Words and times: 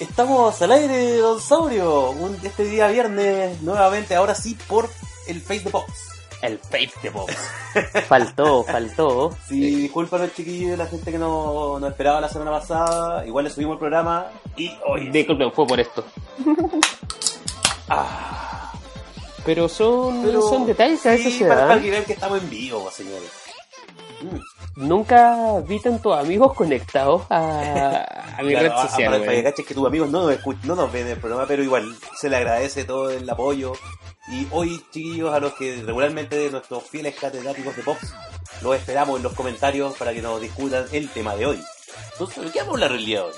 Estamos 0.00 0.60
al 0.62 0.72
aire, 0.72 1.16
Don 1.18 1.40
Saurio. 1.40 2.10
Un- 2.10 2.38
este 2.42 2.64
día 2.64 2.88
viernes, 2.88 3.60
nuevamente, 3.62 4.14
ahora 4.14 4.34
sí, 4.34 4.56
por 4.66 4.88
el 5.28 5.40
Face 5.40 5.60
de 5.60 5.70
Pops. 5.70 6.08
El 6.42 6.58
Face 6.58 6.90
de 7.02 7.10
Box. 7.10 7.36
faltó, 8.08 8.64
faltó. 8.64 9.36
Sí, 9.48 9.60
disculpan 9.76 10.22
los 10.22 10.34
chiquillos, 10.34 10.76
la 10.76 10.86
gente 10.86 11.12
que 11.12 11.18
no, 11.18 11.78
no 11.78 11.86
esperaba 11.86 12.20
la 12.20 12.28
semana 12.28 12.50
pasada. 12.50 13.24
Igual 13.24 13.44
le 13.44 13.50
subimos 13.50 13.74
el 13.74 13.78
programa 13.78 14.26
y 14.56 14.70
hoy. 14.86 15.08
Disculpen, 15.10 15.52
fue 15.52 15.66
por 15.66 15.78
esto. 15.80 16.04
Ah, 17.94 18.72
Pero 19.44 19.68
son, 19.68 20.22
pero- 20.22 20.40
son 20.48 20.64
detalles 20.66 21.02
que 21.02 21.08
a 21.08 21.12
veces 21.12 21.32
sí, 21.32 21.38
se 21.40 21.44
para, 21.46 21.62
para 21.62 21.74
dan. 21.74 21.82
que 21.82 21.90
vean 21.90 22.04
que 22.04 22.12
estamos 22.14 22.40
en 22.40 22.48
vivo, 22.48 22.90
señores. 22.90 23.28
Nunca 24.76 25.60
vi 25.66 25.80
tantos 25.80 26.18
amigos 26.18 26.54
conectados 26.54 27.22
a, 27.30 28.36
a 28.38 28.42
mi 28.42 28.50
Claro, 28.52 28.68
red 28.68 28.88
social. 28.88 29.20
para, 29.20 29.32
que 29.32 29.42
caches 29.42 29.66
que 29.66 29.74
tus 29.74 29.86
amigos 29.86 30.08
no 30.10 30.30
nos, 30.30 30.38
no 30.64 30.74
nos 30.74 30.90
ven 30.92 31.06
en 31.06 31.12
el 31.12 31.18
programa, 31.18 31.46
pero 31.46 31.62
igual 31.62 31.94
se 32.16 32.28
le 32.30 32.36
agradece 32.36 32.84
todo 32.84 33.10
el 33.10 33.28
apoyo. 33.28 33.72
Y 34.28 34.46
hoy, 34.50 34.82
chiquillos, 34.90 35.34
a 35.34 35.40
los 35.40 35.52
que 35.54 35.82
regularmente 35.84 36.48
nuestros 36.50 36.84
fieles 36.84 37.14
catedráticos 37.20 37.76
de 37.76 37.82
Pops, 37.82 38.14
los 38.62 38.76
esperamos 38.76 39.16
en 39.18 39.24
los 39.24 39.34
comentarios 39.34 39.94
para 39.96 40.12
que 40.14 40.22
nos 40.22 40.40
discutan 40.40 40.86
el 40.92 41.08
tema 41.10 41.34
de 41.36 41.46
hoy. 41.46 41.60
Entonces, 42.12 42.44
¿de 42.44 42.50
qué 42.50 42.60
vamos 42.60 42.74
a 42.80 42.84
hablar 42.84 42.92
el 42.92 43.04
día 43.04 43.18
de 43.20 43.24
hoy? 43.26 43.32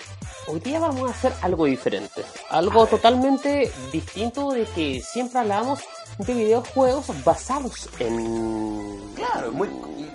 Hoy 0.47 0.61
día 0.61 0.79
vamos 0.79 1.11
a 1.11 1.15
hacer 1.15 1.33
algo 1.41 1.65
diferente. 1.65 2.23
Algo 2.51 2.87
totalmente 2.87 3.73
distinto 3.91 4.51
de 4.53 4.67
que 4.67 5.01
siempre 5.01 5.41
hablamos 5.41 5.81
de 6.19 6.35
videojuegos 6.35 7.07
basados 7.25 7.89
en... 7.99 9.13
Claro, 9.15 9.53
muy, 9.53 9.69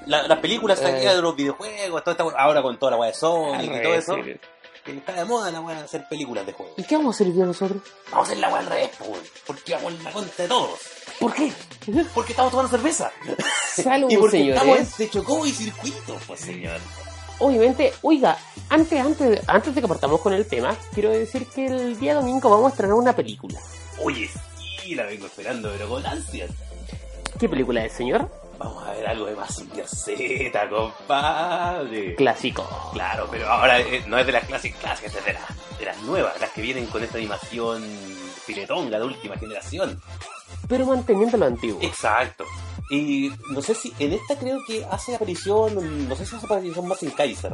la- 0.06 0.28
las 0.28 0.40
películas 0.40 0.80
Eh. 0.82 0.92
de 0.92 1.22
los 1.22 1.36
videojuegos, 1.36 2.04
todo 2.04 2.12
esta- 2.12 2.42
ahora 2.42 2.62
con 2.62 2.78
toda 2.78 2.92
la 2.92 2.98
weá 2.98 3.10
de 3.12 3.16
Sonic 3.16 3.72
y 3.76 3.82
todo 3.84 3.94
eso, 3.96 4.16
Sí. 4.16 4.22
que 4.86 4.92
está 4.98 5.14
de 5.14 5.26
moda 5.26 5.52
la 5.52 5.62
weá 5.62 5.78
de 5.78 5.84
hacer 5.86 6.06
películas 6.10 6.46
de 6.46 6.54
juegos. 6.54 6.74
¿Y 6.78 6.84
qué 6.84 6.96
vamos 6.96 7.14
a 7.14 7.18
hacer 7.18 7.28
hoy 7.28 7.34
día 7.34 7.46
nosotros? 7.46 7.82
Vamos 8.12 8.28
a 8.28 8.32
hacer 8.32 8.38
la 8.40 8.48
weá 8.50 8.60
al 8.60 8.66
revés, 8.68 8.90
weón, 9.02 9.24
porque 9.46 9.74
vamos 9.76 9.94
en 9.94 10.04
la 10.04 10.12
cuenta 10.12 10.44
de 10.44 10.50
todos. 10.50 10.80
¿Por 11.20 11.34
qué? 11.34 11.52
Porque 12.14 12.32
estamos 12.34 12.52
tomando 12.52 12.70
cerveza. 12.72 13.12
Salud, 13.76 14.10
y 14.12 14.18
porque 14.18 14.50
estamos 14.50 14.78
en 14.78 14.86
señores. 14.86 14.98
de 14.98 15.10
chocó 15.10 15.46
y 15.46 15.52
circuito, 15.52 16.18
pues 16.28 16.40
señor. 16.40 16.80
Obviamente, 17.42 17.94
oiga, 18.02 18.38
antes, 18.70 19.00
antes, 19.00 19.42
antes 19.48 19.74
de 19.76 19.82
que 19.82 19.88
partamos 19.88 20.20
con 20.22 20.34
el 20.34 20.46
tema, 20.46 20.76
quiero 20.94 21.10
decir 21.12 21.46
que 21.48 21.68
el 21.68 21.98
día 22.00 22.14
domingo 22.16 22.50
vamos 22.50 22.66
a 22.68 22.70
estrenar 22.70 22.96
una 22.96 23.16
película. 23.16 23.58
Oye, 24.04 24.30
sí, 24.90 24.96
la 24.96 25.06
vengo 25.06 25.26
esperando, 25.28 25.70
pero 25.72 25.88
con 25.88 26.06
ansias. 26.06 26.50
¿Qué 27.40 27.48
película 27.48 27.86
es, 27.86 27.94
señor? 27.94 28.30
Vamos 28.58 28.86
a 28.86 28.92
ver 28.92 29.08
algo 29.08 29.26
de 29.28 29.36
Mazinger 29.36 29.88
Z, 29.88 30.70
compadre. 30.70 32.16
Clásico. 32.16 32.68
Claro, 32.94 33.28
pero 33.32 33.48
ahora 33.50 33.80
eh, 33.80 34.04
no 34.08 34.18
es 34.18 34.26
de 34.26 34.32
las 34.34 34.46
clásicas 34.46 34.80
clásicas, 34.82 35.16
es 35.16 35.26
de, 35.26 35.34
las 35.34 35.78
de 35.80 35.86
las 35.86 35.98
nuevas, 36.02 36.40
las 36.42 36.50
que 36.52 36.62
vienen 36.62 36.88
con 36.88 37.02
esta 37.04 37.18
animación 37.18 37.82
filetonga 38.46 39.00
de 39.00 39.06
última 39.06 39.38
generación. 39.38 40.02
Pero 40.68 40.86
manteniendo 40.88 41.38
lo 41.38 41.46
antiguo. 41.46 41.80
Exacto. 41.82 42.44
Y 42.90 43.32
no 43.52 43.62
sé 43.62 43.76
si 43.76 43.94
en 44.00 44.14
esta 44.14 44.36
creo 44.38 44.60
que 44.68 44.84
hace 44.92 45.16
aparición, 45.16 46.10
no 46.10 46.16
sé 46.16 46.26
si 46.26 46.36
hace 46.36 46.46
aparición 46.46 46.88
Mazinger 46.88 47.16
Kaiser. 47.16 47.54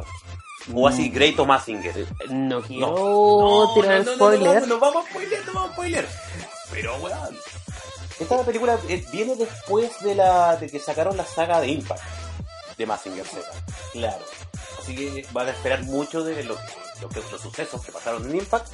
O 0.74 0.88
así 0.88 1.10
Great 1.10 1.38
o 1.38 1.46
Mazinger. 1.46 2.06
No 2.30 2.60
quiero 2.62 2.88
No, 2.88 3.74
tirar 3.74 4.04
no, 4.04 4.04
no, 4.04 4.10
no, 4.10 4.14
spoiler. 4.16 4.60
No, 4.62 4.66
no, 4.66 4.80
vamos 4.80 5.06
a 5.06 5.10
spoiler, 5.10 5.46
no 5.46 5.52
vamos 5.52 5.70
a 5.70 5.72
spoiler. 5.74 6.08
Pero, 6.76 6.94
weón. 6.96 7.38
Esta 8.20 8.44
película 8.44 8.78
eh, 8.88 9.02
viene 9.10 9.34
después 9.34 9.98
de 10.00 10.14
la 10.14 10.56
de 10.56 10.68
que 10.68 10.78
sacaron 10.78 11.16
la 11.16 11.24
saga 11.24 11.60
de 11.60 11.68
Impact 11.68 12.02
de 12.76 12.86
Mazinger 12.86 13.26
Z. 13.26 13.40
Claro. 13.92 14.24
Así 14.78 14.94
que 14.94 15.26
van 15.32 15.48
a 15.48 15.52
esperar 15.52 15.82
mucho 15.84 16.22
de 16.22 16.44
lo, 16.44 16.54
lo 17.00 17.08
que, 17.08 17.20
los 17.30 17.40
sucesos 17.40 17.82
que 17.82 17.92
pasaron 17.92 18.28
en 18.28 18.36
Impact 18.36 18.68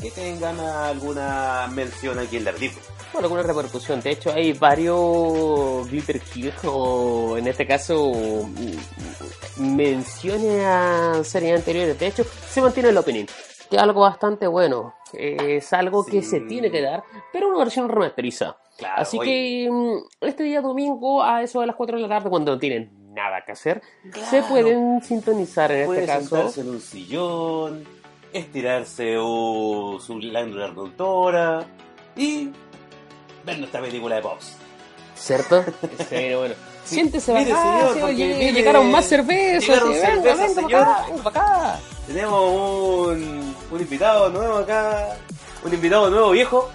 que 0.00 0.10
tengan 0.12 0.58
alguna 0.60 1.68
mención 1.72 2.20
aquí 2.20 2.36
en 2.36 2.44
Daredevil. 2.44 2.78
Bueno, 3.12 3.26
alguna 3.26 3.42
repercusión. 3.42 4.00
De 4.00 4.12
hecho, 4.12 4.32
hay 4.32 4.52
varios 4.52 5.88
Glitter 5.90 6.20
Kill, 6.20 6.52
o 6.64 7.36
en 7.36 7.48
este 7.48 7.66
caso, 7.66 8.12
mm, 8.12 9.74
menciones 9.76 10.64
a 10.64 11.20
series 11.24 11.58
anteriores. 11.58 11.98
De 11.98 12.06
hecho, 12.06 12.24
se 12.48 12.62
mantiene 12.62 12.90
el 12.90 12.96
opening. 12.96 13.26
Que 13.70 13.76
es 13.76 13.82
algo 13.82 14.00
bastante 14.00 14.46
bueno. 14.48 14.94
Es 15.12 15.72
algo 15.72 16.04
que 16.04 16.22
se 16.22 16.40
tiene 16.40 16.70
que 16.70 16.82
dar, 16.82 17.02
pero 17.32 17.48
una 17.48 17.58
versión 17.58 17.88
remasterizada. 17.88 18.58
Claro, 18.76 19.02
Así 19.02 19.18
oye. 19.18 19.30
que 19.30 19.70
mm, 19.70 20.24
este 20.26 20.42
día 20.42 20.60
domingo, 20.60 21.22
a 21.22 21.42
eso 21.42 21.60
de 21.60 21.66
las 21.68 21.76
4 21.76 21.96
de 21.96 22.02
la 22.02 22.08
tarde, 22.08 22.30
cuando 22.30 22.52
no 22.52 22.58
tienen 22.58 22.90
nada 23.14 23.42
que 23.44 23.52
hacer, 23.52 23.82
se 24.30 24.42
pueden 24.42 25.02
sintonizar 25.02 25.70
en 25.72 25.90
este 25.90 26.06
caso. 26.06 26.28
sentarse 26.28 26.60
en 26.62 26.70
un 26.70 26.80
sillón, 26.80 27.84
estirarse 28.32 29.16
o 29.18 29.98
su 30.00 30.18
lándula 30.20 30.68
reductora 30.68 31.64
y 32.16 32.50
ver 33.44 33.58
nuestra 33.58 33.80
película 33.80 34.16
de 34.16 34.22
Pops. 34.22 34.56
¿Cierto? 35.14 35.64
Sí, 36.08 36.34
bueno. 36.34 36.54
Siéntese 36.90 37.32
Mire, 37.32 37.52
acá, 37.52 37.62
señor, 37.92 38.00
porque 38.00 38.52
llegaron 38.52 38.90
más 38.90 39.04
cervezas. 39.06 39.68
llegaron 39.68 39.94
sí, 39.94 40.00
venga, 40.00 40.10
cervezas, 40.22 40.38
venga, 40.38 40.60
señor. 40.62 40.70
para 40.84 40.92
acá, 40.92 41.06
venga 41.08 41.22
para 41.22 41.40
acá. 41.70 41.80
Tenemos 42.06 42.40
un, 42.42 43.54
un 43.70 43.80
invitado 43.80 44.28
nuevo 44.30 44.56
acá, 44.58 45.08
un 45.64 45.72
invitado 45.74 46.10
nuevo 46.10 46.30
viejo. 46.30 46.70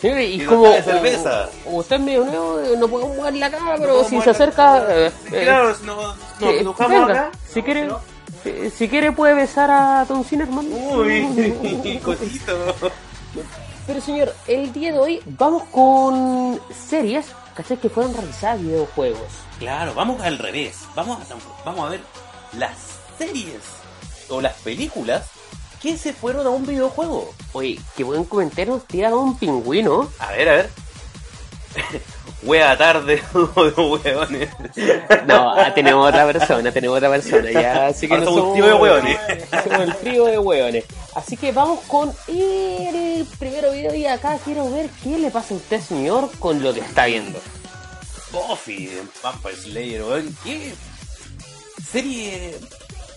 Señor, 0.00 0.20
y 0.20 0.42
Y 0.42 0.44
como, 0.44 0.62
trae 0.62 0.82
cerveza. 0.82 1.48
como 1.64 1.78
usted 1.78 1.96
es 1.96 2.02
medio 2.02 2.24
nuevo, 2.24 2.60
no 2.78 2.88
podemos 2.88 3.16
mover 3.16 3.34
la 3.34 3.50
cámara, 3.50 3.76
pero 3.80 4.04
si 4.04 4.20
se 4.20 4.30
acerca, 4.30 4.84
eh, 4.88 5.10
eh, 5.32 5.46
no, 5.84 6.14
no, 6.62 6.74
venga, 6.88 7.04
acá. 7.04 7.30
si 7.52 7.62
quiere, 7.62 7.86
¿no? 7.86 7.98
si, 8.44 8.70
si 8.70 8.88
quiere 8.88 9.10
puede 9.10 9.34
besar 9.34 9.70
a 9.70 10.04
Don 10.04 10.22
Cinerman. 10.24 10.68
Uy, 10.70 11.98
cosito. 12.04 12.52
Pero 13.88 14.00
señor, 14.00 14.32
el 14.46 14.72
día 14.72 14.92
de 14.92 14.98
hoy 14.98 15.20
vamos 15.26 15.64
con 15.72 16.60
series, 16.88 17.26
¿cachai? 17.58 17.76
Que 17.76 17.88
fueron 17.88 18.14
realizadas 18.14 18.62
videojuegos. 18.62 19.26
Claro, 19.58 19.92
vamos 19.92 20.22
al 20.22 20.38
revés. 20.38 20.78
Vamos 20.94 21.18
a, 21.20 21.34
vamos 21.64 21.86
a 21.86 21.88
ver 21.90 22.00
las 22.52 22.76
series 23.18 23.62
o 24.28 24.40
las 24.40 24.54
películas 24.60 25.26
que 25.82 25.98
se 25.98 26.12
fueron 26.12 26.46
a 26.46 26.50
un 26.50 26.64
videojuego. 26.64 27.34
Oye, 27.52 27.80
qué 27.96 28.04
buen 28.04 28.24
comentario 28.24 28.74
nos 28.74 28.86
tira 28.86 29.12
un 29.14 29.36
pingüino. 29.36 30.08
A 30.20 30.30
ver, 30.30 30.48
a 30.48 30.52
ver. 30.52 30.70
Wea 32.42 32.78
tarde, 32.78 33.22
hueones. 33.34 34.48
No, 35.26 35.50
ah, 35.50 35.74
tenemos 35.74 36.08
otra 36.08 36.24
persona, 36.24 36.70
tenemos 36.70 36.96
otra 36.96 37.10
persona, 37.10 37.50
ya, 37.50 37.88
así 37.88 38.06
que 38.06 38.14
Ahora 38.14 38.26
no 38.26 38.30
somos 38.32 38.46
un 38.46 38.52
trío 38.54 38.66
de 38.66 38.74
hueones. 38.74 39.18
Somos 39.64 39.80
el 39.80 39.96
trío 39.96 40.24
de 40.26 40.38
hueones. 40.38 40.84
Así 41.14 41.36
que 41.36 41.50
vamos 41.50 41.80
con 41.88 42.14
el 42.28 43.26
primer 43.38 43.70
video 43.72 43.94
y 43.94 44.06
acá 44.06 44.38
quiero 44.44 44.70
ver 44.70 44.88
qué 45.02 45.18
le 45.18 45.30
pasa 45.30 45.54
a 45.54 45.56
usted, 45.56 45.80
señor, 45.80 46.30
con 46.38 46.62
lo 46.62 46.72
que 46.72 46.80
está 46.80 47.06
viendo. 47.06 47.40
Buffy, 48.30 48.90
Vampire 49.22 49.56
Slayer, 49.56 50.02
weón. 50.04 50.36
¿Qué 50.44 50.74
serie? 51.90 52.54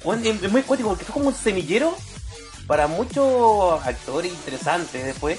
Es 0.03 0.51
muy 0.51 0.63
cuático 0.63 0.89
porque 0.89 1.05
fue 1.05 1.13
como 1.13 1.27
un 1.27 1.35
semillero 1.35 1.95
para 2.65 2.87
muchos 2.87 3.85
actores 3.85 4.31
interesantes 4.31 5.05
después. 5.05 5.37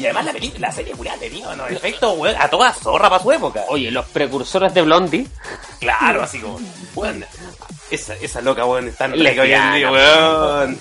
Y 0.00 0.04
además 0.06 0.24
la, 0.24 0.32
peli- 0.32 0.54
la 0.58 0.72
serie 0.72 0.92
culiada 0.94 1.18
tenía 1.18 1.48
unos 1.50 1.70
efectos, 1.70 2.16
weón, 2.16 2.34
a 2.38 2.48
toda 2.48 2.72
zorra 2.72 3.10
para 3.10 3.22
su 3.22 3.30
época. 3.32 3.64
Oye, 3.68 3.90
los 3.90 4.06
precursores 4.06 4.72
de 4.72 4.80
Blondie. 4.82 5.26
Claro, 5.78 6.22
así 6.22 6.38
como, 6.38 6.58
weón, 6.94 7.22
esa, 7.90 8.14
esa 8.14 8.40
loca, 8.40 8.64
weón, 8.64 8.88
es 8.88 8.96
tan 8.96 9.12
Lesbiana, 9.18 9.32
rica 9.34 9.42
hoy 9.42 9.52
en 9.52 9.74
día, 9.74 9.90
weón. 9.92 10.78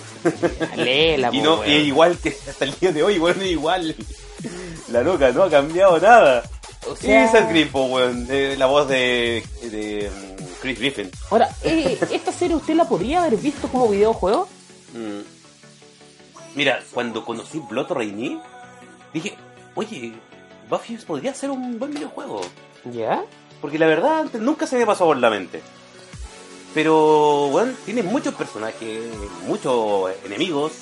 Léela, 0.77 1.29
Y 1.33 1.41
no, 1.41 1.55
weón. 1.55 1.69
y 1.69 1.73
igual 1.75 2.17
que 2.17 2.29
hasta 2.29 2.63
el 2.65 2.73
día 2.79 2.91
de 2.93 3.03
hoy, 3.03 3.19
weón, 3.19 3.41
es 3.41 3.47
igual. 3.47 3.95
La 4.91 5.01
loca 5.01 5.31
no 5.31 5.43
ha 5.43 5.49
cambiado 5.49 5.99
nada. 5.99 6.43
O 6.87 6.95
sea- 6.95 7.09
Y 7.23 7.25
esa 7.27 7.39
es 7.39 7.49
Grifo, 7.49 7.83
weón, 7.87 8.25
de 8.25 8.55
la 8.55 8.67
voz 8.67 8.87
de, 8.87 9.43
de 9.63 10.09
mm, 10.09 10.43
Chris 10.61 10.79
Griffin. 10.79 11.11
Ahora, 11.29 11.49
eh, 11.63 11.99
¿esta 12.11 12.31
serie 12.31 12.55
usted 12.55 12.73
la 12.75 12.85
podría 12.87 13.19
haber 13.23 13.35
visto 13.37 13.67
como 13.67 13.89
videojuego? 13.89 14.47
Mm. 14.93 15.19
Mira, 16.55 16.79
cuando 16.93 17.23
conocí 17.25 17.59
Blood 17.69 17.91
Rainy, 17.91 18.39
dije, 19.13 19.35
oye, 19.75 20.13
Buffy 20.69 20.97
podría 20.97 21.33
ser 21.33 21.49
un 21.49 21.79
buen 21.79 21.91
videojuego. 21.91 22.41
¿Ya? 22.85 23.23
Porque 23.61 23.79
la 23.79 23.87
verdad 23.87 24.19
antes 24.19 24.41
nunca 24.41 24.67
se 24.67 24.77
me 24.77 24.85
pasó 24.85 25.05
por 25.05 25.17
la 25.17 25.29
mente. 25.29 25.61
Pero, 26.73 27.49
bueno, 27.51 27.73
tiene 27.85 28.03
muchos 28.03 28.35
personajes, 28.35 29.01
muchos 29.47 30.11
enemigos, 30.25 30.73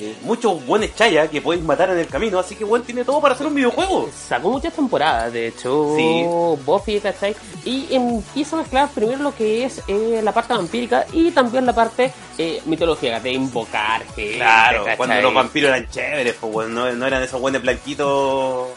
eh, 0.00 0.16
muchos 0.22 0.64
buenos 0.66 0.94
chayas 0.94 1.28
que 1.30 1.40
podéis 1.40 1.62
matar 1.64 1.90
en 1.90 1.98
el 1.98 2.06
camino. 2.06 2.38
Así 2.38 2.54
que, 2.56 2.64
bueno, 2.64 2.84
tiene 2.84 3.04
todo 3.04 3.20
para 3.20 3.34
hacer 3.34 3.46
un 3.46 3.54
videojuego. 3.54 4.08
Sacó 4.28 4.50
muchas 4.50 4.72
temporadas, 4.72 5.32
de 5.32 5.48
hecho, 5.48 5.94
Sí. 5.96 6.24
Buffy, 6.64 7.00
¿cachai? 7.00 7.34
Y 7.64 7.86
empieza 7.94 8.56
a 8.56 8.60
mezclar 8.60 8.88
primero 8.90 9.22
lo 9.22 9.34
que 9.34 9.64
es 9.64 9.82
eh, 9.88 10.20
la 10.22 10.32
parte 10.32 10.54
vampírica 10.54 11.06
y 11.12 11.30
también 11.30 11.64
la 11.66 11.74
parte 11.74 12.12
eh, 12.38 12.60
mitológica, 12.66 13.20
de 13.20 13.32
invocar 13.32 14.02
gente, 14.14 14.36
Claro, 14.36 14.78
¿cachai? 14.80 14.96
cuando 14.96 15.20
los 15.20 15.34
vampiros 15.34 15.68
eran 15.70 15.88
chéveres, 15.88 16.34
pues, 16.40 16.52
bueno, 16.52 16.70
no, 16.86 16.92
no 16.92 17.06
eran 17.06 17.22
esos 17.22 17.40
buenos 17.40 17.62
blanquitos 17.62 18.68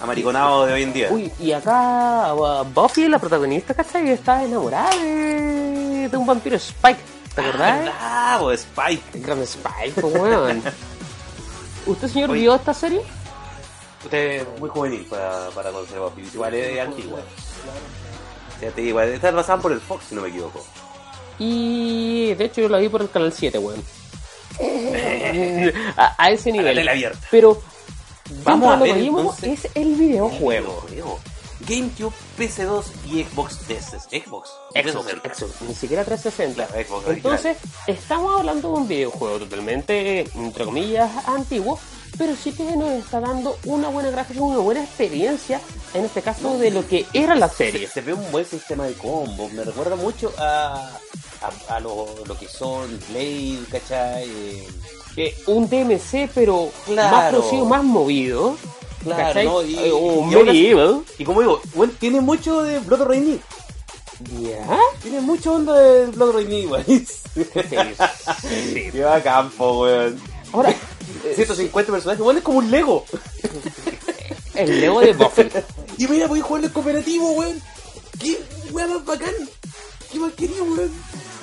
amariconados 0.00 0.66
de 0.68 0.72
hoy 0.74 0.82
en 0.82 0.92
día. 0.92 1.08
Uy, 1.10 1.32
y 1.40 1.52
acá 1.52 2.34
uh, 2.34 2.64
Buffy, 2.74 3.08
la 3.08 3.18
protagonista, 3.18 3.72
¿cachai? 3.74 4.10
Está 4.10 4.44
enamorada 4.44 4.94
de, 4.96 6.08
de 6.10 6.16
un 6.16 6.26
vampiro 6.26 6.56
Spike. 6.56 7.00
¿Te 7.34 7.40
acordás? 7.40 7.90
Ah, 8.00 8.38
pues 8.40 8.60
Spike. 8.60 9.20
Gran 9.20 9.40
Spike, 9.42 10.00
pues, 10.00 10.14
weón. 10.14 10.62
¿Usted, 11.86 12.08
señor, 12.08 12.30
Oye. 12.30 12.40
vio 12.42 12.54
esta 12.54 12.72
serie? 12.72 13.02
Usted 14.04 14.42
es 14.42 14.60
muy 14.60 14.68
juvenil 14.70 15.04
para, 15.06 15.48
para 15.50 15.70
Piece. 16.14 16.30
Igual 16.34 16.54
es 16.54 16.80
antigua. 16.80 17.20
Ya 18.60 18.70
te 18.70 18.80
digo, 18.82 19.00
esta 19.00 19.30
la 19.30 19.38
pasaban 19.38 19.62
por 19.62 19.72
el 19.72 19.80
Fox, 19.80 20.04
si 20.08 20.14
no 20.14 20.22
me 20.22 20.28
equivoco. 20.28 20.64
Y 21.38 22.32
de 22.34 22.44
hecho 22.44 22.60
yo 22.60 22.68
la 22.68 22.78
vi 22.78 22.88
por 22.88 23.02
el 23.02 23.10
canal 23.10 23.32
7, 23.32 23.58
weón. 23.58 23.82
a, 25.96 26.14
a 26.16 26.30
ese 26.30 26.50
A 26.50 26.52
la 26.54 26.58
nivel. 26.60 26.76
tele 26.76 26.90
abierta. 26.90 27.18
Pero 27.30 27.60
Vamos 28.44 28.72
a 28.72 28.76
ver, 28.76 28.88
lo 28.90 28.94
mismo 28.94 29.20
entonces, 29.20 29.64
es 29.66 29.70
el 29.74 29.94
videojuego. 29.96 30.84
Videojuego. 30.88 31.20
GameCube, 31.66 32.12
PC2 32.38 32.84
y 33.10 33.24
Xbox 33.24 33.58
3. 33.66 33.84
Xbox. 34.24 34.50
Xbox, 34.74 35.06
360. 35.22 35.34
Xbox, 35.34 35.62
ni 35.68 35.74
siquiera 35.74 36.04
360. 36.04 36.66
Claro, 36.66 36.84
Xbox. 36.86 37.08
Entonces, 37.08 37.56
estamos 37.86 38.36
hablando 38.38 38.68
de 38.72 38.74
un 38.74 38.88
videojuego 38.88 39.38
totalmente, 39.38 40.20
entre 40.34 40.64
comillas, 40.64 41.10
antiguo, 41.26 41.78
pero 42.18 42.34
sí 42.36 42.52
que 42.52 42.64
nos 42.76 42.90
está 42.92 43.20
dando 43.20 43.58
una 43.64 43.88
buena 43.88 44.10
gráfica, 44.10 44.40
una 44.40 44.58
buena 44.58 44.82
experiencia, 44.84 45.60
en 45.94 46.04
este 46.04 46.22
caso, 46.22 46.58
de 46.58 46.70
lo 46.70 46.86
que 46.86 47.06
era 47.12 47.34
la 47.34 47.48
serie. 47.48 47.86
Se, 47.88 47.94
se 47.94 48.00
ve 48.02 48.12
un 48.14 48.30
buen 48.30 48.44
sistema 48.44 48.84
de 48.84 48.94
combo. 48.94 49.48
Me 49.50 49.64
recuerda 49.64 49.96
mucho 49.96 50.32
a, 50.38 50.90
a, 51.68 51.74
a 51.74 51.80
lo, 51.80 52.06
lo 52.26 52.38
que 52.38 52.46
son 52.48 52.88
Blade, 53.10 53.58
¿cachai? 53.70 54.24
Eh, 54.28 54.68
Eh, 55.16 55.32
un 55.46 55.68
DMC, 55.68 56.28
pero 56.34 56.70
Claro. 56.86 57.16
más 57.16 57.30
producido, 57.30 57.64
más 57.66 57.84
movido. 57.84 58.56
Claro. 59.04 59.42
¿no? 59.42 59.62
Y- 59.62 59.76
Eh, 59.78 59.88
y 59.92 60.34
así- 60.34 60.44
medieval. 60.44 61.04
y 61.18 61.24
como 61.24 61.40
digo, 61.40 61.60
bueno, 61.74 61.92
tiene 62.00 62.20
mucho 62.20 62.62
de 62.62 62.78
Blood 62.80 63.02
Rainy. 63.02 63.40
¿Ya? 64.40 64.78
Tiene 65.02 65.20
mucha 65.20 65.50
onda 65.50 65.74
de 65.78 66.06
Blood 66.06 66.32
Rainy, 66.34 66.66
weón. 66.66 66.84
Sí, 66.86 67.04
sí. 67.34 68.90
Qué 68.92 69.02
bacán, 69.02 69.50
po, 69.50 69.82
weón. 69.82 70.20
Ahora, 70.52 70.72
150 71.34 71.90
personajes, 71.92 72.20
weón, 72.24 72.36
es 72.38 72.42
como 72.42 72.58
un 72.58 72.70
Lego. 72.70 73.04
el 74.54 74.80
Lego 74.80 75.00
de 75.00 75.12
Buffy. 75.12 75.48
Y 75.98 76.08
mira, 76.08 76.26
voy 76.26 76.40
a 76.40 76.42
jugarlo 76.42 76.66
en 76.66 76.72
cooperativo, 76.72 77.30
weón. 77.32 77.62
Qué 78.20 78.36
weón 78.72 78.94
más 78.94 79.04
bacán. 79.04 79.34
Qué 80.10 80.18
más 80.18 80.32
querido, 80.32 80.64
weón. 80.64 80.90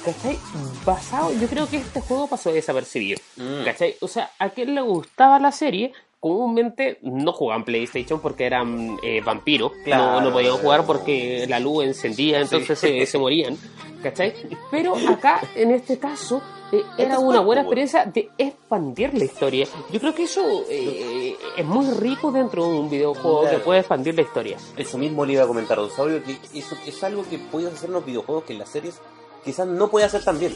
¿Cachai? 0.04 0.38
Basado, 0.84 1.32
yo 1.34 1.48
creo 1.48 1.70
que 1.70 1.78
este 1.78 2.02
juego 2.02 2.28
pasó 2.28 2.52
desapercibido. 2.52 3.20
Mm. 3.38 3.64
¿Cachai? 3.66 3.96
O 4.02 4.08
sea, 4.08 4.32
a 4.40 4.50
quien 4.50 4.74
le 4.76 4.82
gustaba 4.82 5.40
la 5.40 5.52
serie, 5.52 5.94
comúnmente 6.22 7.00
no 7.02 7.34
jugaban 7.34 7.66
PlayStation 7.66 8.22
porque 8.22 8.46
eran 8.46 8.98
eh, 9.04 9.20
vampiros. 9.26 9.74
Claro. 9.84 10.22
No, 10.22 10.22
no 10.22 10.32
podían 10.32 10.56
jugar 10.56 10.86
porque 10.86 11.46
la 11.50 11.60
luz 11.60 11.84
encendía, 11.84 12.40
entonces 12.40 12.80
se, 12.80 13.06
se 13.06 13.18
morían. 13.18 13.58
¿Cachai? 14.02 14.34
Pero 14.72 14.96
acá, 15.10 15.42
en 15.56 15.72
este 15.72 16.00
caso, 16.00 16.42
eh, 16.72 16.82
era 16.98 17.20
una 17.20 17.40
buena 17.42 17.62
experiencia 17.62 18.06
de 18.06 18.30
expandir 18.38 19.14
la 19.14 19.26
historia. 19.26 19.68
Yo 19.92 20.00
creo 20.00 20.16
que 20.16 20.24
eso 20.24 20.64
eh, 20.70 21.36
es 21.58 21.66
muy 21.66 21.86
rico 22.00 22.32
dentro 22.32 22.64
de 22.68 22.80
un 22.80 22.90
videojuego 22.90 23.42
Claro. 23.42 23.58
que 23.58 23.64
puede 23.64 23.80
expandir 23.82 24.16
la 24.16 24.22
historia. 24.22 24.58
Eso 24.78 24.98
mismo 24.98 25.26
le 25.26 25.34
iba 25.34 25.44
a 25.44 25.48
comentar 25.48 25.78
a 25.80 25.88
Saurio, 25.90 26.24
que 26.24 26.38
eso 26.58 26.76
es 26.86 27.04
algo 27.04 27.24
que 27.30 27.38
pueden 27.38 27.74
hacer 27.74 27.90
en 27.90 27.94
los 27.94 28.06
videojuegos 28.06 28.44
que 28.46 28.54
en 28.54 28.60
las 28.60 28.70
series 28.70 29.00
quizás 29.44 29.68
no 29.68 29.90
puede 29.90 30.06
hacer 30.06 30.24
tan 30.24 30.40
bien. 30.40 30.56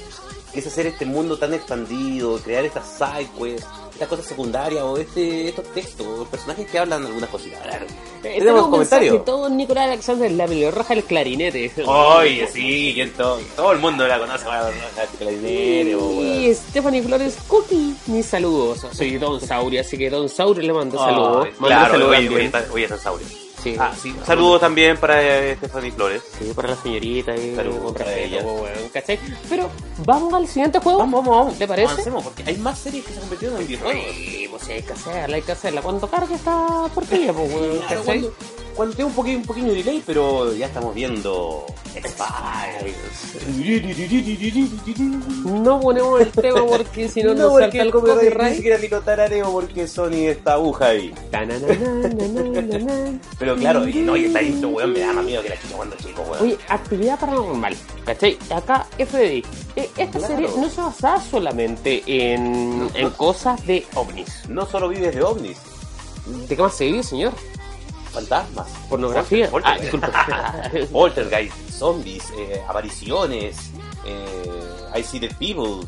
Que 0.53 0.59
es 0.61 0.67
hacer 0.67 0.87
este 0.87 1.05
mundo 1.05 1.37
tan 1.37 1.53
expandido, 1.53 2.37
crear 2.37 2.63
estas 2.63 2.85
side 2.87 3.27
quests, 3.37 3.67
estas 3.91 4.07
cosas 4.07 4.25
secundarias 4.25 4.83
o 4.83 4.95
este, 4.97 5.49
estos 5.49 5.65
textos, 5.73 6.25
personajes 6.29 6.65
que 6.71 6.79
hablan 6.79 7.05
algunas 7.05 7.29
cositas. 7.29 7.59
Eh, 8.23 8.35
Tenemos 8.39 8.63
un 8.63 8.71
comentarios. 8.71 9.11
mensaje, 9.15 9.25
Todo 9.25 9.49
Nicolás 9.49 9.87
Alexander, 9.89 10.31
la 10.31 10.47
pelirroja 10.47 10.93
el 10.93 11.03
clarinete. 11.03 11.71
Oye, 11.85 12.47
sí, 12.47 13.11
todo, 13.17 13.39
todo 13.53 13.73
el 13.73 13.79
mundo 13.79 14.07
la 14.07 14.17
conoce, 14.17 14.45
la 14.45 14.71
clarinete, 15.19 15.97
po, 15.97 16.05
weón. 16.07 16.25
Y 16.43 16.53
Stephanie 16.53 17.03
Flores, 17.03 17.37
Cookie, 17.49 17.93
mis 18.05 18.25
saludos. 18.25 18.85
Soy 18.93 19.17
Don 19.17 19.41
Saurio, 19.41 19.81
así 19.81 19.97
que 19.97 20.09
Don 20.09 20.29
Saurio 20.29 20.63
le 20.63 20.71
mando 20.71 20.97
saludos. 20.97 21.47
Ay, 21.47 21.51
Mando 21.59 21.67
Claro, 21.67 21.91
saludos 21.91 22.17
hoy 22.71 22.83
está 22.83 22.97
Saurio. 22.97 23.27
Sí. 23.65 23.75
Ah, 23.79 23.91
sí. 23.99 24.15
También 24.59 24.95
para 24.97 25.23
eh, 25.23 25.55
Stephanie 25.55 25.91
Flores. 25.91 26.21
Sí, 26.37 26.51
para 26.55 26.69
la 26.69 26.75
señorita 26.75 27.35
y 27.35 27.55
Saludos 27.55 27.93
para 27.93 28.13
ella. 28.13 28.45
¿cachai? 28.93 29.19
Pero 29.49 29.71
vamos 30.05 30.31
al 30.35 30.47
siguiente 30.47 30.77
juego. 30.77 30.99
Vamos, 30.99 31.25
vamos, 31.25 31.39
vamos. 31.39 31.57
¿Te 31.57 31.67
parece? 31.67 31.91
Avancemos, 31.93 32.23
porque 32.23 32.43
hay 32.45 32.57
más 32.57 32.77
series 32.77 33.03
que 33.03 33.09
se 33.09 33.15
han 33.15 33.21
convertido 33.21 33.57
en 33.57 33.67
videojuegos. 33.67 34.05
Sí, 34.15 34.47
pues 34.51 34.67
hay 34.69 34.83
que 34.83 34.93
hacerla, 34.93 35.35
hay 35.37 35.41
que 35.41 35.51
hacerla. 35.51 35.81
Cuando 35.81 36.07
cargue 36.07 36.35
esta 36.35 36.87
porquería, 36.93 37.33
pues, 37.33 37.51
weón, 37.51 37.79
Claro, 37.79 38.01
¿cachai? 38.01 38.03
cuando, 38.03 38.33
cuando 38.75 38.95
tengo 38.95 39.09
un 39.09 39.15
pequeño, 39.15 39.37
un 39.39 39.45
pequeño 39.45 39.73
delay, 39.73 40.03
pero 40.05 40.53
ya 40.53 40.65
estamos 40.67 40.93
viendo 40.93 41.65
X-Files. 41.95 42.95
No 45.45 45.79
ponemos 45.79 46.21
el 46.21 46.31
tema 46.31 46.65
porque 46.65 47.07
si 47.09 47.23
no, 47.23 47.33
No, 47.35 47.43
nos 47.49 47.59
salta 47.59 47.77
el 47.77 47.87
el 47.87 47.91
copyright 47.93 48.21
ni 48.23 48.29
copyright. 48.29 48.55
siquiera 48.55 48.77
lo 48.89 49.01
tarareo 49.01 49.51
porque 49.51 49.87
Sony 49.87 50.27
está 50.29 50.53
aguja 50.53 50.87
ahí. 50.87 51.13
Pero 53.39 53.55
claro, 53.55 53.87
y 53.87 53.93
no, 53.95 54.15
y 54.17 54.25
esta 54.25 54.41
intro, 54.41 54.69
weón, 54.69 54.93
me 54.93 54.99
da 54.99 55.13
más 55.13 55.25
miedo 55.25 55.41
que 55.43 55.49
la 55.49 55.59
chica 55.59 55.75
cuando 55.75 55.95
chico, 55.97 56.21
weón. 56.23 56.43
Oye, 56.43 56.57
actividad 56.69 57.19
paranormal, 57.19 57.75
¿cachai? 58.05 58.37
Acá, 58.53 58.87
FBI. 58.97 59.43
eh, 59.75 59.89
esta 59.97 60.19
Claro. 60.19 60.27
serie 60.35 60.49
no 60.57 60.69
se 60.69 60.81
basaba 60.81 61.21
solamente 61.21 62.03
en, 62.07 62.89
en 62.93 63.09
cosas 63.11 63.65
de 63.65 63.85
ovnis. 63.95 64.43
No 64.49 64.65
solo 64.65 64.87
vives 64.89 65.13
de 65.15 65.21
ovnis, 65.23 65.57
¿De 66.49 66.55
qué 66.55 66.61
más 66.61 66.75
se 66.75 66.85
vive, 66.85 67.03
señor? 67.03 67.33
Fantasmas, 68.15 68.67
Pornografía. 68.89 69.49
Polter- 69.51 70.01
Ah, 70.23 70.63
poltergeist, 70.91 71.53
zombies, 71.69 72.23
eh, 72.37 72.61
apariciones, 72.67 73.57
eh, 74.05 74.97
I 74.97 75.03
see 75.03 75.19
the 75.19 75.29
people. 75.35 75.85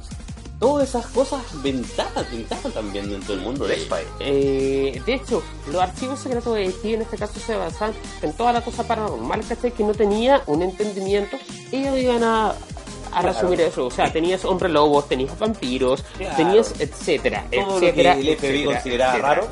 Todas 0.60 0.90
esas 0.90 1.06
cosas 1.08 1.42
ventajan, 1.62 2.26
ventajan 2.32 2.72
también 2.72 3.08
dentro 3.12 3.36
del 3.36 3.44
mundo 3.44 3.68
de 3.68 3.76
X-Files. 3.76 4.08
Eh, 4.20 5.02
de 5.06 5.14
hecho, 5.14 5.44
los 5.72 5.80
archivos 5.82 6.20
secretos 6.20 6.56
de 6.56 6.66
IT 6.66 6.84
en 6.96 7.04
este 7.04 7.16
caso 7.16 7.40
se 7.40 7.56
basan 7.56 7.94
en 8.24 8.34
toda 8.34 8.54
la 8.54 8.62
cosa 8.62 8.82
paranormal, 8.88 9.46
¿cachai? 9.48 9.72
Que 9.72 9.84
no 9.84 9.94
tenía 9.94 10.42
un 10.48 10.64
entendimiento. 10.64 11.38
Ellos 11.72 11.96
iban 12.00 12.24
a, 12.24 12.50
a 12.50 12.56
Claro. 13.12 13.28
resumir 13.34 13.62
eso. 13.62 13.86
O 13.86 13.92
sea, 13.92 14.12
tenías 14.12 14.46
hombre 14.46 14.68
lobos, 14.70 15.08
tenías 15.08 15.38
vampiros, 15.38 16.04
Claro. 16.18 16.36
tenías 16.36 16.74
etcétera, 16.80 17.46
Todo 17.52 17.76
lo 17.76 17.80
que 17.80 17.90
etcétera. 17.90 18.14
el 18.14 18.20
FBI 18.26 18.32
etcétera, 18.34 18.74
consideraba 18.74 19.12
etcétera. 19.14 19.36
raro. 19.36 19.48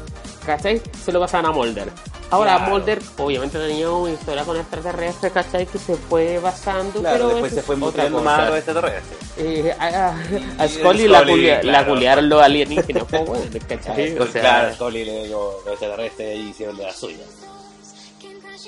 ¿Cachai? 0.45 0.81
Se 1.03 1.11
lo 1.11 1.19
pasaban 1.19 1.47
a 1.47 1.51
Mulder. 1.51 1.89
Ahora, 2.29 2.57
Claro. 2.57 2.71
Mulder 2.73 3.01
obviamente 3.17 3.57
tenía 3.57 3.89
una 3.89 4.11
historia 4.11 4.43
con 4.43 4.57
extraterrestres, 4.57 5.31
¿cachai? 5.31 5.65
Que 5.65 5.77
se 5.77 5.95
fue 5.95 6.39
basando, 6.39 6.99
Claro, 6.99 7.15
pero 7.17 7.29
después 7.29 7.53
se 7.53 7.61
fue 7.61 7.75
otra 7.75 7.85
mostrando 7.85 8.17
cosa. 8.19 8.29
más 8.37 8.47
los 8.49 8.57
extraterrestres. 8.57 9.19
Eh, 9.37 9.75
a, 9.79 9.85
a- 9.85 10.15
a 10.59 10.65
Y 10.65 10.69
Scully 10.69 11.07
la, 11.07 11.85
culiaron 11.85 12.29
los 12.29 12.41
alienígenas, 12.41 13.03
pues, 13.09 13.25
bueno, 13.25 13.45
¿cachai? 13.67 14.17
O 14.19 14.25
sea, 14.27 14.41
claro, 14.41 14.73
Scully 14.75 15.05
le 15.05 15.27
dio 15.27 15.51
los 15.65 15.73
extraterrestres 15.73 16.29
ahí 16.37 16.49
hicieron 16.49 16.77
de 16.77 16.83
la 16.83 16.93
suya. 16.93 17.23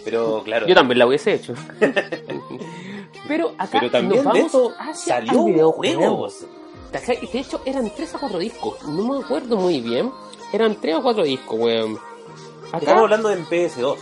Pero 0.04 0.42
claro, 0.44 0.68
Yo 0.68 0.74
también 0.76 1.00
la 1.00 1.08
hubiese 1.08 1.34
hecho. 1.34 1.54
Pero 3.28 3.50
acá 3.58 3.80
pero 3.80 3.92
también 3.92 4.24
nos 4.24 4.34
de 4.34 4.42
vamos 4.44 4.74
hacia 4.80 5.16
salió 5.16 5.48
el 5.48 5.54
videojuego. 5.54 6.00
juegos. 6.00 6.36
¿Cachai? 6.92 7.20
De 7.32 7.40
hecho, 7.40 7.62
eran 7.66 7.92
3 7.94 8.16
a 8.16 8.20
4 8.20 8.40
discos. 8.40 8.82
No 8.84 9.04
me 9.18 9.24
acuerdo 9.24 9.58
muy 9.58 9.82
bien. 9.82 10.10
Eran 10.54 10.76
3 10.76 10.96
o 10.96 11.02
4 11.04 11.24
discos, 11.24 11.60
weón. 11.60 11.98
Acá, 12.70 12.78
Estamos 12.80 13.04
hablando 13.04 13.32
en 13.32 13.46
PS2. 13.46 13.98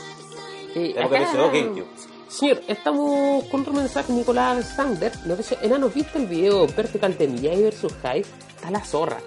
eh, 0.76 0.94
de 0.94 1.00
acá- 1.04 1.20
PS2 1.20 1.52
GameCube. 1.52 1.86
Señor, 2.28 2.62
estamos 2.68 3.44
con 3.46 3.62
otro 3.62 3.72
mensaje. 3.74 4.12
Nicolás 4.12 4.54
Alexander 4.56 5.12
nos 5.26 5.38
dice: 5.38 5.58
Enano, 5.62 5.90
¿viste 5.90 6.18
el 6.18 6.26
video 6.28 6.68
vertical 6.68 7.18
de 7.18 7.28
Miyagi 7.28 7.64
vs. 7.64 7.94
Hyde? 8.04 8.26
Está 8.56 8.72
la 8.72 8.84
zorra. 8.84 9.18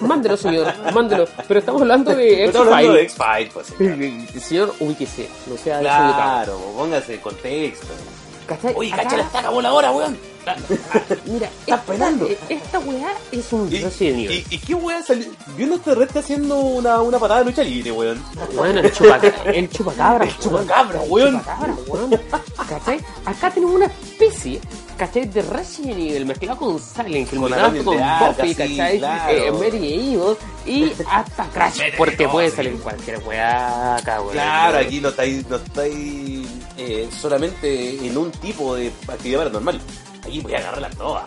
Mándelo, 0.00 0.36
señor, 0.36 0.72
mándelo. 0.94 1.26
Pero 1.48 1.60
estamos 1.60 1.80
hablando 1.82 2.14
de 2.14 2.16
Pero 2.34 2.46
Estamos 2.46 2.68
hablando 2.68 2.92
de 2.92 3.02
X-File. 3.02 3.48
X-Files, 3.48 4.28
pues. 4.30 4.42
Señor, 4.44 4.74
ubíquese. 4.80 5.28
No 5.48 5.56
sea. 5.56 5.80
Claro, 5.80 6.56
póngase 6.76 7.20
contexto. 7.20 7.86
¿Cachai? 8.56 8.74
Oye, 8.76 8.92
Acá- 8.92 9.02
cacha 9.04 9.16
la 9.16 9.22
estaca 9.24 9.50
voladora, 9.50 9.90
weón. 9.92 10.18
Mira, 11.26 11.46
Está 11.46 11.76
esta, 11.76 11.82
pelando. 11.82 12.26
eh, 12.26 12.36
esta 12.48 12.78
weá 12.80 13.12
es 13.30 13.52
un 13.52 13.72
¿Y, 13.72 13.78
Resident 13.78 14.18
Evil. 14.18 14.44
y, 14.50 14.54
y 14.56 14.58
qué 14.58 14.74
weón 14.74 15.04
salió? 15.04 15.26
Vi 15.56 15.62
un 15.62 15.72
extraterrestre 15.74 16.18
haciendo 16.20 16.58
una, 16.58 17.00
una 17.00 17.18
patada 17.20 17.40
de 17.40 17.46
lucha 17.46 17.62
libre, 17.62 17.92
weón. 17.92 18.20
Bueno, 18.56 18.80
el 18.80 18.92
chupacabra. 18.92 19.52
El 19.52 19.70
chupacabra, 19.70 20.24
El 20.24 20.38
chupacabra, 20.38 21.00
weón. 21.02 21.34
El 21.36 21.40
chupacabra, 21.40 21.74
weón. 21.86 22.20
¿Cachai? 22.68 23.00
Acá 23.24 23.50
tenemos 23.52 23.76
una 23.76 23.86
especie, 23.86 24.60
¿cachai? 24.98 25.26
De 25.26 25.42
Resident 25.42 25.98
Evil 26.00 26.26
mezclado 26.26 26.58
con 26.58 26.78
Silent 26.80 27.32
Hill, 27.32 27.40
Con 27.40 27.50
mezclado 27.50 27.84
con 27.84 27.96
Buffy, 27.98 28.48
sí, 28.48 28.54
¿cachai? 28.56 28.98
claro. 28.98 29.32
Eh, 29.32 29.52
Medieval 29.52 30.36
y 30.66 30.92
hasta 31.08 31.44
Crash, 31.50 31.80
porque 31.96 32.26
puede 32.28 32.50
sí. 32.50 32.56
salir 32.56 32.80
cualquier 32.80 33.18
weá 33.24 33.94
acá, 33.96 34.20
weón. 34.20 34.32
Claro, 34.32 34.78
aquí 34.78 35.00
no 35.00 35.10
estáis, 35.10 35.46
no 35.48 35.56
estáis 35.56 36.21
eh, 36.84 37.08
solamente 37.10 38.06
en 38.06 38.16
un 38.18 38.30
tipo 38.30 38.74
de 38.74 38.92
actividad 39.08 39.38
paranormal. 39.40 39.80
Aquí 40.24 40.40
voy 40.40 40.54
a 40.54 40.58
agarrarla 40.58 40.90
toda. 40.90 41.24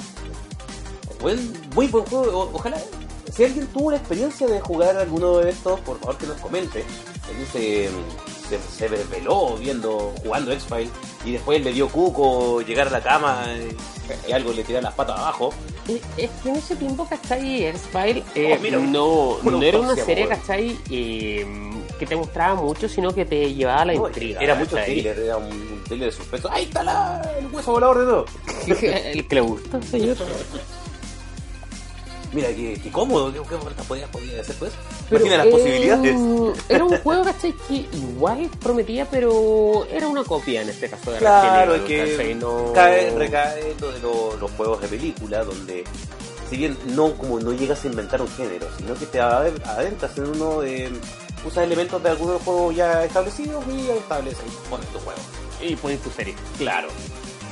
Buen, 1.21 1.53
muy 1.75 1.87
buen 1.87 2.05
juego. 2.05 2.39
O- 2.39 2.51
ojalá, 2.55 2.77
si 3.33 3.43
alguien 3.43 3.67
tuvo 3.67 3.91
la 3.91 3.97
experiencia 3.97 4.47
de 4.47 4.59
jugar 4.61 4.95
alguno 4.97 5.37
de 5.37 5.49
estos, 5.51 5.79
por 5.81 5.99
favor 5.99 6.17
que 6.17 6.27
nos 6.27 6.39
comente. 6.39 6.79
Él 6.81 7.47
se, 7.51 7.89
se, 8.49 8.59
se 8.77 8.89
desveló 8.89 9.55
viendo, 9.57 10.13
jugando 10.23 10.51
X-Files 10.51 10.91
y 11.25 11.31
después 11.33 11.63
le 11.63 11.73
dio 11.73 11.87
cuco 11.89 12.61
llegar 12.61 12.87
a 12.87 12.91
la 12.91 13.01
cama 13.01 13.45
y, 14.27 14.29
y 14.29 14.31
algo 14.33 14.53
le 14.53 14.63
tiró 14.63 14.79
las 14.81 14.93
patas 14.93 15.17
abajo. 15.19 15.51
Es 16.17 16.29
que 16.43 16.49
en 16.49 16.55
ese 16.55 16.75
tiempo, 16.75 17.07
¿cachai? 17.09 17.65
X-File 17.65 18.23
eh, 18.35 18.59
Oh, 18.75 19.39
no, 19.41 19.51
no 19.51 19.61
era 19.63 19.79
una 19.79 19.95
serie. 19.95 20.27
¿cachai? 20.27 20.77
Eh, 20.91 21.45
que 21.99 22.05
te 22.05 22.15
mostraba 22.15 22.55
mucho, 22.61 22.87
sino 22.89 23.13
que 23.13 23.25
te 23.25 23.53
llevaba 23.53 23.81
a 23.81 23.85
la 23.85 23.93
No, 23.93 24.07
intriga. 24.07 24.41
era 24.41 24.55
mucho 24.55 24.75
thriller, 24.77 25.17
era 25.19 25.37
un, 25.37 25.45
un 25.51 25.83
thriller 25.87 26.09
de 26.09 26.15
suspenso. 26.15 26.49
¡Ahí 26.51 26.63
está 26.65 26.83
la, 26.83 27.21
el 27.39 27.47
hueso 27.47 27.71
volador 27.71 27.99
de 27.99 28.05
todo! 28.05 28.25
El 29.11 29.27
que 29.27 29.35
le 29.35 29.41
gusta, 29.41 29.81
señor. 29.81 30.17
Mira, 32.33 32.49
qué, 32.49 32.77
qué 32.83 32.91
cómodo, 32.91 33.31
qué, 33.31 33.39
qué 33.39 33.83
podía, 33.87 34.07
podía 34.07 34.41
hacer 34.41 34.55
pues. 34.59 34.73
Pero, 35.09 35.21
Imagina 35.25 35.37
las 35.37 35.47
eh, 35.47 35.51
posibilidades. 35.51 36.15
Era 36.67 36.83
un 36.83 36.97
juego, 36.97 37.23
¿cachai? 37.23 37.53
Que 37.67 37.75
igual 37.93 38.49
prometía, 38.61 39.05
pero 39.09 39.87
era 39.89 40.07
una 40.09 40.23
copia 40.25 40.61
en 40.61 40.67
este 40.69 40.89
caso 40.89 41.11
de 41.11 41.19
Claro, 41.19 41.73
Resident 41.75 41.91
es 42.09 42.19
Evil, 42.19 42.27
que. 42.27 42.35
No- 42.35 42.73
cae, 42.73 43.11
recae 43.17 43.75
lo 43.79 43.91
de 43.91 43.99
lo- 43.99 44.35
los 44.37 44.51
juegos 44.51 44.81
de 44.81 44.87
película, 44.89 45.45
donde 45.45 45.85
si 46.49 46.57
bien 46.57 46.77
no 46.87 47.13
como 47.13 47.39
no 47.39 47.53
llegas 47.53 47.85
a 47.85 47.87
inventar 47.87 48.21
un 48.21 48.27
género, 48.27 48.67
sino 48.77 48.95
que 48.95 49.05
te 49.05 49.21
ade- 49.21 49.63
adentras 49.65 50.17
en 50.17 50.25
uno 50.25 50.59
de 50.59 50.91
usas 51.45 51.63
elementos 51.65 52.01
de 52.01 52.09
algunos 52.09 52.41
juegos 52.41 52.75
ya 52.75 53.03
establecidos 53.03 53.63
y 53.67 53.89
estableces 53.89 54.51
pones 54.69 54.87
tu 54.89 54.99
juego. 54.99 55.19
Y 55.61 55.75
pones 55.75 56.01
tu 56.01 56.09
serie. 56.09 56.35
Claro. 56.57 56.87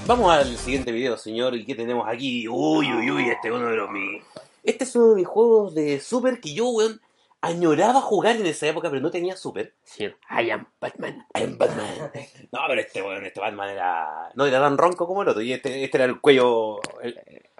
Vamos 0.05 0.31
al 0.31 0.57
siguiente 0.57 0.91
video, 0.91 1.17
señor, 1.17 1.55
y 1.55 1.65
qué 1.65 1.75
tenemos 1.75 2.05
aquí. 2.07 2.47
Uy, 2.47 2.91
uy, 2.93 3.09
uy, 3.11 3.29
este 3.29 3.47
es 3.47 3.53
uno 3.53 3.67
de 3.67 3.75
los 3.77 3.89
mis. 3.89 4.21
Este 4.63 4.83
es 4.83 4.95
uno 4.95 5.09
de 5.11 5.15
mis 5.15 5.27
juegos 5.27 5.73
de 5.75 5.99
Super 6.01 6.41
que 6.41 6.53
yo, 6.53 6.67
weón, 6.69 6.99
añoraba 7.39 8.01
jugar 8.01 8.35
en 8.35 8.45
esa 8.45 8.67
época, 8.67 8.89
pero 8.89 9.01
no 9.01 9.11
tenía 9.11 9.37
Super. 9.37 9.73
Sí. 9.83 10.05
I 10.29 10.49
am 10.51 10.65
Batman. 10.81 11.25
En 11.33 11.57
Batman. 11.57 12.11
No, 12.51 12.59
pero 12.67 12.81
este 12.81 13.01
weón, 13.01 13.25
este 13.25 13.39
Batman 13.39 13.69
era. 13.69 14.31
No 14.35 14.45
era 14.45 14.59
tan 14.59 14.77
ronco 14.77 15.07
como 15.07 15.21
el 15.21 15.29
otro. 15.29 15.41
Y 15.41 15.53
este, 15.53 15.83
este 15.83 15.97
era 15.97 16.05
el 16.05 16.19
cuello. 16.19 16.79
el- 17.01 17.17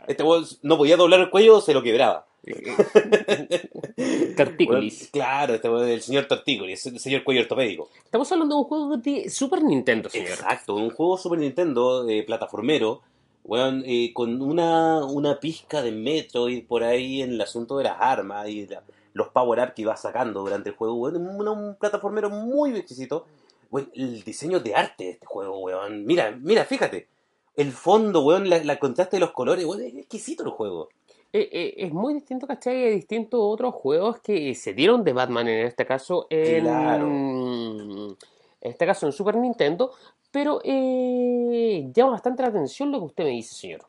este 0.08 0.24
weón 0.24 0.46
no 0.63 0.78
podía 0.78 0.98
doblar 0.98 1.22
el 1.22 1.30
cuello, 1.30 1.62
se 1.62 1.74
lo 1.74 1.82
quebraba. 1.82 2.28
Tortícolis. 4.35 5.01
Weón, 5.01 5.09
claro, 5.12 5.53
este 5.55 5.93
el 5.93 6.01
señor 6.01 6.25
Tortícolis, 6.25 6.85
el 6.88 7.00
señor 7.00 7.23
cuello 7.23 7.41
ortopédico. 7.41 7.89
Estamos 8.03 8.31
hablando 8.31 8.55
de 8.55 8.62
un 8.62 8.67
juego 8.67 8.97
de 8.97 9.29
Super 9.29 9.63
Nintendo, 9.63 10.09
señor. 10.09 10.29
Exacto, 10.29 10.75
un 10.75 10.89
juego 10.89 11.17
Super 11.17 11.39
Nintendo, 11.39 12.07
eh, 12.07 12.23
plataformero, 12.23 13.01
weón, 13.43 13.83
eh, 13.85 14.12
con 14.13 14.41
una, 14.41 15.05
una 15.05 15.39
pizca 15.39 15.81
de 15.81 15.91
Metroid 15.91 16.65
por 16.65 16.83
ahí 16.83 17.21
en 17.21 17.31
el 17.33 17.41
asunto 17.41 17.77
de 17.77 17.85
las 17.85 17.97
armas 18.00 18.47
y 18.50 18.67
la- 18.67 18.83
los 19.13 19.27
power-up 19.29 19.73
que 19.75 19.83
iba 19.83 19.95
sacando 19.95 20.41
durante 20.41 20.69
el 20.69 20.75
juego, 20.75 20.95
weón, 20.95 21.17
un, 21.17 21.47
un 21.47 21.75
plataformero 21.75 22.29
muy 22.29 22.75
exquisito. 22.75 23.25
Weón, 23.69 23.89
el 23.95 24.23
diseño 24.23 24.59
de 24.59 24.75
arte 24.75 25.03
de 25.05 25.09
este 25.12 25.25
juego, 25.25 25.59
weón. 25.59 26.05
Mira, 26.05 26.38
mira, 26.41 26.65
fíjate. 26.65 27.07
El 27.55 27.71
fondo, 27.71 28.23
weón, 28.25 28.50
la, 28.50 28.63
la 28.63 28.79
contraste 28.79 29.17
de 29.17 29.21
los 29.21 29.31
colores, 29.31 29.65
weón, 29.65 29.81
es 29.83 29.93
exquisito 29.95 30.43
el 30.43 30.50
juego. 30.50 30.89
Eh, 31.36 31.50
eh, 31.52 31.74
es 31.78 31.92
muy 31.92 32.13
distinto, 32.13 32.46
¿cachai? 32.46 32.86
A 32.86 32.90
distintos 32.92 33.40
otros 33.42 33.74
juegos 33.74 34.20
que 34.22 34.54
se 34.54 34.74
dieron 34.74 35.04
de 35.04 35.13
Batman 35.13 35.48
en 35.48 35.66
este 35.66 35.86
caso. 35.86 36.28
En, 36.30 36.63
Claro. 36.63 37.08
En 37.08 38.16
este 38.62 38.86
caso 38.86 39.08
en 39.08 39.12
Super 39.12 39.36
Nintendo. 39.38 39.92
Pero 40.32 40.62
eh, 40.63 41.90
llama 41.94 42.12
bastante 42.13 42.42
la 42.44 42.50
atención 42.50 42.92
lo 42.92 43.00
que 43.00 43.06
usted 43.06 43.24
me 43.24 43.30
dice, 43.32 43.54
señor. 43.56 43.82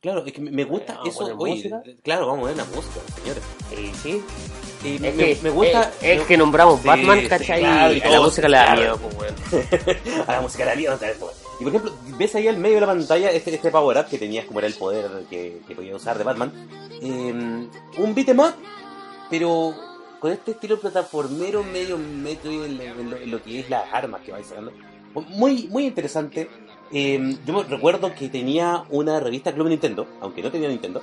Claro, 0.00 0.24
es 0.26 0.32
que 0.32 0.40
me 0.40 0.64
gusta 0.64 1.00
a 1.02 1.08
eso. 1.08 1.24
Oye, 1.24 1.54
música. 1.54 1.82
claro, 2.02 2.26
vamos 2.28 2.44
a 2.44 2.48
ver 2.48 2.56
la 2.58 2.64
música, 2.66 3.00
señores. 3.14 3.42
Eh, 3.72 3.92
sí. 4.02 4.22
Es 4.84 5.00
me, 5.00 5.12
que, 5.12 5.38
me 5.42 5.50
gusta. 5.50 5.90
eh, 6.02 6.14
es 6.16 6.22
que 6.26 6.36
nombramos 6.36 6.80
Sí, 6.80 6.86
Batman, 6.86 7.20
sí, 7.20 7.26
¿cachai? 7.28 7.60
claro, 7.60 7.94
y 7.94 8.00
a 8.02 8.10
la 8.10 8.20
música 8.20 8.46
claro. 8.46 8.80
miedo, 8.80 8.98
pues, 9.16 9.32
a 10.28 10.32
la 10.32 10.40
música 10.42 10.64
de 10.64 10.70
la 10.70 10.76
mierda. 10.76 11.06
Y 11.58 11.64
por 11.64 11.68
ejemplo, 11.68 11.92
ves 12.18 12.34
ahí 12.34 12.48
al 12.48 12.58
medio 12.58 12.76
de 12.76 12.80
la 12.82 12.86
pantalla 12.88 13.30
este, 13.30 13.54
este 13.54 13.70
power 13.70 13.98
up 13.98 14.06
que 14.06 14.18
tenías 14.18 14.44
como 14.44 14.58
era 14.58 14.68
el 14.68 14.74
poder 14.74 15.10
que, 15.30 15.60
que 15.66 15.74
podía 15.74 15.96
usar 15.96 16.18
de 16.18 16.24
Batman. 16.24 16.52
Eh, 17.00 17.68
un 17.98 18.14
beat'em 18.14 18.40
up, 18.40 18.54
pero 19.30 19.74
con 20.20 20.32
este 20.32 20.52
estilo 20.52 20.78
plataformero 20.78 21.62
medio 21.62 21.98
metro 21.98 22.50
en, 22.64 23.30
lo, 23.30 23.42
que 23.42 23.60
es 23.60 23.70
las 23.70 23.92
armas 23.92 24.20
que 24.22 24.32
vais 24.32 24.46
sacando. 24.46 24.72
Muy, 25.28 25.68
muy 25.68 25.86
interesante. 25.86 26.48
Eh, 26.92 27.36
yo 27.46 27.62
recuerdo 27.64 28.14
que 28.14 28.28
tenía 28.28 28.84
una 28.90 29.18
revista 29.18 29.52
Club 29.52 29.68
Nintendo, 29.68 30.06
aunque 30.20 30.42
no 30.42 30.50
tenía 30.50 30.68
Nintendo, 30.68 31.02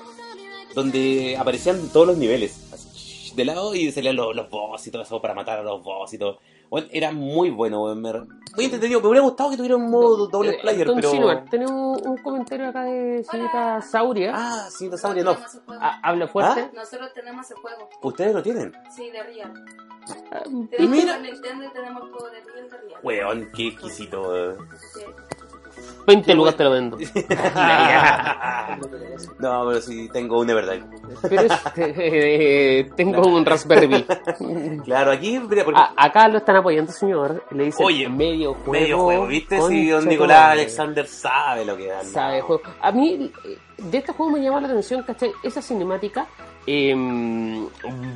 donde 0.75 1.36
aparecían 1.38 1.89
todos 1.89 2.07
los 2.07 2.17
niveles. 2.17 2.72
así, 2.72 3.33
de 3.36 3.45
lado 3.45 3.74
y 3.75 3.91
salían 3.91 4.15
los, 4.15 4.36
los 4.36 4.50
boss 4.50 4.86
y 4.88 4.91
todo 4.91 5.01
eso 5.01 5.22
para 5.22 5.33
matar 5.33 5.60
a 5.60 5.63
los 5.63 5.83
boss 5.83 6.13
y 6.13 6.17
todo. 6.17 6.39
Bueno, 6.74 6.88
era 6.92 7.12
muy 7.12 7.51
bueno, 7.51 7.84
weón, 7.84 8.01
me- 8.01 8.12
muy 8.56 8.65
entretenido. 8.65 9.00
Me 9.00 9.10
hubiera 9.10 9.24
gustado 9.24 9.51
que 9.51 9.58
tuviera 9.58 9.75
un 9.75 9.92
modo 9.92 10.25
doble 10.25 10.53
Eh, 10.56 10.60
player, 10.60 10.88
Don 10.88 10.96
pero. 10.96 11.12
Silver, 11.12 11.46
tenemos 11.48 12.01
un 12.01 12.18
comentario 12.18 12.68
acá 12.68 12.82
de 12.86 13.24
señorita 13.30 13.80
Sauria. 13.84 14.32
Ah, 14.34 14.68
no 14.89 14.98
sabría, 14.98 15.24
no. 15.24 15.38
Ah, 15.68 16.00
habla 16.01 16.27
fuerte. 16.27 16.72
Nosotros 16.74 17.13
tenemos 17.13 17.51
el 17.51 17.58
juego, 17.58 17.88
¿Ustedes 18.01 18.34
lo 18.34 18.42
tienen? 18.42 18.74
sí, 18.89 19.08
de 19.12 19.22
Real. 19.22 19.53
Ah, 20.32 20.42
Tenemos 20.72 20.98
mira. 20.98 21.20
Nintendo 21.20 21.63
y 21.63 21.70
tenemos 21.74 22.03
el 22.06 22.10
juego 22.10 22.30
de 22.32 22.42
Real 22.42 22.70
de 22.72 22.77
Real. 22.80 23.00
Weón, 23.03 23.51
qué 23.56 23.68
exquisito, 23.68 24.22
weón. 24.24 24.58
Sí. 24.96 25.01
20 26.06 26.34
lucas 26.36 26.56
te 26.58 26.63
lo 26.63 26.72
vendo. 26.72 26.98
no, 29.40 29.66
pero 29.68 29.82
sí, 29.82 30.10
tengo 30.12 30.40
un 30.40 30.50
Everdrive. 30.50 30.86
Pero 31.22 31.42
es- 31.44 31.52
eh, 31.78 32.90
tengo 32.96 33.28
un 33.28 33.46
Raspberry 33.46 33.88
Pi. 33.88 34.06
Claro, 34.84 35.12
aquí, 35.12 35.40
mira, 35.40 35.63
porque. 35.63 35.80
A- 35.80 35.94
acá 35.96 36.28
lo 36.28 36.38
están 36.40 36.58
apoyando, 36.58 36.92
señor. 36.92 37.44
Le 37.52 37.66
dice 37.66 37.84
Oye, 37.84 38.10
medio 38.10 38.54
juego. 38.54 38.72
medio 38.72 38.98
juego, 39.00 39.28
¿viste? 39.28 39.62
Si 39.62 39.90
don 39.90 40.08
Nicolás. 40.08 40.52
Alexander 40.52 41.08
sabe 41.08 41.66
lo 41.66 41.78
que 41.78 41.88
da. 41.88 42.04
Sabe 42.04 42.42
juego. 42.42 42.62
A 42.82 42.92
mí, 42.92 43.32
eh, 43.46 43.58
de 43.78 43.98
este 43.98 44.12
juego 44.13 44.32
me 44.34 44.42
llama 44.44 44.62
la 44.62 44.68
atención, 44.68 45.04
¿cachai? 45.04 45.32
Esa 45.42 45.62
cinemática 45.62 46.25
em, 46.66 47.68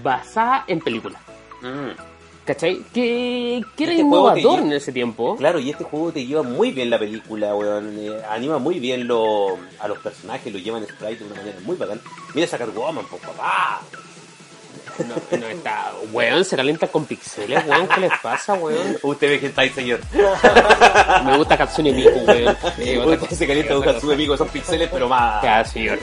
basada 0.03 0.63
en 0.67 0.79
películas. 0.79 1.21
Mm. 1.61 2.16
¿Cachai? 2.47 2.81
Que, 2.93 3.61
que 3.75 3.83
era 3.83 3.91
Este 3.91 4.03
innovador 4.03 4.59
en 4.61 4.71
ese 4.71 4.93
tiempo. 4.93 5.35
Claro, 5.35 5.59
y 5.59 5.69
este 5.69 5.83
juego 5.83 6.13
te 6.13 6.25
lleva 6.25 6.43
muy 6.43 6.71
bien 6.71 6.89
la 6.89 6.97
película, 6.97 7.53
weón. 7.53 7.99
Eh, 7.99 8.21
anima 8.29 8.57
muy 8.57 8.79
bien 8.79 9.05
lo, 9.05 9.57
a 9.79 9.87
los 9.89 9.97
personajes, 9.97 10.53
lo 10.53 10.57
llevan 10.57 10.85
sprite 10.87 11.25
de 11.25 11.25
una 11.25 11.35
manera 11.35 11.59
muy 11.65 11.75
bacán. 11.75 11.99
Mira 12.33 12.47
sacar 12.47 12.69
Woman, 12.69 13.05
po, 13.05 13.17
papá. 13.17 13.81
No, 14.99 15.37
no 15.37 15.47
está. 15.47 15.91
Weón, 16.11 16.43
se 16.45 16.55
calienta 16.55 16.87
con 16.87 17.05
pixeles, 17.05 17.65
weón. 17.65 17.87
¿Qué 17.87 17.99
les 18.01 18.11
pasa, 18.21 18.53
weón? 18.55 18.97
Usted 19.03 19.29
ve 19.29 19.39
que 19.39 19.47
está 19.47 19.61
ahí, 19.61 19.69
señor. 19.69 19.99
Me 21.25 21.37
gusta 21.37 21.57
Katsune 21.57 21.91
Miku, 21.93 22.19
weón. 22.25 22.55
Otra 23.03 23.23
Usted 23.23 23.35
se 23.37 23.47
calienta 23.47 23.73
con 23.75 23.87
Hatsune 23.89 24.15
Miku, 24.15 24.33
esos 24.33 24.49
pixeles, 24.49 24.89
pero 24.91 25.07
más. 25.09 25.43
Ya, 25.43 25.63
señor. 25.65 25.99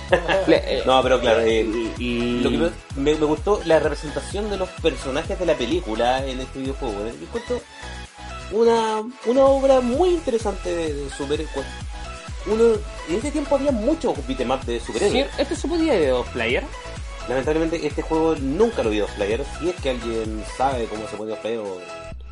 Eh, 0.46 0.82
No, 0.86 1.02
pero 1.02 1.20
claro, 1.20 1.40
eh, 1.40 1.66
y- 1.98 2.40
lo 2.40 2.50
que 2.50 2.58
me, 2.58 2.70
me- 2.96 3.14
me 3.18 3.26
gustó 3.26 3.60
la 3.64 3.78
representación 3.78 4.50
de 4.50 4.56
los 4.56 4.68
personajes 4.70 5.38
de 5.38 5.46
la 5.46 5.54
película 5.54 6.24
en 6.24 6.40
este 6.40 6.58
videojuego. 6.60 7.06
¿eh? 7.06 7.14
Yo 7.18 7.26
encuentro 7.26 7.60
una, 8.52 9.02
una 9.26 9.44
obra 9.46 9.80
muy 9.80 10.10
interesante 10.10 10.74
de, 10.74 10.92
de 10.94 11.10
super. 11.10 11.44
Uno, 12.46 12.64
en 13.08 13.16
ese 13.16 13.30
tiempo 13.30 13.54
había 13.54 13.72
muchos 13.72 14.14
beat'em 14.26 14.50
up 14.50 14.60
de 14.66 14.78
superhéroes. 14.78 15.12
Señor, 15.12 15.28
¿este 15.38 15.56
se 15.56 15.66
podía 15.66 15.94
de 15.94 16.08
dos 16.08 16.26
player? 16.28 16.62
Lamentablemente 17.28 17.86
este 17.86 18.02
juego 18.02 18.34
nunca 18.40 18.82
lo 18.82 18.90
vi 18.90 18.98
dos 18.98 19.10
player. 19.12 19.42
Si 19.58 19.68
es 19.70 19.74
que 19.80 19.90
alguien 19.90 20.42
sabe 20.56 20.84
cómo 20.86 21.06
se 21.08 21.16
puede 21.16 21.30
dos 21.30 21.38
player 21.40 21.58
o, 21.60 21.78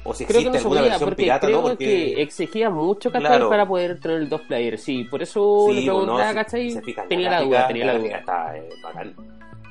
o 0.05 0.15
si 0.15 0.25
Creo 0.27 0.41
existe 0.41 0.43
que 0.43 0.45
no 0.49 0.53
se 0.53 0.59
alguna 0.59 0.81
podía, 0.81 0.91
versión 0.91 1.09
porque 1.11 1.23
pirata, 1.23 1.47
creo 1.47 1.57
¿no? 1.57 1.63
Porque 1.69 1.85
que 1.85 2.23
exigía 2.23 2.71
mucho, 2.71 3.11
¿cachai? 3.11 3.29
Claro. 3.29 3.49
Para 3.49 3.67
poder 3.67 4.01
tener 4.01 4.19
el 4.19 4.29
dos 4.29 4.41
player. 4.43 4.79
Sí, 4.79 5.05
por 5.05 5.23
eso 5.23 5.67
Sí, 5.69 5.75
le 5.77 5.83
preguntaba, 5.83 6.29
se- 6.29 6.35
¿cachai? 6.35 6.71
se 6.71 6.83
fijan, 6.83 7.09
tenía 7.09 7.31
la 7.31 7.37
gráfica- 7.39 7.49
duda, 7.59 7.67
tenía 7.69 7.85
la 7.87 7.93
gráfica 7.95 8.19
duda. 8.19 8.19
Está 8.21 8.57
eh, 8.59 8.69
bacán. 8.83 9.15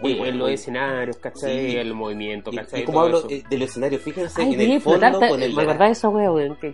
Muy 0.01 0.13
Eh, 0.13 0.16
bueno, 0.18 0.34
en 0.34 0.40
los 0.40 0.50
escenarios, 0.50 1.18
¿cachai? 1.18 1.72
Sí. 1.72 1.78
El 1.78 1.94
movimiento, 1.94 2.50
Y, 2.51 2.56
¿cachai? 2.56 2.82
y 2.82 2.86
como 2.86 2.98
Todo 3.06 3.18
hablo 3.18 3.30
eh, 3.30 3.44
del 3.48 3.62
escenario, 3.62 4.00
fíjense 4.00 4.42
Ay, 4.42 4.54
en 4.56 4.62
el 4.62 4.82
fondo 4.82 5.00
flotarte- 5.00 5.30
con 5.30 5.44
el. 5.44 5.54
Me 5.54 5.62
acordaba 5.62 5.86
de 5.86 5.92
esa 5.92 6.10
wea, 6.10 6.32
weón. 6.32 6.56
Que... 6.60 6.74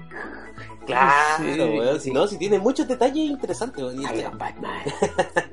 Claro, 0.86 1.44
Sí. 1.54 1.60
weón, 1.60 2.00
si 2.00 2.12
no, 2.12 2.26
si 2.28 2.38
tiene 2.38 2.60
muchos 2.60 2.88
detalles 2.88 3.18
interesantes. 3.30 3.84
weón, 3.84 4.02
y 4.02 4.06
Batman. 4.06 4.80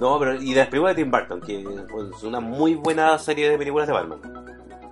No, 0.00 0.18
pero 0.18 0.34
y 0.34 0.54
de 0.54 0.60
las 0.60 0.68
películas 0.68 0.96
de 0.96 1.02
Tim 1.02 1.10
Burton, 1.10 1.40
que 1.42 1.60
es 1.60 2.22
una 2.22 2.40
muy 2.40 2.74
buena 2.74 3.18
serie 3.18 3.50
de 3.50 3.58
películas 3.58 3.86
de 3.86 3.92
Batman. 3.92 4.20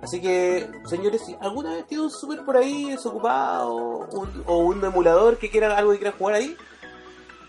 Así 0.01 0.21
que, 0.21 0.69
señores, 0.85 1.25
si 1.25 1.35
alguna 1.41 1.73
vez 1.73 1.87
tiene 1.87 2.03
un 2.03 2.11
super 2.11 2.45
por 2.45 2.55
ahí 2.55 2.85
desocupado 2.91 3.73
un- 3.75 4.43
o 4.45 4.57
un 4.59 4.83
emulador 4.83 5.37
que 5.37 5.49
quiera 5.49 5.75
algo 5.77 5.91
que 5.91 5.97
quiera 5.97 6.13
jugar 6.17 6.35
ahí, 6.35 6.55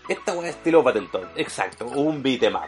esta 0.09 0.33
weá 0.33 0.49
es 0.49 0.55
estilo 0.55 0.83
Battletoad, 0.83 1.23
exacto, 1.37 1.85
un 1.85 2.21
beat'em 2.21 2.55
up. 2.55 2.61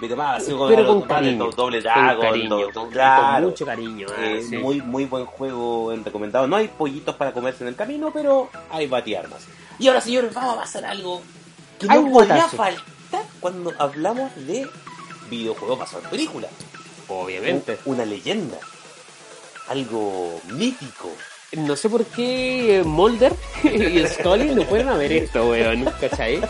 Beat'em 0.00 0.18
up, 0.18 0.24
así 0.26 0.50
como 0.52 0.68
Pero 0.68 0.86
con 0.86 1.02
cariño. 1.02 1.50
Doble 1.50 1.82
Con 1.82 1.92
Dragon, 1.92 2.20
cariño, 2.22 2.56
do- 2.58 2.72
con, 2.72 2.90
claro. 2.90 3.42
con 3.42 3.50
mucho 3.50 3.66
cariño. 3.66 4.06
ah, 4.10 4.24
Eh, 4.24 4.42
sí. 4.42 4.56
muy, 4.56 4.80
muy 4.80 5.04
buen 5.04 5.26
juego 5.26 5.92
en 5.92 6.04
recomendado. 6.04 6.46
No 6.48 6.56
hay 6.56 6.68
pollitos 6.68 7.14
para 7.16 7.32
comerse 7.32 7.62
en 7.64 7.68
el 7.68 7.76
camino, 7.76 8.10
pero 8.12 8.48
hay 8.70 8.86
batiarmas. 8.88 9.46
Y 9.78 9.86
ahora, 9.88 10.00
señores, 10.00 10.32
vamos 10.34 10.54
a 10.56 10.60
pasar 10.60 10.84
algo 10.84 11.20
que 11.78 11.86
no 11.86 11.94
podía 11.94 12.10
guatazo. 12.10 12.56
Cuando 13.40 13.72
hablamos 13.78 14.34
de 14.46 14.68
videojuegos 15.30 15.78
basados 15.78 16.04
en 16.04 16.10
películas. 16.10 16.50
Obviamente. 17.08 17.78
Un- 17.84 17.94
Una 17.94 18.04
leyenda. 18.04 18.58
Algo 19.68 20.40
mítico. 20.52 21.10
No 21.52 21.76
sé 21.76 21.88
por 21.88 22.04
qué 22.04 22.82
Mulder 22.84 23.34
y 23.64 24.06
Scully 24.06 24.54
no 24.54 24.62
pueden 24.64 24.88
haber 24.88 25.12
esto, 25.12 25.48
weón. 25.48 25.84
¿Cachai? 26.00 26.40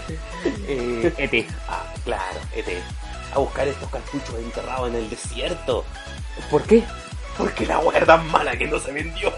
Eh, 0.67 1.13
ET. 1.19 1.47
Ah, 1.69 1.93
claro, 2.05 2.41
ET. 2.55 2.67
a 3.33 3.39
buscar 3.39 3.69
estos 3.69 3.89
cartuchos 3.91 4.35
enterrados 4.39 4.89
en 4.91 4.97
el 4.97 5.11
desierto. 5.11 5.85
¿Por 6.51 6.63
qué? 6.65 6.83
Porque 7.39 7.65
la 7.65 7.79
weá 7.79 7.99
era 7.99 8.07
tan 8.07 8.27
mala 8.31 8.57
que 8.59 8.67
no 8.67 8.81
se 8.81 8.93
vendió. 8.93 9.33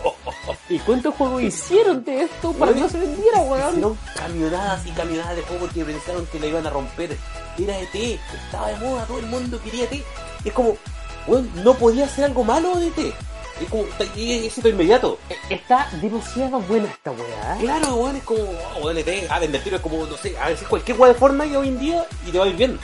¿Y 0.71 0.79
cuántos 0.79 1.15
juegos 1.15 1.43
hicieron 1.43 2.03
de 2.03 2.23
esto 2.23 2.53
para 2.55 2.73
que 2.73 2.81
no 2.81 2.89
se 2.89 2.99
vendiera, 2.99 3.41
weón? 3.41 3.71
Hicieron 3.71 3.99
camionadas 4.17 4.87
y 4.87 4.91
camionadas 4.93 5.37
de 5.37 5.43
juegos 5.43 5.71
que 5.73 5.85
pensaron 5.85 6.27
que 6.27 6.41
la 6.41 6.47
iban 6.47 6.67
a 6.67 6.71
romper. 6.71 7.17
Era 7.59 7.79
ET, 7.79 7.95
estaba 7.95 8.69
de 8.69 8.77
moda, 8.77 9.05
todo 9.05 9.19
el 9.19 9.27
mundo 9.27 9.61
quería 9.63 9.85
ET. 9.85 10.03
Es 10.45 10.53
como, 10.55 10.79
weón, 11.27 11.51
no 11.63 11.75
podía 11.75 12.09
ser 12.09 12.25
algo 12.25 12.43
malo 12.43 12.75
de 12.77 12.87
ET. 12.87 13.15
Es 13.61 13.69
como, 13.69 13.85
es 13.99 14.45
éxito 14.47 14.69
inmediato. 14.71 15.19
Está 15.51 15.87
demasiado 16.01 16.59
buena 16.61 16.89
esta 16.89 17.11
weá. 17.11 17.59
Claro, 17.61 17.97
weón, 17.97 18.17
es 18.17 18.23
como, 18.23 18.41
oh, 18.41 18.85
weón, 18.85 18.97
ET, 18.97 19.27
ah, 19.29 19.39
vender 19.39 19.63
tiro 19.63 19.77
es 19.77 19.83
como, 19.83 20.07
no 20.07 20.17
sé, 20.17 20.39
a 20.39 20.49
veces 20.49 20.67
cualquier 20.67 20.99
weá 20.99 21.13
de 21.13 21.19
Fortnite 21.19 21.55
hoy 21.55 21.69
en 21.69 21.79
día 21.79 22.07
y 22.27 22.31
te 22.31 22.39
va 22.39 22.47
a 22.47 22.49
ir 22.49 22.57
bien. 22.57 22.81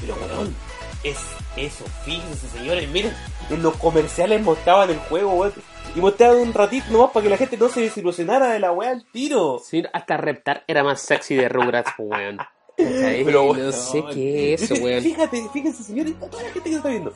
Pero 0.00 0.14
weón, 0.14 0.56
es 1.02 1.18
eso, 1.56 1.84
fíjense 2.04 2.46
señores, 2.48 2.88
miren, 2.90 3.12
en 3.48 3.62
los 3.62 3.76
comerciales 3.76 4.42
mostraban 4.42 4.90
el 4.90 4.98
juego, 4.98 5.32
weón. 5.34 5.52
Y 5.96 6.00
mostraban 6.00 6.38
un 6.38 6.54
ratito 6.54 6.86
nomás 6.92 7.10
para 7.10 7.24
que 7.24 7.30
la 7.30 7.36
gente 7.36 7.56
no 7.56 7.68
se 7.68 7.80
desilusionara 7.80 8.52
de 8.52 8.60
la 8.60 8.70
weá 8.70 8.90
al 8.90 9.04
tiro. 9.10 9.60
Sí, 9.64 9.82
hasta 9.92 10.16
Reptar 10.16 10.62
era 10.68 10.84
más 10.84 11.00
sexy 11.00 11.34
de 11.34 11.48
Rugrats, 11.48 11.92
weón. 11.98 12.38
Pero, 12.76 13.54
no 13.54 13.72
sé 13.72 14.04
qué 14.14 14.54
es 14.54 14.62
eso, 14.62 14.74
weón. 14.82 15.02
Fíjate, 15.02 15.42
fíjense 15.52 15.82
señores, 15.82 16.14
toda 16.20 16.42
la 16.42 16.50
gente 16.50 16.70
que 16.70 16.76
está 16.76 16.88
viendo. 16.88 17.12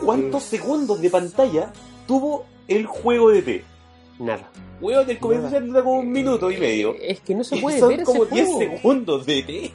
¿Cuántos 0.00 0.44
segundos 0.44 1.00
de 1.00 1.10
pantalla 1.10 1.72
tuvo 2.06 2.46
el 2.68 2.86
juego 2.86 3.30
de 3.30 3.42
T? 3.42 3.64
Nada. 4.20 4.50
Weón, 4.80 5.08
el 5.10 5.18
comercial 5.18 5.66
dura 5.66 5.82
como 5.82 6.00
un 6.00 6.12
minuto 6.12 6.50
y 6.50 6.58
medio. 6.58 6.94
Es 7.00 7.20
que 7.20 7.34
no 7.34 7.42
se 7.44 7.56
Y 7.56 7.60
puede 7.60 7.80
son 7.80 7.88
ver 7.88 8.04
como 8.04 8.24
ese 8.24 8.34
10 8.34 8.46
juego. 8.48 8.76
segundos 8.76 9.26
de 9.26 9.42
T. 9.42 9.72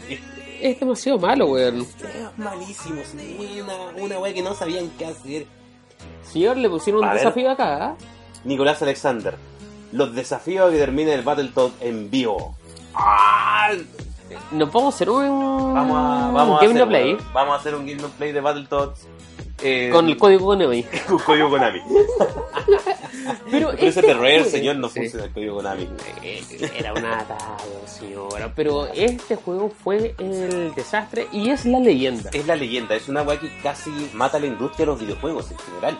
Es 0.61 0.79
demasiado 0.79 1.17
malo, 1.19 1.47
weón. 1.47 1.81
Es 1.81 2.37
malísimo, 2.37 3.01
sí, 3.03 3.61
una, 3.61 4.03
una 4.03 4.19
weá 4.19 4.33
que 4.33 4.41
no 4.41 4.53
sabían 4.53 4.89
qué 4.97 5.05
hacer. 5.07 5.47
Señor, 6.23 6.57
le 6.57 6.69
pusieron 6.69 7.03
A 7.03 7.07
un 7.07 7.13
ver. 7.13 7.23
desafío 7.23 7.51
acá. 7.51 7.85
¿ah? 7.85 7.95
Nicolás 8.43 8.81
Alexander. 8.81 9.35
Los 9.91 10.15
desafíos 10.15 10.71
que 10.71 10.77
termine 10.77 11.13
el 11.13 11.21
Battletoad 11.23 11.71
en 11.81 12.09
vivo. 12.09 12.55
¡Ah! 12.93 13.71
Nos 14.51 14.71
vamos 14.71 14.93
a 14.93 14.95
hacer 14.95 15.09
un. 15.09 15.73
Vamos 15.73 15.97
a, 15.97 16.31
vamos 16.31 16.57
a 16.61 16.65
Game 16.65 16.73
hacer, 16.73 16.75
no 16.85 16.87
Play 16.87 17.17
vamos 17.33 17.53
a 17.55 17.59
hacer 17.59 17.75
un 17.75 17.85
Game 17.85 18.01
no 18.01 18.07
Play 18.09 18.31
de 18.31 18.39
Battletoads. 18.39 19.07
Eh, 19.61 19.89
con 19.91 20.07
el 20.07 20.17
código 20.17 20.45
Konami. 20.47 20.83
con 21.07 21.19
código 21.19 21.49
Konami. 21.49 21.81
Pero 23.51 23.69
Pero 23.69 23.71
ese 23.73 23.87
este 23.87 24.01
terror, 24.01 24.21
juego- 24.25 24.45
señor, 24.49 24.75
no 24.77 24.89
Sí. 24.89 24.99
funciona 25.01 25.25
el 25.25 25.31
código 25.31 25.55
Konami. 25.57 25.87
Eh, 26.23 26.43
Era 26.77 26.93
una 26.93 27.19
atado, 27.19 27.81
señora. 27.85 28.51
Pero 28.55 28.87
este 28.87 29.35
juego 29.35 29.69
fue 29.83 30.15
el 30.17 30.73
desastre 30.75 31.27
y 31.31 31.49
es 31.49 31.65
la 31.65 31.79
leyenda. 31.79 32.29
Es 32.33 32.47
la 32.47 32.55
leyenda, 32.55 32.95
es 32.95 33.07
una 33.09 33.21
weá 33.23 33.39
que 33.39 33.49
casi 33.61 33.89
mata 34.13 34.39
la 34.39 34.47
industria 34.47 34.85
de 34.85 34.91
los 34.91 34.99
videojuegos 34.99 35.51
en 35.51 35.57
general. 35.59 35.99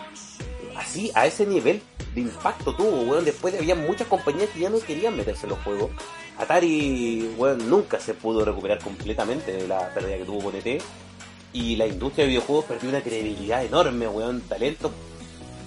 Así, 0.76 1.10
a 1.14 1.26
ese 1.26 1.46
nivel 1.46 1.80
de 2.14 2.22
impacto 2.22 2.74
tuvo, 2.74 3.02
weón. 3.02 3.24
Después 3.24 3.54
había 3.56 3.74
muchas 3.74 4.08
compañías 4.08 4.48
que 4.50 4.60
ya 4.60 4.70
no 4.70 4.78
querían 4.80 5.16
meterse 5.16 5.44
en 5.46 5.50
los 5.50 5.58
juegos. 5.60 5.90
Atari, 6.38 7.34
weón, 7.36 7.68
nunca 7.70 8.00
se 8.00 8.14
pudo 8.14 8.44
recuperar 8.44 8.78
completamente 8.80 9.52
de 9.52 9.68
la 9.68 9.90
pérdida 9.94 10.16
que 10.16 10.24
tuvo 10.24 10.42
con 10.50 10.56
ET. 10.56 10.82
Y 11.52 11.76
la 11.76 11.86
industria 11.86 12.24
de 12.24 12.30
videojuegos 12.30 12.64
perdió 12.64 12.88
una 12.88 13.00
credibilidad 13.02 13.64
enorme, 13.64 14.08
weón. 14.08 14.40
Talentos 14.42 14.90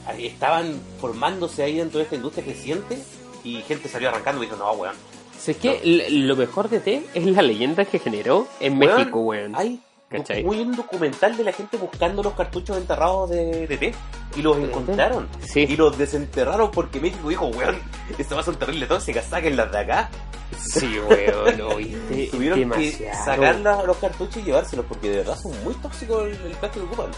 ahí 0.08 0.25
estaban 0.25 0.80
formándose 1.00 1.63
ahí 1.63 1.77
dentro 1.77 2.00
de 2.00 2.06
esta 2.06 2.15
industria 2.15 2.44
creciente. 2.44 2.98
Y 3.44 3.62
gente 3.62 3.88
salió 3.88 4.09
arrancando 4.09 4.42
y 4.44 4.48
dijo, 4.48 4.57
no, 4.57 4.72
weón. 4.74 4.96
Si 5.38 5.51
es 5.51 5.57
que 5.57 6.07
lo 6.09 6.36
mejor 6.36 6.70
de 6.70 6.79
T 6.79 7.03
es 7.14 7.25
la 7.25 7.42
leyenda 7.42 7.86
que 7.86 8.00
generó 8.00 8.48
en 8.59 8.79
Weón, 8.79 8.98
México, 8.98 9.20
weón. 9.20 9.55
Hay 9.55 9.79
¿Cachai? 10.09 10.44
muy 10.44 10.59
un 10.59 10.75
documental 10.75 11.36
de 11.36 11.44
la 11.44 11.51
gente 11.51 11.77
buscando 11.77 12.22
los 12.24 12.33
cartuchos 12.33 12.77
enterrados 12.77 13.29
de, 13.29 13.68
de 13.68 13.77
té 13.77 13.94
y 14.36 14.42
los 14.42 14.57
encontraron. 14.57 15.27
Sí. 15.42 15.62
Y 15.68 15.75
los 15.75 15.98
desenterraron 15.98 16.72
porque 16.72 17.00
México 17.00 17.29
dijo, 17.29 17.48
weón, 17.48 17.77
esto 18.18 18.36
va 18.36 18.42
a 18.42 18.44
ser 18.44 18.55
terrible 18.55 18.86
tóxica, 18.88 19.22
sáquenlas 19.22 19.72
de 19.72 19.77
acá. 19.77 20.09
Sí, 20.58 21.00
weón, 21.00 21.62
oíste. 21.62 22.27
Tuvieron 22.31 22.60
demasiado. 22.60 22.98
que 22.98 23.25
sacar 23.25 23.86
los 23.86 23.98
cartuchos 23.98 24.38
y 24.38 24.44
llevárselos 24.44 24.86
porque 24.86 25.10
de 25.10 25.18
verdad 25.18 25.38
son 25.38 25.51
muy 25.64 25.74
tóxicos 25.75 26.24
el, 26.25 26.31
el 26.34 26.51
plástico 26.58 26.86
que 26.88 26.94
ocupan. 26.94 27.12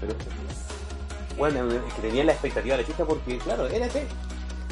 Pero, 0.00 0.14
bueno, 1.38 1.70
es 1.72 1.94
que 1.94 2.02
tenían 2.02 2.26
la 2.26 2.32
expectativa 2.32 2.76
de 2.76 2.82
la 2.82 2.88
chucha 2.88 3.04
porque, 3.04 3.38
claro, 3.38 3.66
era 3.68 3.88
Sí, 3.88 4.00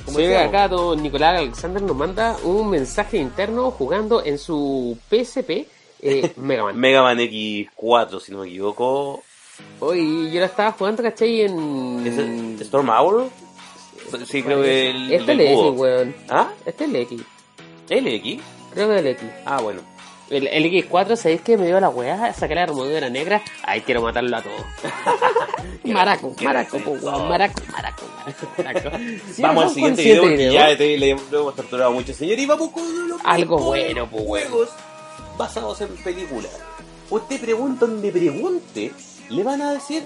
decíamos. 0.06 0.48
acá 0.48 0.68
don 0.68 1.02
Nicolás 1.02 1.38
Alexander 1.38 1.82
nos 1.82 1.96
manda 1.96 2.36
un 2.42 2.70
mensaje 2.70 3.18
interno 3.18 3.70
jugando 3.70 4.24
en 4.24 4.38
su 4.38 4.98
PSP 5.08 5.66
eh, 6.02 6.32
Mega 6.36 6.64
Man. 6.64 6.76
Mega 6.78 7.02
Man 7.02 7.18
X4, 7.18 8.20
si 8.20 8.32
no 8.32 8.38
me 8.40 8.48
equivoco. 8.48 9.22
Hoy 9.80 10.30
yo 10.30 10.40
la 10.40 10.46
estaba 10.46 10.72
jugando, 10.72 11.02
¿cachai? 11.02 11.42
En. 11.42 12.02
¿Es 12.06 12.16
el 12.16 12.56
Storm 12.62 12.88
Hour? 12.88 13.28
Sí, 14.26 14.42
creo 14.42 14.62
que 14.62 14.90
el, 14.90 15.12
Este 15.12 15.32
es 15.32 15.38
el 15.38 15.40
X, 15.46 15.78
weón. 15.78 16.16
¿Ah? 16.28 16.50
Este 16.64 16.84
es 16.84 16.90
el 16.90 16.96
X. 16.96 17.22
¿LX? 17.90 18.42
Creo 18.72 18.88
que 18.88 18.94
es 18.94 19.00
el 19.00 19.06
X. 19.08 19.28
Ah, 19.44 19.60
bueno. 19.60 19.80
El, 20.30 20.46
el 20.46 20.64
X4, 20.64 21.16
¿sabéis 21.16 21.40
que 21.40 21.56
me 21.58 21.66
dio 21.66 21.80
la 21.80 21.88
weá? 21.88 22.32
Saqué 22.32 22.54
la 22.54 22.62
armadura 22.62 23.10
negra. 23.10 23.42
Ay, 23.64 23.80
quiero 23.80 24.00
matarlo 24.00 24.36
a 24.36 24.42
todos. 24.42 24.62
maraco, 25.84 26.34
maraco, 26.42 26.78
po, 26.78 26.92
receso. 26.94 27.10
weón. 27.16 27.28
Maraco, 27.28 27.60
maraco, 27.72 28.02
maraco, 28.24 28.62
maraco. 28.90 28.96
Sí, 29.34 29.42
vamos 29.42 29.64
al 29.64 29.70
siguiente 29.70 30.02
video 30.02 30.22
de 30.22 30.28
porque 30.28 30.52
ya 30.52 30.76
te- 30.76 30.96
le, 30.98 31.10
hemos 31.10 31.56
torturado 31.56 31.90
mucho, 31.90 32.14
señor. 32.14 32.38
Y 32.38 32.46
vamos 32.46 32.70
con 32.70 33.08
los 33.08 33.20
Algo 33.24 33.58
bueno, 33.58 34.08
pues, 34.08 34.24
juegos 34.24 34.68
basados 35.36 35.80
en 35.80 35.88
películas. 35.96 36.52
Usted 37.10 37.40
pregunta 37.40 37.86
donde 37.86 38.12
pregunte, 38.12 38.92
le 39.30 39.42
van 39.42 39.62
a 39.62 39.72
decir. 39.72 40.04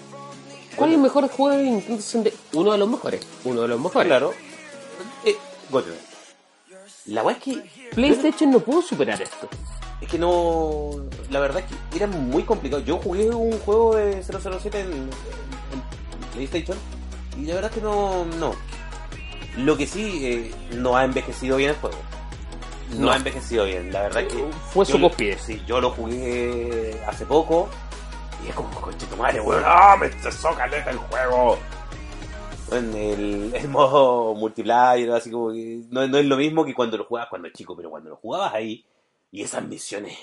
¿Cuál 0.75 0.91
es 0.91 0.97
el 0.97 1.03
mejor 1.03 1.29
juego 1.29 1.57
de 1.57 1.65
Nintendo 1.65 2.01
64? 2.03 2.59
Uno 2.61 2.73
de 2.73 2.79
los 2.79 2.89
mejores. 2.89 3.21
Uno 3.45 3.61
de 3.63 3.69
los 3.69 3.79
mejores. 3.79 4.09
Claro. 4.09 4.33
Eh, 5.25 5.37
Gotham. 5.71 5.93
La 7.07 7.23
weá 7.23 7.37
es 7.37 7.43
que. 7.43 7.63
PlayStation 7.95 8.51
no 8.51 8.61
pudo 8.61 8.83
superar 8.83 9.21
esto. 9.21 9.49
Es 10.01 10.09
que 10.09 10.19
no. 10.19 10.91
La 11.31 11.41
verdad 11.41 11.63
es 11.63 11.67
que 11.91 11.97
era 11.97 12.07
muy 12.07 12.43
complicado. 12.45 12.83
Yo 12.83 12.99
jugué 12.99 13.29
un 13.31 13.59
juego 13.61 13.95
de 13.97 14.23
007 14.23 14.81
en, 14.81 14.93
en- 14.93 15.11
PlayStation 16.33 16.77
y 17.39 17.43
la 17.47 17.55
verdad 17.55 17.71
es 17.71 17.77
que 17.79 17.83
no. 17.85 18.25
no. 18.25 18.55
Lo 19.59 19.77
que 19.77 19.87
sí, 19.87 20.27
eh, 20.27 20.55
no 20.73 20.97
ha 20.97 21.05
envejecido 21.05 21.57
bien 21.59 21.71
el 21.71 21.77
juego. 21.77 21.97
No, 22.91 23.07
No. 23.07 23.13
ha 23.13 23.17
envejecido 23.17 23.65
bien. 23.67 23.93
La 23.93 24.03
verdad 24.03 24.23
es 24.23 24.33
que. 24.33 24.45
Fue 24.73 24.85
su 24.85 25.01
cúspide. 25.01 25.39
Sí, 25.39 25.63
yo 25.67 25.81
lo 25.81 25.91
jugué 25.91 27.01
hace 27.07 27.25
poco 27.27 27.69
y 28.45 28.49
es 28.49 28.55
como, 28.55 28.69
coche 28.81 29.07
tu 29.07 29.17
madre, 29.17 29.41
weón. 29.41 29.63
¡Ah, 29.65 29.97
me 29.99 30.07
estresó 30.07 30.55
caleta 30.55 30.91
el 30.91 30.99
juego! 30.99 31.59
En 32.73 32.95
el, 32.95 33.55
el 33.55 33.69
modo 33.69 34.35
multiplayer, 34.35 35.11
así 35.11 35.31
como 35.31 35.53
que 35.53 35.83
no, 35.91 36.07
no 36.07 36.19
es 36.19 36.27
lo 36.27 36.37
mismo 36.37 36.65
que 36.65 36.75
cuando 36.75 36.97
lo 36.97 37.05
jugabas 37.05 37.31
cuando 37.31 37.49
chico, 37.51 37.77
pero 37.77 37.91
cuando 37.91 38.11
lo 38.11 38.17
jugabas 38.17 38.55
ahí 38.55 38.85
y 39.31 39.43
esas 39.43 39.67
misiones 39.67 40.17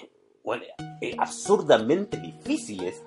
bueno, 0.43 0.63
eh, 1.01 1.15
absurdamente 1.17 2.17
difíciles, 2.17 3.03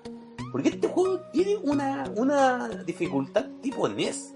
porque 0.52 0.70
este 0.70 0.88
juego 0.88 1.20
tiene 1.32 1.56
una, 1.56 2.10
una 2.16 2.68
dificultad 2.68 3.46
tipo 3.60 3.88
NES. 3.88 4.34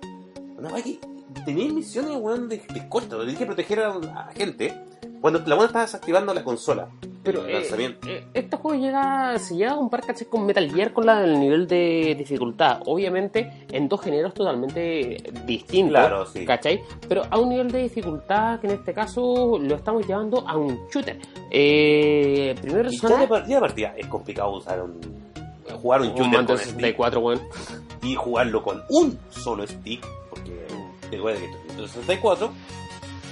Una 0.56 0.68
weá 0.70 0.82
que 0.82 0.98
tenéis 1.44 1.72
misiones 1.72 2.16
weón, 2.16 2.48
de, 2.48 2.58
de 2.58 2.88
corto, 2.88 3.22
le 3.22 3.30
dije 3.30 3.46
proteger 3.46 3.80
a, 3.80 3.92
a 3.92 4.32
gente 4.32 4.74
cuando 5.20 5.40
la 5.40 5.54
buena 5.54 5.66
estaba 5.66 5.84
desactivando 5.84 6.32
la 6.34 6.44
consola. 6.44 6.88
Pero 7.22 7.44
el 7.44 7.50
eh, 7.50 7.54
lanzamiento. 7.54 8.08
eh, 8.08 8.24
este 8.32 8.56
juego 8.56 8.80
llega, 8.80 9.38
se 9.38 9.56
llega 9.56 9.72
a 9.72 9.76
un 9.76 9.90
par 9.90 10.00
¿cachai? 10.06 10.28
con 10.28 10.46
Metal 10.46 10.70
Gear 10.72 10.92
con 10.92 11.04
la, 11.04 11.24
el 11.24 11.38
nivel 11.38 11.66
de 11.66 12.14
dificultad. 12.16 12.80
Obviamente 12.86 13.66
en 13.70 13.88
dos 13.88 14.00
géneros 14.00 14.32
totalmente 14.34 15.16
distintos. 15.44 15.90
Claro, 15.98 16.26
sí. 16.26 16.44
¿Cachai? 16.46 16.80
Pero 17.08 17.22
a 17.28 17.38
un 17.38 17.50
nivel 17.50 17.70
de 17.70 17.82
dificultad 17.82 18.60
que 18.60 18.68
en 18.68 18.74
este 18.74 18.94
caso 18.94 19.58
lo 19.60 19.74
estamos 19.74 20.06
llevando 20.06 20.46
a 20.48 20.56
un 20.56 20.78
shooter. 20.92 21.18
Eh, 21.50 22.54
primero 22.60 22.88
ya 22.88 23.18
de 23.18 23.28
partida 23.28 23.58
a 23.58 23.60
partida 23.60 23.94
es 23.96 24.06
complicado 24.06 24.56
usar 24.56 24.80
un 24.82 25.00
jugar 25.82 26.00
un 26.00 26.08
Un 26.08 26.14
shooter 26.14 26.46
con 26.46 26.46
de 26.46 26.58
stick 26.58 26.74
64, 26.74 27.20
weón. 27.20 27.40
y 28.02 28.14
jugarlo 28.14 28.62
con 28.62 28.82
un 28.88 29.18
solo 29.28 29.66
stick, 29.66 30.06
porque 30.30 30.66
que 31.10 31.16
esto 31.16 31.28
es 31.30 31.40
Nintendo 31.40 31.88
64, 31.88 32.52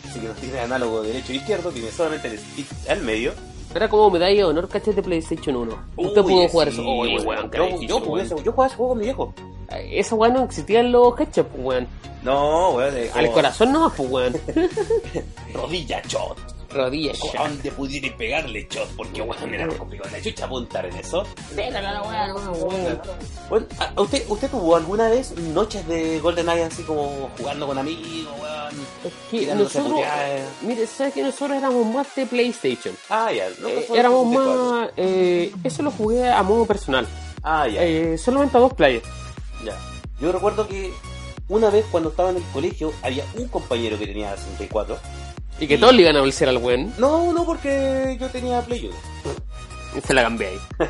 así 0.09 0.21
que 0.21 0.29
no 0.29 0.35
tiene 0.35 0.59
análogo 0.61 1.03
derecho 1.03 1.33
e 1.33 1.37
izquierdo, 1.37 1.71
tiene 1.71 1.91
solamente 1.91 2.29
el 2.29 2.39
stick 2.39 2.67
al 2.89 3.03
medio. 3.03 3.33
Era 3.75 3.89
como 3.89 4.11
medalla 4.11 4.35
de 4.35 4.45
honor, 4.45 4.69
¿cachai? 4.69 4.95
De 4.95 5.03
PlayStation 5.03 5.57
1. 5.57 5.79
Usted 5.97 6.23
Uy, 6.23 6.33
pudo 6.33 6.49
jugar 6.49 6.69
sí, 6.69 6.75
eso. 6.75 6.83
Uy, 6.89 7.19
weón, 7.19 7.51
yo, 7.51 7.81
yo, 7.83 8.01
jugué 8.01 8.23
ese, 8.23 8.35
yo 8.43 8.53
jugaba 8.53 8.67
ese 8.69 8.77
juego 8.77 8.89
con 8.91 8.99
mi 8.99 9.05
viejo. 9.05 9.35
Esa 9.71 10.15
weón 10.15 10.35
no 10.35 10.45
existía 10.45 10.81
en 10.81 10.93
los 10.93 11.15
ketchup, 11.15 11.49
weón. 11.59 11.87
No, 12.23 12.71
weón, 12.71 12.95
Al 12.95 13.25
como 13.25 13.33
corazón 13.33 13.73
no, 13.73 13.93
pues, 13.95 14.11
weón. 14.11 14.35
rodilla 15.55 16.01
shot. 16.09 16.56
Rodillas, 16.77 17.19
A 17.39 17.49
donde 17.49 17.71
pudiera 17.73 18.17
pegarle 18.17 18.67
shot, 18.71 18.89
porque 18.97 19.23
weón 19.23 19.55
era 19.55 19.67
muy 19.67 19.77
complicado. 19.77 20.11
La 20.13 20.23
chucha 20.23 20.45
apuntar 20.45 20.87
en 20.87 20.97
eso. 20.97 21.25
Pégale 21.55 21.87
a 21.87 21.93
la 21.95 22.03
weá, 22.03 22.35
weón. 22.35 23.01
Bueno, 23.49 23.67
¿a- 23.79 24.01
¿usted, 24.01 24.25
¿usted 24.29 24.51
tuvo 24.51 24.77
alguna 24.77 25.09
vez 25.09 25.33
noches 25.39 25.87
de 25.89 26.19
GoldenEye 26.21 26.65
así 26.65 26.83
como 26.83 27.31
jugando 27.39 27.67
con 27.67 27.79
amigos, 27.79 28.29
weón? 28.41 28.87
Es 29.05 29.13
que 29.31 29.55
nosotros, 29.55 30.01
mire, 30.63 30.87
¿sabes 30.87 31.15
que 31.15 31.23
nosotros 31.23 31.57
éramos 31.59 31.87
más 31.87 32.15
de 32.15 32.27
PlayStation? 32.27 32.95
Ah, 33.09 33.33
ya. 33.33 33.49
No, 33.61 33.69
Eh, 33.69 33.87
éramos 33.95 34.27
64. 34.29 34.71
más... 34.73 34.91
Eh, 34.97 35.53
eso 35.65 35.83
lo 35.83 35.91
jugué 35.91 36.29
a 36.31 36.43
modo 36.43 36.67
personal. 36.67 37.07
Ah, 37.43 37.67
ya. 37.69 37.83
Eh, 37.85 38.19
solamente 38.19 38.57
a 38.57 38.61
dos 38.61 38.75
players. 38.75 39.05
Ya. 39.65 39.77
Yo 40.21 40.33
recuerdo 40.33 40.67
que 40.67 40.93
una 41.49 41.71
vez 41.71 41.85
cuando 41.93 42.09
estaba 42.11 42.31
en 42.31 42.37
el 42.39 42.43
colegio 42.53 42.93
había 43.03 43.25
un 43.37 43.47
compañero 43.49 43.97
que 43.99 44.07
tenía 44.07 44.37
64. 44.37 44.99
Y 45.61 45.67
que 45.67 45.75
Y- 45.75 45.79
todos 45.79 45.95
le 45.95 46.03
iban 46.03 46.17
a 46.17 46.21
bolsear 46.21 46.51
al 46.51 46.59
weón. 46.59 46.93
No, 46.99 47.33
no, 47.33 47.45
porque 47.45 48.17
yo 48.21 48.29
tenía 48.29 48.61
Play 48.63 48.87
1. 48.87 48.97
Y 49.97 50.01
se 50.03 50.13
la 50.15 50.23
cambié 50.23 50.49
ahí. 50.49 50.59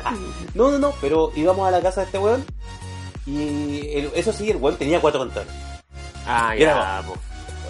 No, 0.53 0.71
no, 0.71 0.79
no, 0.79 0.93
pero 0.99 1.31
íbamos 1.35 1.67
a 1.67 1.71
la 1.71 1.81
casa 1.81 2.01
de 2.01 2.05
este 2.07 2.17
weón 2.17 2.45
y 3.25 3.79
el- 3.93 4.11
eso 4.15 4.31
sí, 4.33 4.49
el 4.49 4.57
weón 4.57 4.77
tenía 4.77 4.99
cuatro 5.01 5.19
controles. 5.21 5.51
Ah, 6.25 6.53
Era 6.55 7.01
ya, 7.01 7.07
po. 7.07 7.15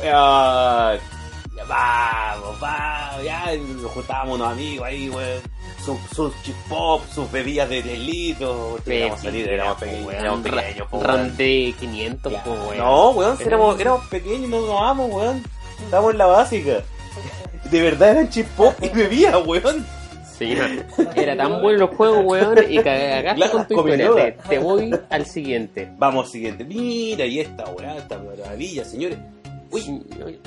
Ah, 0.05 0.95
ya 1.55 1.63
vamos, 1.65 2.59
vamos, 2.59 3.23
ya 3.23 3.53
y 3.53 3.59
nos 3.59 3.91
juntábamos 3.91 4.35
unos 4.35 4.51
amigos 4.51 4.87
ahí, 4.87 5.09
weón. 5.09 5.41
Sus, 5.83 5.97
sus 6.15 6.33
chip 6.43 6.55
pop, 6.67 7.01
sus 7.13 7.31
bebidas 7.31 7.69
de 7.69 7.81
10 7.81 7.99
litros. 7.99 8.81
Éramos 8.85 9.21
salir, 9.21 9.47
éramos 9.47 9.77
pequeños, 9.77 10.13
éramos 10.13 10.41
pequeños, 10.41 10.87
po, 10.89 10.97
weón. 10.97 11.37
De 11.37 11.75
500, 11.79 12.33
po, 12.43 12.51
weón. 12.51 12.77
No, 12.77 13.09
weón, 13.11 13.37
éramos, 13.41 13.79
éramos 13.79 14.05
pequeños, 14.07 14.49
no 14.49 14.59
tomamos, 14.61 15.11
weón. 15.11 15.43
Estábamos 15.83 16.11
en 16.11 16.17
la 16.17 16.25
básica. 16.25 16.83
De 17.71 17.81
verdad 17.81 18.11
eran 18.11 18.29
chip 18.29 18.47
pop 18.55 18.73
y 18.81 18.89
bebía, 18.89 19.37
weón. 19.39 19.85
Sí, 20.37 20.55
era 21.15 21.35
tan 21.35 21.61
bueno 21.63 21.79
los 21.87 21.95
juegos, 21.95 22.23
weón, 22.25 22.57
y 22.69 22.77
cagaste 22.77 23.49
con 23.49 23.67
tu 23.67 23.87
historia. 23.89 24.37
Te, 24.37 24.49
te 24.49 24.59
voy 24.59 24.95
al 25.09 25.25
siguiente. 25.25 25.89
Vamos 25.97 26.25
al 26.27 26.31
siguiente. 26.31 26.63
Mira, 26.63 27.25
y 27.25 27.39
esta 27.39 27.65
weá, 27.71 27.97
esta 27.97 28.19
maravilla, 28.19 28.85
señores. 28.85 29.17
Uy, 29.71 30.01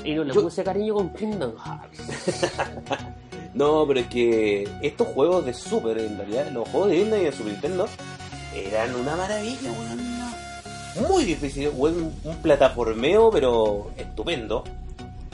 Y 0.05 0.13
no 0.15 0.23
le 0.23 0.33
yo- 0.33 0.41
puse 0.43 0.63
cariño 0.63 0.93
con 0.95 1.13
Kingdom 1.13 1.53
Hearts. 1.57 2.51
No, 3.53 3.85
pero 3.85 3.99
es 3.99 4.07
que 4.07 4.65
estos 4.81 5.07
juegos 5.09 5.45
de 5.45 5.53
Super, 5.53 5.97
en 5.97 6.17
realidad, 6.17 6.49
los 6.53 6.69
juegos 6.69 6.89
de 6.89 6.95
Disney 6.95 7.21
y 7.21 7.25
de 7.25 7.31
Super 7.33 7.51
Nintendo, 7.51 7.85
eran 8.55 8.95
una 8.95 9.17
maravilla, 9.17 9.69
weón. 9.73 11.09
Muy 11.09 11.25
difícil, 11.25 11.69
weón. 11.75 12.13
Un 12.23 12.35
plataformeo, 12.37 13.29
pero 13.29 13.91
estupendo. 13.97 14.63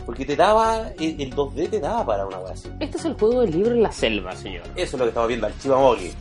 Porque 0.07 0.25
te 0.25 0.35
daba, 0.35 0.89
el, 0.99 1.21
el 1.21 1.35
2D 1.35 1.69
te 1.69 1.79
daba 1.79 2.03
para 2.03 2.25
una 2.25 2.39
weá 2.39 2.53
así. 2.53 2.67
Este 2.79 2.97
es 2.97 3.05
el 3.05 3.13
juego 3.13 3.41
del 3.41 3.51
libro 3.51 3.71
en 3.73 3.83
la 3.83 3.91
selva, 3.91 4.35
señor. 4.35 4.63
Eso 4.75 4.81
es 4.81 4.93
lo 4.93 4.99
que 5.05 5.09
estamos 5.09 5.27
viendo, 5.27 5.45
al 5.45 5.59
Chivamogi. 5.59 6.11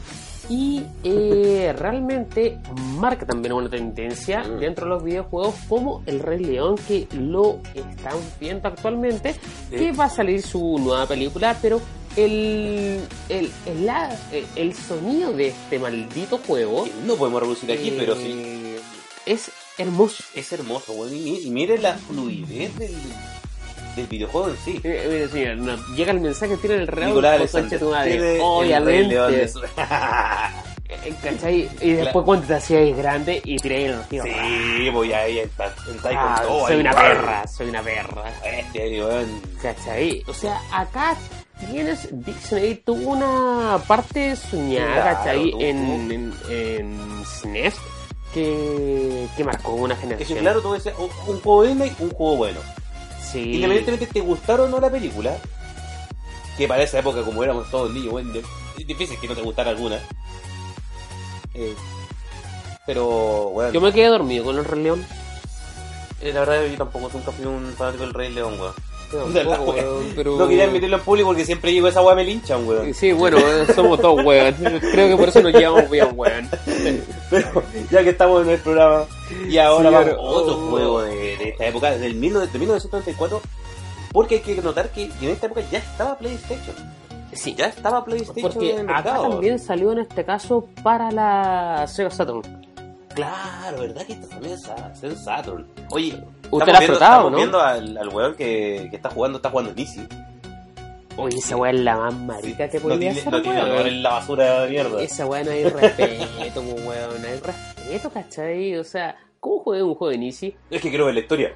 Y 0.50 0.82
eh, 1.04 1.72
realmente 1.78 2.58
marca 2.98 3.24
también 3.24 3.52
una 3.54 3.70
tendencia 3.70 4.42
Mm. 4.44 4.58
dentro 4.58 4.84
de 4.86 4.90
los 4.90 5.02
videojuegos 5.04 5.54
como 5.68 6.02
el 6.06 6.20
Rey 6.20 6.40
León 6.44 6.74
que 6.86 7.08
lo 7.12 7.60
están 7.74 8.16
viendo 8.40 8.68
actualmente, 8.68 9.34
que 9.70 9.92
va 9.92 10.04
a 10.04 10.10
salir 10.10 10.42
su 10.42 10.78
nueva 10.78 11.06
película, 11.06 11.56
pero 11.62 11.80
el, 12.16 13.00
el, 13.28 13.50
el, 13.66 13.86
la- 13.86 14.16
el- 14.32 14.46
el 14.56 14.74
sonido 14.74 15.32
de 15.32 15.48
este 15.48 15.78
maldito 15.78 16.38
juego 16.46 16.84
Que 16.84 16.92
no 17.06 17.14
podemos 17.16 17.40
reproducir 17.40 17.70
aquí, 17.72 17.88
eh, 17.90 17.94
pero 17.98 18.16
sí. 18.16 18.76
es 19.26 19.50
hermoso. 19.78 20.24
Es 20.34 20.52
hermoso, 20.52 20.92
weón. 20.94 21.14
Y, 21.14 21.20
mi- 21.20 21.40
y 21.42 21.50
mire 21.50 21.78
la 21.78 21.94
fluidez 21.98 22.74
del, 22.78 22.94
del 23.96 24.06
videojuego 24.06 24.50
en 24.50 24.56
sí. 24.58 24.80
No, 25.56 25.76
llega 25.94 26.12
el 26.12 26.20
mensaje, 26.20 26.56
tiene 26.58 26.76
el 26.76 26.86
real 26.86 27.08
Nicolás 27.10 27.34
Alexander. 27.36 27.78
tu 27.80 27.90
madre. 27.90 28.38
Obviamente. 28.40 29.48
Su- 29.48 29.60
Eh, 30.88 31.12
¿Cachai? 31.20 31.68
Y 31.80 31.92
después 31.94 32.24
cuando 32.24 32.46
te 32.46 32.54
hacías 32.54 32.96
grande 32.96 33.40
y 33.44 33.56
tiré 33.56 33.86
el 33.86 34.00
tío. 34.02 34.22
Sí, 34.22 34.88
voy 34.90 35.12
ahí, 35.12 35.40
ahí 35.40 35.50
Ah, 35.58 36.36
con 36.38 36.46
todo. 36.46 36.66
soy 36.66 36.74
ahí, 36.74 36.80
una 36.80 36.92
perra, 36.94 37.46
soy 37.48 37.68
una 37.70 37.82
perra. 37.82 38.22
Este. 38.44 39.02
¿Cachai? 39.60 40.22
O 40.28 40.32
sea, 40.32 40.60
acá 40.72 41.16
tienes 41.72 42.08
Disney 42.12 42.76
tuvo 42.76 43.10
una 43.14 43.78
parte 43.88 44.36
soñada, 44.36 44.94
Claro, 44.94 45.16
¿cachai? 45.18 45.50
En, 45.58 46.12
en, 46.12 46.34
en 46.50 47.24
SNES 47.26 47.74
que, 48.32 49.26
que 49.36 49.42
marcó 49.44 49.72
una 49.72 49.94
Es 49.94 50.00
que 50.00 50.06
generación. 50.06 50.38
claro, 50.38 50.60
tú 50.62 50.72
decías, 50.72 50.94
un, 50.98 51.10
un 51.34 51.40
juego 51.40 51.62
un 51.98 52.10
juego 52.10 52.36
bueno. 52.36 52.60
Sí. 53.36 53.54
Independientemente 53.54 54.06
te 54.06 54.20
gustara 54.20 54.62
o 54.64 54.68
no 54.68 54.80
la 54.80 54.90
película, 54.90 55.36
que 56.56 56.66
para 56.66 56.82
esa 56.82 56.98
época, 56.98 57.22
como 57.22 57.42
éramos 57.44 57.70
todos 57.70 57.92
niños, 57.92 58.10
bueno, 58.12 58.32
es 58.78 58.86
difícil 58.86 59.18
que 59.20 59.28
no 59.28 59.34
te 59.34 59.42
gustara 59.42 59.70
alguna. 59.70 60.00
Eh, 61.54 61.74
pero, 62.86 63.50
bueno, 63.52 63.72
Yo 63.72 63.80
me 63.80 63.92
quedé 63.92 64.06
dormido 64.06 64.44
con 64.44 64.58
el 64.58 64.64
Rey 64.64 64.82
León. 64.82 65.06
eh, 66.22 66.32
la 66.32 66.40
verdad 66.40 66.66
yo 66.66 66.76
tampoco 66.76 67.10
nunca 67.12 67.32
fui 67.32 67.44
un 67.44 67.74
fanático 67.76 68.04
del 68.04 68.14
Rey 68.14 68.32
León, 68.32 68.58
weón. 68.58 68.72
La 69.32 69.44
tampoco, 69.44 69.72
weón, 69.72 70.12
pero... 70.14 70.36
No 70.36 70.48
quería 70.48 70.64
admitirlo 70.64 70.96
en 70.96 71.02
público 71.02 71.28
porque 71.28 71.44
siempre 71.44 71.70
digo 71.70 71.88
esa 71.88 72.02
weá 72.02 72.14
me 72.14 72.24
linchan, 72.24 72.66
weón. 72.66 72.92
Sí, 72.94 73.12
bueno, 73.12 73.38
eh, 73.38 73.66
somos 73.74 74.00
todos 74.00 74.24
weón. 74.24 74.54
Creo 74.80 75.08
que 75.08 75.16
por 75.16 75.28
eso 75.28 75.42
nos 75.42 75.52
llevamos 75.52 75.90
bien, 75.90 76.08
weón. 76.14 76.48
Pero 77.30 77.62
ya 77.90 78.02
que 78.02 78.10
estamos 78.10 78.42
en 78.44 78.50
el 78.50 78.58
programa, 78.58 79.04
y 79.48 79.58
ahora 79.58 79.88
Sí, 79.88 79.94
vamos 79.94 80.12
a 80.12 80.18
otro 80.20 80.54
oh. 80.54 80.70
juego 80.70 81.02
de, 81.02 81.36
de 81.36 81.48
esta 81.50 81.66
época, 81.66 81.90
del 81.92 82.20
19 82.20 82.46
de 82.52 82.58
1994, 82.58 83.40
porque 84.12 84.36
hay 84.36 84.40
que 84.40 84.62
notar 84.62 84.90
que 84.90 85.04
en 85.04 85.28
esta 85.28 85.46
época 85.46 85.62
ya 85.70 85.78
estaba 85.78 86.16
PlayStation. 86.18 86.74
Sí, 87.32 87.54
Ya 87.54 87.66
estaba 87.66 88.04
PlayStation 88.04 88.50
porque 88.50 88.72
en 88.72 88.88
el 88.88 88.90
acá 88.90 89.20
también 89.20 89.58
salió 89.58 89.92
en 89.92 89.98
este 89.98 90.24
caso 90.24 90.68
para 90.82 91.10
la 91.10 91.86
Sega 91.86 92.10
Saturn. 92.10 92.65
Claro, 93.16 93.80
¿verdad 93.80 94.06
que 94.06 94.12
esto 94.12 94.28
también 94.28 94.52
es 94.54 94.62
Sa- 94.62 94.92
es 95.02 95.24
Saturn? 95.24 95.66
Oye, 95.90 96.22
¿Usted 96.50 96.72
la 96.72 96.78
ha 96.78 96.82
frotado, 96.82 97.30
no? 97.30 97.36
viendo 97.38 97.60
al, 97.60 97.96
al 97.98 98.08
weón 98.10 98.34
que, 98.36 98.86
que 98.90 98.96
está 98.96 99.10
jugando, 99.10 99.38
está 99.38 99.50
jugando 99.50 99.72
en 99.72 99.78
Easy. 99.80 100.06
Oye, 101.16 101.38
esa 101.38 101.56
weá 101.56 101.72
es 101.72 101.80
la 101.80 101.96
más 101.96 102.14
marica 102.14 102.68
que 102.68 102.76
no 102.76 102.82
podría 102.84 102.98
tiene, 103.12 103.14
ser, 103.22 103.32
no 103.32 103.42
tiene 103.42 103.62
weón. 103.64 103.86
en 103.86 104.02
la 104.02 104.10
basura 104.10 104.60
de 104.60 104.70
mierda. 104.70 105.00
Esa 105.02 105.26
weá 105.26 105.42
no 105.42 105.50
hay 105.50 105.64
respeto, 105.64 106.60
weón. 106.60 107.22
No 107.22 107.26
hay 107.28 107.40
respeto, 107.40 108.10
¿cachai? 108.10 108.76
O 108.76 108.84
sea, 108.84 109.16
¿cómo 109.40 109.60
juega 109.60 109.84
un 109.84 109.94
juego 109.94 110.12
en 110.12 110.22
Easy? 110.24 110.54
Es 110.70 110.80
que 110.82 110.90
quiero 110.90 111.06
ver 111.06 111.14
la 111.14 111.20
historia. 111.20 111.52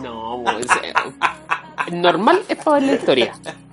No, 0.00 0.36
weón. 0.36 0.62
normal 1.90 2.42
es 2.48 2.56
para 2.64 2.78
ver 2.78 2.82
la 2.88 2.94
historia. 2.94 3.32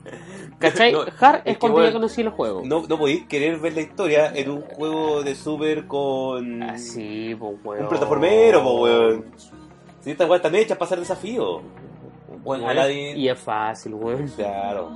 ¿Cachai? 0.72 0.92
No, 0.92 1.02
Hard 1.20 1.42
es 1.46 1.58
cuando 1.58 1.78
ya 1.80 1.84
weón, 1.84 1.94
conocí 1.94 2.22
el 2.22 2.30
juego. 2.30 2.62
No, 2.66 2.84
no 2.88 2.98
podéis 2.98 3.26
querer 3.28 3.60
ver 3.60 3.74
la 3.74 3.82
historia 3.82 4.32
en 4.34 4.50
un 4.52 4.62
juego 4.62 5.22
de 5.24 5.36
super 5.36 5.86
con 5.88 6.64
Así, 6.64 7.36
pues, 7.38 7.54
weón. 7.64 7.84
un 7.84 7.90
plataformero, 7.90 8.64
po, 8.64 8.82
weón. 8.82 9.26
Si 10.02 10.12
estas 10.12 10.28
weas 10.30 10.40
están 10.40 10.56
hechas 10.56 10.78
para 10.78 10.86
hacer 10.88 11.00
desafíos. 11.00 11.62
Bueno, 12.44 12.68
Aladdin. 12.68 13.18
Y 13.18 13.30
es 13.30 13.40
fácil, 13.40 13.94
weón. 13.94 14.28
Claro. 14.36 14.90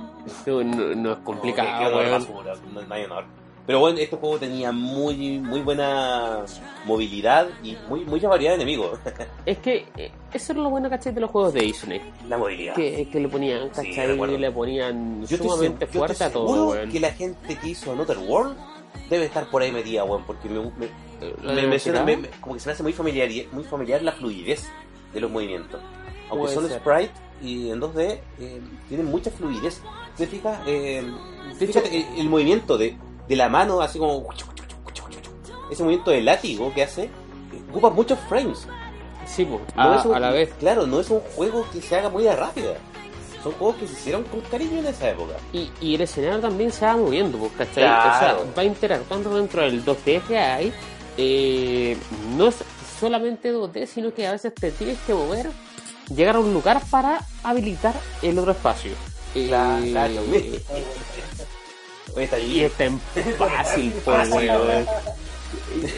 No, 0.46 0.64
no- 0.64 0.76
no 0.76 0.90
es 0.90 0.96
No, 1.18 1.24
complicado, 1.24 1.86
honor 1.96 2.04
weón. 2.06 2.10
basura, 2.20 2.54
no, 2.74 2.82
no 2.82 2.94
hay 2.94 3.04
honor. 3.04 3.24
Pero 3.68 3.80
bueno, 3.80 3.98
este 3.98 4.16
juego 4.16 4.38
tenía 4.38 4.72
muy 4.72 5.40
muy 5.40 5.60
buena 5.60 6.42
movilidad 6.86 7.48
y 7.62 7.76
muy 7.86 8.02
mucha 8.06 8.26
variedad 8.26 8.52
de 8.52 8.62
enemigos. 8.62 8.98
Es 9.44 9.58
que 9.58 9.84
eh, 9.94 10.10
eso 10.32 10.52
es 10.52 10.58
lo 10.58 10.70
bueno, 10.70 10.88
¿cachai? 10.88 11.12
De 11.12 11.20
los 11.20 11.30
juegos 11.30 11.52
de 11.52 11.60
Disney. 11.60 12.00
la 12.30 12.38
movilidad. 12.38 12.74
Que, 12.74 13.06
que 13.12 13.20
le 13.20 13.28
ponían, 13.28 13.68
Sí, 13.74 13.90
¿cachai? 13.90 14.06
recuerdo. 14.06 14.38
le 14.38 14.50
ponían 14.50 15.20
Yo 15.26 15.36
estoy, 15.36 15.50
sumamente 15.50 15.84
yo 15.84 15.92
fuerte 15.98 16.12
estoy 16.14 16.28
a 16.28 16.32
todo, 16.32 16.74
que 16.90 16.98
la 16.98 17.10
gente 17.12 17.58
que 17.58 17.68
hizo 17.68 17.92
Another 17.92 18.16
World 18.16 18.56
debe 19.10 19.26
estar 19.26 19.50
por 19.50 19.60
ahí 19.60 19.70
metida, 19.70 20.02
weón, 20.04 20.24
porque 20.24 20.48
me, 20.48 20.60
me, 20.60 22.28
como 22.40 22.54
que 22.54 22.60
se 22.60 22.68
me 22.68 22.72
hace 22.72 22.82
muy 22.82 22.94
familiar, 22.94 23.28
muy 23.52 23.64
familiar 23.64 24.02
la 24.02 24.12
fluidez 24.12 24.66
de 25.12 25.20
los 25.20 25.30
movimientos. 25.30 25.78
Aunque 26.30 26.54
son 26.54 26.66
ser. 26.68 26.80
sprite 26.80 27.12
y 27.42 27.68
en 27.70 27.82
2D, 27.82 28.18
eh, 28.40 28.60
tienen 28.88 29.06
mucha 29.10 29.30
fluidez. 29.30 29.82
¿Te 30.16 30.26
fijas? 30.26 30.58
Eh, 30.66 31.02
fíjate, 31.58 31.94
el, 31.94 32.20
el 32.20 32.28
movimiento 32.30 32.78
de, 32.78 32.96
de 33.28 33.36
la 33.36 33.48
mano, 33.48 33.80
así 33.80 33.98
como... 33.98 34.26
Ese 35.70 35.82
movimiento 35.82 36.10
de 36.10 36.22
látigo 36.22 36.72
que 36.72 36.82
hace, 36.82 37.10
ocupa 37.70 37.90
muchos 37.90 38.18
frames. 38.28 38.66
Sí, 39.26 39.44
pues, 39.44 39.60
No 39.76 39.92
a, 39.92 39.96
es 39.98 40.04
un- 40.06 40.14
a 40.14 40.20
la 40.20 40.30
vez. 40.30 40.50
Claro, 40.58 40.86
no 40.86 41.00
es 41.00 41.10
un 41.10 41.20
juego 41.36 41.66
que 41.70 41.82
se 41.82 41.94
haga 41.96 42.08
muy 42.08 42.26
rápida. 42.26 42.74
Son 43.42 43.52
juegos 43.52 43.76
que 43.76 43.86
se 43.86 43.92
hicieron 43.92 44.24
con 44.24 44.40
cariño 44.40 44.78
en 44.78 44.86
esa 44.86 45.10
época. 45.10 45.34
Y, 45.52 45.70
y 45.80 45.94
el 45.94 46.00
escenario 46.00 46.40
también 46.40 46.72
se 46.72 46.86
va 46.86 46.96
moviendo, 46.96 47.38
¿cachai? 47.58 47.84
Claro. 47.84 48.38
O 48.40 48.44
sea, 48.44 48.52
va 48.56 48.64
interactuando 48.64 49.36
dentro 49.36 49.60
del 49.62 49.84
2D 49.84 50.22
que 50.22 50.38
hay. 50.38 50.72
Eh, 51.18 51.96
no 52.36 52.48
es 52.48 52.56
solamente 52.98 53.52
2D, 53.54 53.86
sino 53.86 54.12
que 54.14 54.26
a 54.26 54.32
veces 54.32 54.54
te 54.54 54.70
tienes 54.72 54.98
que 55.06 55.12
mover, 55.12 55.50
llegar 56.14 56.36
a 56.36 56.40
un 56.40 56.52
lugar 56.54 56.80
para 56.90 57.20
habilitar 57.44 57.94
el 58.22 58.38
otro 58.38 58.52
espacio. 58.52 58.92
Eh, 59.34 59.50
Oye, 62.14 62.24
está 62.24 62.38
y 62.38 62.60
está 62.64 62.84
en 62.84 63.00
fácil, 63.38 63.92
pues, 64.04 64.30
weón. 64.30 64.86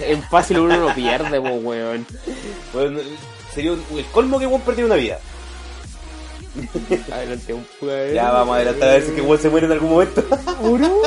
En 0.03 0.23
fácil 0.25 0.59
uno 0.61 0.77
no 0.77 0.95
pierde, 0.95 1.41
pues, 1.41 1.65
weón. 1.65 2.07
Bueno, 2.73 3.01
sería 3.55 3.73
un- 3.73 3.85
el 3.97 4.05
colmo 4.07 4.39
que 4.39 4.47
Juan 4.47 4.61
perdió 4.63 4.87
una 4.87 4.97
vida. 4.97 5.19
Adelante, 7.13 7.55
un 7.55 7.67
weón. 7.81 8.15
Ya 8.15 8.31
vamos 8.31 8.55
a 8.55 8.57
adelantar 8.57 8.89
a 8.89 8.93
ver 8.93 9.03
si 9.03 9.13
que 9.13 9.21
Juan 9.23 9.39
se 9.39 9.49
muere 9.51 9.67
en 9.67 9.73
algún 9.73 9.91
momento. 9.91 10.23
¿Uru? 10.63 11.03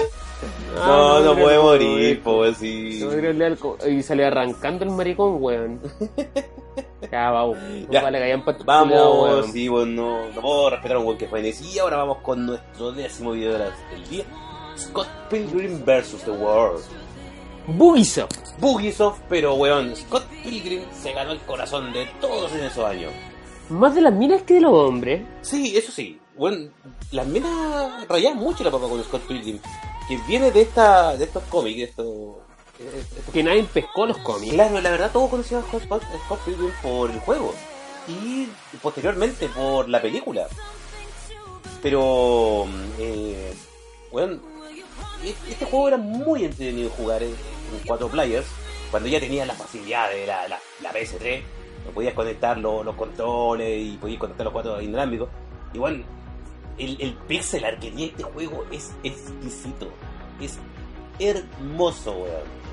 Ah, 0.78 1.20
no, 1.24 1.36
no, 1.36 1.42
puede 1.42 1.60
morir, 1.60 2.22
pues 2.24 2.58
sí. 2.58 3.00
Y 3.88 4.02
salió 4.04 4.28
arrancando 4.28 4.84
el 4.84 4.92
maricón, 4.92 5.38
weón. 5.42 5.80
Ya, 7.12 7.30
vamos. 7.30 7.58
Ya. 7.92 8.02
Vale, 8.02 8.20
Vamos, 8.66 9.24
weón. 9.30 9.52
sí, 9.54 9.68
bueno, 9.68 9.92
no, 9.92 10.30
no 10.34 10.42
puedo 10.42 10.70
respetar 10.72 10.96
a 10.98 11.00
un 11.00 11.06
buen 11.06 11.18
que 11.18 11.28
fue 11.28 11.42
Y 11.48 11.80
ahora 11.80 11.98
vamos 11.98 12.18
con 12.20 12.46
nuestro 12.46 12.92
décimo 12.94 13.32
video 13.34 13.54
de 13.54 13.60
la- 13.60 13.72
del 13.92 14.10
día. 14.10 14.24
Scott 14.78 15.08
Pilgrim 15.30 15.84
vs. 15.86 16.24
The 16.26 16.32
World. 16.32 16.84
Bugisoft. 17.68 18.60
Bugisoft, 18.60 19.22
pero 19.30 19.56
weón, 19.56 19.96
Scott 19.96 20.26
Pilgrim 20.44 20.84
se 21.02 21.14
ganó 21.14 21.32
el 21.32 21.40
corazón 21.42 21.94
de 21.94 22.06
todos 22.20 22.52
en 22.54 22.66
esos 22.66 22.84
años. 22.86 23.12
Más 23.70 23.96
de 23.96 24.02
las 24.02 24.14
minas 24.14 24.42
que 24.44 24.56
de 24.56 24.62
los 24.62 24.74
hombres. 24.74 25.22
Sí, 25.42 25.76
eso 25.78 25.92
sí. 25.92 26.20
Bueno, 26.36 26.70
las 27.12 27.26
minas 27.28 28.08
rayaban 28.10 28.38
mucho 28.40 28.64
la 28.64 28.72
papa 28.72 28.90
con 28.90 29.02
Scott 29.04 29.22
Pilgrim. 29.28 29.60
Que 30.08 30.18
viene 30.28 30.52
de 30.52 30.62
esta 30.62 31.16
de 31.16 31.24
estos 31.24 31.44
cómics, 31.44 31.78
de 31.78 31.84
estos... 31.84 32.08
estos- 32.78 33.34
Que 33.34 33.42
nadie 33.44 33.64
pescó 33.64 34.06
los 34.06 34.18
cómics. 34.18 34.54
Claro, 34.54 34.82
la 34.82 34.90
verdad 34.92 35.12
todos 35.14 35.30
conocían 35.30 35.62
a 35.62 35.80
Scott, 35.80 36.04
Pilgrim 36.46 36.72
por 36.82 37.10
el 37.10 37.20
juego. 37.20 37.54
Y 38.10 38.48
posteriormente 38.82 39.48
por 39.48 39.88
la 39.88 40.02
película. 40.02 40.48
Pero... 41.82 42.66
eh, 43.00 43.54
bueno, 44.12 44.40
este 45.50 45.66
juego 45.66 45.88
era 45.90 45.98
muy 45.98 46.46
entretenido 46.46 46.90
jugar 46.92 47.24
en, 47.24 47.30
en 47.30 47.88
cuatro 47.88 48.08
players. 48.10 48.46
Cuando 48.92 49.10
ya 49.10 49.20
tenía 49.20 49.46
la 49.46 49.54
facilidad 49.56 50.10
de 50.12 50.28
la, 50.28 50.48
la, 50.48 50.60
la 50.82 50.92
PS3. 50.94 51.42
no 51.86 51.92
Podías 51.92 52.14
conectar 52.14 52.58
lo- 52.58 52.84
los 52.84 52.96
controles 52.96 53.82
y 53.84 53.98
podías 53.98 54.20
conectar 54.20 54.44
los 54.46 54.54
cuatro 54.54 54.80
inalámbricos. 54.82 55.30
Y 55.74 55.80
bueno, 55.80 56.04
el, 56.78 56.98
el 57.02 57.14
pixel 57.28 57.66
art 57.66 57.80
que 57.80 57.90
tiene 57.90 58.12
este 58.12 58.24
juego 58.24 58.66
es 58.72 58.92
exquisito. 59.04 59.88
Es 60.40 60.58
hermoso, 61.20 62.12
weón. 62.12 62.64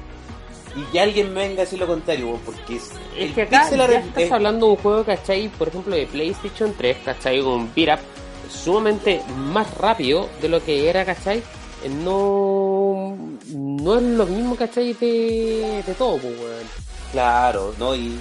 Y 0.76 0.82
que 0.92 1.00
alguien 1.00 1.32
me 1.34 1.48
venga 1.48 1.62
a 1.62 1.64
decir 1.64 1.78
lo 1.80 1.86
contrario, 1.86 2.26
weón, 2.28 2.40
porque 2.44 2.76
es. 2.76 2.90
Es 3.16 3.28
el 3.28 3.34
que 3.34 3.42
acá 3.42 3.68
ya 3.70 3.84
es- 3.86 4.04
estás 4.06 4.22
es- 4.24 4.32
hablando 4.32 4.66
de 4.66 4.72
un 4.72 4.78
juego, 4.78 5.04
¿cachai? 5.04 5.48
Por 5.48 5.68
ejemplo, 5.68 5.96
de 5.96 6.06
PlayStation 6.06 6.74
3, 6.76 6.96
¿cachai? 7.04 7.40
Un 7.40 7.72
beat 7.74 7.98
up 7.98 8.04
sumamente 8.50 9.22
más 9.36 9.72
rápido 9.78 10.28
de 10.42 10.48
lo 10.48 10.62
que 10.62 10.88
era, 10.88 11.04
¿cachai? 11.04 11.42
No, 11.88 13.16
no 13.48 13.96
es 13.96 14.02
lo 14.02 14.26
mismo, 14.26 14.56
¿cachai? 14.56 14.92
De, 14.92 15.82
de 15.86 15.94
todo, 15.94 16.18
pues, 16.18 16.38
weón. 16.38 16.90
Claro, 17.12 17.74
¿no? 17.78 17.94
Y, 17.94 18.20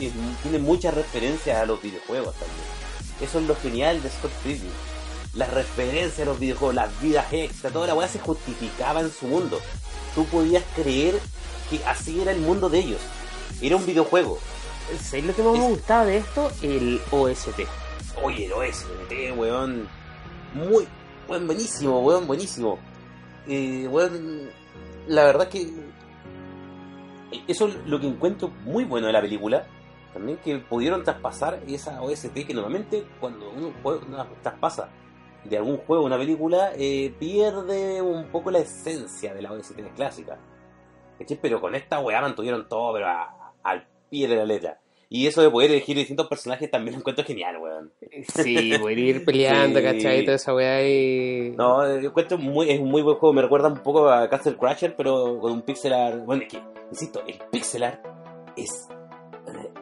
es 0.00 0.12
tiene 0.42 0.58
muchas 0.58 0.94
referencias 0.94 1.58
a 1.58 1.66
los 1.66 1.80
videojuegos 1.82 2.34
también. 2.34 2.66
Eso 3.20 3.38
es 3.40 3.46
lo 3.46 3.56
genial 3.56 4.02
de 4.02 4.10
Scott 4.10 4.30
Pilgrim. 4.44 4.70
Las 5.34 5.52
referencias 5.52 6.20
a 6.20 6.30
los 6.30 6.38
videojuegos, 6.38 6.74
las 6.74 7.00
vidas 7.00 7.26
extra, 7.32 7.70
toda 7.70 7.88
la 7.88 7.94
weá 7.94 8.08
se 8.08 8.20
justificaba 8.20 9.00
en 9.00 9.10
su 9.10 9.26
mundo. 9.26 9.60
Tú 10.14 10.24
podías 10.26 10.62
creer 10.74 11.18
que 11.70 11.82
así 11.84 12.20
era 12.20 12.32
el 12.32 12.40
mundo 12.40 12.68
de 12.68 12.78
ellos. 12.80 13.00
Era 13.60 13.76
un 13.76 13.86
videojuego. 13.86 14.38
¿Sabes 15.02 15.24
lo 15.24 15.34
que 15.34 15.42
más 15.42 15.54
me 15.54 15.68
gustaba 15.68 16.04
de 16.04 16.18
esto? 16.18 16.50
El 16.62 17.00
OST. 17.10 17.60
Oye, 18.22 18.46
el 18.46 18.52
OST, 18.52 19.36
weón. 19.36 19.88
Muy, 20.54 20.86
weón, 21.28 21.46
buenísimo, 21.46 22.00
weón, 22.00 22.26
buenísimo. 22.26 22.78
Eh, 23.48 23.88
la 25.06 25.24
verdad 25.24 25.48
que 25.48 25.70
eso 27.48 27.68
es 27.68 27.76
lo 27.86 28.00
que 28.00 28.08
encuentro 28.08 28.50
muy 28.64 28.84
bueno 28.84 29.06
de 29.06 29.12
la 29.12 29.20
película. 29.20 29.66
También 30.12 30.38
que 30.38 30.56
pudieron 30.58 31.04
traspasar 31.04 31.60
esa 31.66 32.00
OST 32.00 32.46
que 32.46 32.54
normalmente 32.54 33.06
cuando 33.20 33.50
uno 33.50 33.72
juega, 33.82 34.26
traspasa 34.42 34.88
de 35.44 35.56
algún 35.58 35.76
juego 35.76 36.04
una 36.04 36.16
película 36.16 36.72
eh, 36.76 37.14
pierde 37.18 38.00
un 38.02 38.26
poco 38.28 38.50
la 38.50 38.58
esencia 38.58 39.34
de 39.34 39.42
la 39.42 39.52
OST 39.52 39.78
clásica. 39.94 40.38
Pero 41.40 41.60
con 41.60 41.74
esta 41.74 42.00
weá 42.00 42.20
mantuvieron 42.20 42.68
todo 42.68 42.94
pero 42.94 43.06
al 43.62 43.86
pie 44.10 44.28
de 44.28 44.36
la 44.36 44.44
letra. 44.44 44.80
Y 45.08 45.26
eso 45.28 45.40
de 45.40 45.50
poder 45.50 45.70
elegir 45.70 45.96
distintos 45.96 46.26
personajes 46.26 46.68
también 46.70 46.94
lo 46.94 46.98
encuentro 47.00 47.24
genial, 47.24 47.58
weón. 47.58 47.92
Sí, 48.34 48.72
a 48.72 48.90
ir 48.90 49.24
peleando, 49.24 49.78
Sí. 49.80 49.84
¿cachai? 49.84 50.24
Toda 50.24 50.36
esa 50.36 50.52
weá 50.54 50.82
y... 50.86 51.54
No, 51.56 51.86
yo 52.00 52.08
encuentro 52.08 52.38
muy, 52.38 52.70
es 52.70 52.80
un 52.80 52.90
muy 52.90 53.02
buen 53.02 53.16
juego, 53.16 53.32
me 53.32 53.42
recuerda 53.42 53.68
un 53.68 53.78
poco 53.78 54.08
a 54.10 54.28
Castle 54.28 54.56
Crasher, 54.56 54.96
pero 54.96 55.38
con 55.38 55.52
un 55.52 55.62
pixel 55.62 55.92
art. 55.92 56.24
Bueno, 56.24 56.42
es 56.42 56.48
que, 56.48 56.60
insisto, 56.90 57.22
el 57.26 57.38
pixel 57.52 57.84
art 57.84 58.04
es, 58.56 58.88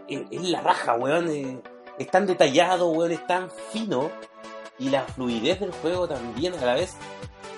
es, 0.09 0.21
es 0.31 0.43
la 0.43 0.61
raja, 0.61 0.95
weón. 0.97 1.63
Es 1.99 2.09
tan 2.11 2.27
detallado, 2.27 2.91
weón, 2.91 3.13
es 3.13 3.27
tan 3.27 3.49
fino. 3.73 4.11
Y 4.79 4.91
la 4.91 5.03
fluidez 5.05 5.59
del 5.61 5.71
juego 5.73 6.07
también 6.09 6.53
a 6.55 6.67
la 6.67 6.75
vez. 6.75 6.95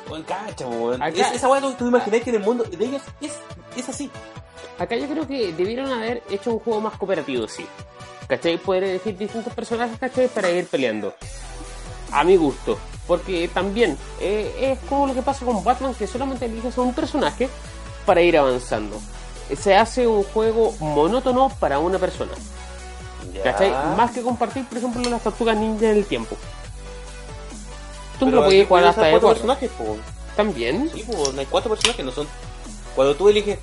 Weón, 0.09 0.23
cacha, 0.23 0.69
weón. 0.69 1.03
Acá- 1.03 1.31
Es- 1.31 1.37
esa 1.37 1.49
weón, 1.49 1.63
tú, 1.63 1.73
tú 1.79 1.89
imaginas 1.89 2.21
que 2.23 2.31
en 2.31 2.37
el 2.37 2.43
mundo 2.43 2.63
de 2.63 2.85
ellos 2.85 3.03
es, 3.21 3.37
es 3.77 3.89
así. 3.89 4.09
Acá 4.79 4.97
yo 4.97 5.09
creo 5.09 5.27
que 5.27 5.53
debieron 5.53 5.91
haber 5.91 6.23
hecho 6.31 6.53
un 6.53 6.59
juego 6.59 6.81
más 6.81 6.97
cooperativo, 6.99 7.49
sí. 7.49 7.67
¿Cachai? 8.29 8.59
Poder 8.59 8.85
elegir 8.85 9.17
distintos 9.17 9.53
personajes, 9.55 9.99
¿cachai? 9.99 10.29
Para 10.29 10.51
ir 10.51 10.67
peleando. 10.67 11.15
A 12.13 12.25
mi 12.25 12.37
gusto. 12.37 12.79
Porque 13.07 13.49
también 13.49 13.97
eh, 14.21 14.53
es 14.73 14.79
como 14.89 15.07
lo 15.07 15.15
que 15.15 15.23
pasa 15.23 15.45
con 15.47 15.63
Batman, 15.63 15.95
que 15.95 16.07
solamente 16.07 16.47
eliges 16.47 16.77
a 16.77 16.83
un 16.83 16.93
personaje 16.93 17.49
para 18.05 18.21
ir 18.21 18.37
avanzando. 18.37 19.01
Se 19.57 19.77
hace 19.77 20.07
un 20.07 20.25
juego 20.25 20.75
monótono 20.81 21.51
para 21.61 21.79
una 21.79 21.99
persona. 21.99 22.33
Ya. 23.33 23.43
¿Cachai? 23.45 23.71
Más 23.97 24.11
que 24.11 24.23
compartir, 24.23 24.67
por 24.67 24.79
ejemplo, 24.79 25.09
las 25.09 25.23
tortugas 25.23 25.57
ninja 25.57 25.91
en 25.91 25.99
el 25.99 26.05
tiempo. 26.05 26.37
Tú 28.19 28.25
Pero 28.25 28.39
lo 28.39 28.45
podías 28.45 28.67
jugar 28.67 28.85
hasta 28.87 29.05
de 29.05 29.11
cuatro 29.13 29.29
personajes, 29.29 29.71
po. 29.71 29.97
También. 30.35 30.91
Sí, 30.93 31.05
pues, 31.07 31.37
hay 31.39 31.47
cuatro 31.47 31.71
personajes, 31.71 32.05
no 32.05 32.11
son. 32.11 32.27
Cuando 32.95 33.15
tú 33.15 33.29
eliges, 33.29 33.59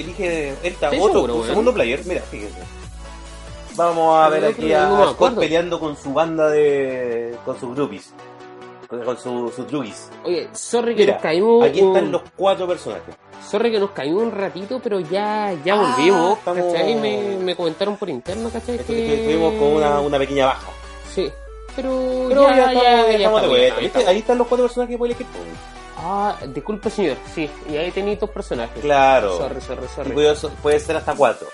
elige 0.00 0.50
esta 0.62 0.66
¿Estás 0.88 0.94
otro, 1.00 1.12
seguro, 1.12 1.34
weón? 1.36 1.46
segundo 1.46 1.74
player, 1.74 2.00
mira, 2.04 2.20
fíjense. 2.22 2.58
Vamos 3.74 4.16
a 4.18 4.28
ver 4.30 4.44
aquí 4.46 4.72
a 4.72 4.88
Scott 5.12 5.34
peleando 5.38 5.78
con 5.78 5.96
su 5.96 6.12
banda 6.12 6.48
de. 6.48 7.36
con 7.44 7.58
sus 7.60 7.74
groupies. 7.74 8.12
Con, 8.88 9.02
con 9.04 9.18
su- 9.18 9.52
sus 9.54 9.66
druggies. 9.66 10.08
Oye, 10.24 10.48
sorry 10.52 10.94
que 10.94 11.02
Mira, 11.02 11.14
nos 11.14 11.22
caímos. 11.22 11.64
aquí 11.66 11.80
están 11.80 12.04
un- 12.04 12.12
los 12.12 12.22
cuatro 12.36 12.68
personajes. 12.68 13.16
Sorry 13.50 13.70
que 13.72 13.80
nos 13.80 13.90
caímos 13.90 14.22
un 14.22 14.30
ratito, 14.30 14.80
pero 14.82 15.00
ya, 15.00 15.52
ya 15.64 15.74
Ah, 15.74 15.94
volvimos, 15.96 16.38
estamos- 16.38 16.72
¿cachai? 16.72 16.94
Me, 16.94 17.36
me 17.36 17.56
comentaron 17.56 17.96
por 17.96 18.08
interno, 18.08 18.48
¿cachai? 18.48 18.78
Que 18.78 19.14
estuvimos 19.14 19.54
con 19.54 19.72
una, 19.74 19.98
una 20.00 20.18
pequeña 20.18 20.46
baja. 20.46 20.68
Sí, 21.12 21.28
pero, 21.74 22.26
Pero 22.28 22.42
ya, 22.48 22.54
ya, 22.56 22.62
estamos, 22.62 22.82
ya, 22.82 22.90
ya 22.96 23.10
ya 23.10 23.16
estamos 23.18 23.42
de 23.42 23.48
vuelta. 23.48 23.98
Ahí 24.08 24.18
están 24.18 24.38
los 24.38 24.46
cuatro 24.46 24.66
personajes 24.66 24.94
que 24.94 24.98
puedes 24.98 25.16
elegir. 25.16 25.36
Ah, 25.98 26.36
disculpe 26.54 26.90
señor, 26.90 27.16
sí, 27.34 27.48
y 27.70 27.76
ahí 27.76 27.90
tenéis 27.90 28.20
dos 28.20 28.30
personajes. 28.30 28.78
Claro. 28.80 29.38
Sorry, 29.38 29.60
sorry, 29.60 29.86
sorry. 29.94 30.12
puede, 30.12 30.34
puede 30.62 30.80
ser 30.80 30.96
hasta 30.96 31.14
cuatro. 31.14 31.48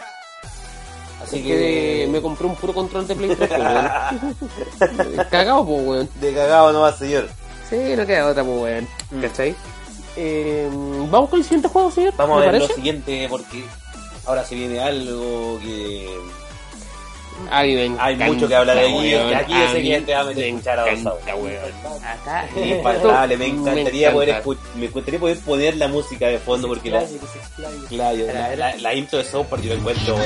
Así 1.22 1.36
Es 1.38 1.42
que. 1.44 1.48
que 1.48 2.08
me 2.10 2.20
compré 2.20 2.46
un 2.48 2.56
puro 2.56 2.72
control 2.72 3.06
de 3.06 3.14
Play 3.14 3.36
3, 3.36 3.48
po, 3.48 3.56
weón. 3.56 5.26
Cagado, 5.30 5.64
pues, 5.64 5.86
weón. 5.86 6.08
De 6.20 6.34
cagado 6.34 6.72
nomás, 6.72 6.98
señor. 6.98 7.28
Sí, 7.70 7.94
no 7.96 8.04
queda 8.04 8.26
otra, 8.26 8.42
pues, 8.42 8.56
weón. 8.60 8.88
Mm. 9.12 9.20
¿Cachai? 9.20 9.54
Eh, 10.16 10.68
Vamos 11.10 11.30
con 11.30 11.38
el 11.38 11.44
siguiente 11.44 11.68
juego, 11.68 11.90
señor. 11.92 12.12
Vamos 12.16 12.36
a 12.36 12.40
¿Me 12.40 12.46
ver 12.46 12.52
parece? 12.54 12.68
lo 12.68 12.74
siguiente 12.74 13.26
porque 13.30 13.64
ahora 14.26 14.44
se 14.44 14.54
viene 14.56 14.80
algo 14.80 15.58
que 15.60 16.08
A 17.50 17.62
mí 17.62 17.74
me 17.74 17.80
hay 17.80 17.86
encanta, 18.14 18.26
mucho 18.26 18.48
que 18.48 18.54
hablar 18.54 18.76
de 18.76 18.82
que 18.86 19.34
aquí 19.34 19.52
yo 19.52 19.64
A 19.64 19.72
sé 19.72 19.82
que 19.82 20.00
te 20.00 20.14
va 20.14 20.20
a 20.20 20.24
meter 20.24 20.42
me 20.44 20.48
escuchar 20.50 20.78
a 20.80 20.90
encanta, 20.90 21.34
weón. 21.36 21.56
Acá, 22.04 22.46
Infaltable, 22.56 23.36
me 23.38 23.46
encantaría 23.48 24.08
me 24.08 24.14
poder 24.14 24.28
encanta. 24.30 24.48
escu- 24.48 24.58
me 24.76 24.86
encantaría 24.86 25.20
poder 25.20 25.38
poner 25.40 25.76
la 25.76 25.88
música 25.88 26.26
de 26.28 26.38
fondo 26.38 26.68
porque 26.68 26.90
la, 26.90 27.02
la, 27.90 28.56
la- 28.56 28.76
la 28.76 28.94
intro 28.94 29.18
de 29.18 29.24
South 29.24 29.46
Park 29.46 29.62
yo 29.62 29.74
la 29.74 29.80
encuentro 29.80 30.16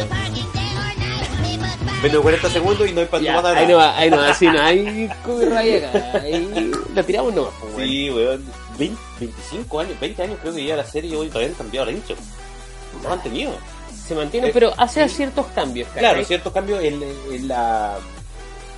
menos 2.03 2.12
de 2.19 2.19
40 2.23 2.51
segundos 2.51 2.88
y 2.88 2.92
no 2.92 3.01
hay 3.01 3.07
para 3.07 3.23
Ya, 3.23 3.33
nada. 3.35 3.57
ahí 3.59 3.66
no 3.66 3.77
va, 3.79 3.97
ahí 3.99 4.11
no 4.11 4.16
va, 4.19 4.29
así 4.29 4.47
no 4.47 4.61
hay 4.61 5.11
copyright 5.25 5.85
acá. 5.85 6.21
Ahí 6.23 6.71
la 6.95 7.03
tiramos 7.03 7.35
nomás, 7.35 7.53
pues. 7.61 7.88
Sí, 7.88 8.11
weón. 8.11 8.45
20, 8.79 8.97
25 9.21 9.81
años, 9.81 10.01
20 10.01 10.23
años 10.23 10.38
creo 10.42 10.55
que 10.55 10.62
lleva 10.62 10.77
la 10.77 10.85
serie 10.85 11.11
y 11.11 11.14
hoy 11.14 11.29
todavía 11.29 11.49
han 11.49 11.55
cambiado 11.55 11.87
la 11.87 11.92
intro. 11.92 12.14
No 13.03 13.12
han 13.12 13.23
tenido. 13.23 13.53
Se 14.07 14.14
mantiene, 14.14 14.49
Eh, 14.49 14.51
pero 14.53 14.73
hace 14.77 15.09
sí. 15.09 15.16
ciertos 15.16 15.47
cambios, 15.49 15.88
¿cachai? 15.88 16.01
Claro, 16.03 16.25
ciertos 16.25 16.53
cambios 16.53 16.83
en, 16.83 17.03
en 17.03 17.49
la 17.49 17.99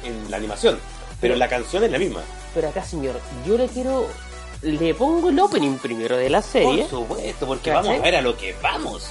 en 0.05 0.31
la 0.31 0.37
animación, 0.37 0.79
pero 1.21 1.35
la 1.37 1.49
canción 1.49 1.85
es 1.85 1.91
la 1.91 1.99
misma. 1.99 2.21
Pero 2.55 2.69
acá, 2.69 2.83
señor, 2.85 3.21
yo 3.47 3.57
le 3.59 3.67
quiero. 3.69 4.07
Le 4.63 4.93
pongo 4.95 5.29
el 5.29 5.39
opening 5.39 5.77
primero 5.79 6.17
de 6.17 6.31
la 6.31 6.43
serie. 6.43 6.85
Por 6.87 6.91
supuesto, 6.91 7.47
porque 7.47 7.71
¿Cachai? 7.71 7.85
vamos 7.85 8.01
a 8.01 8.05
ver 8.05 8.17
a 8.17 8.23
lo 8.23 8.37
que 8.37 8.55
vamos. 8.61 9.07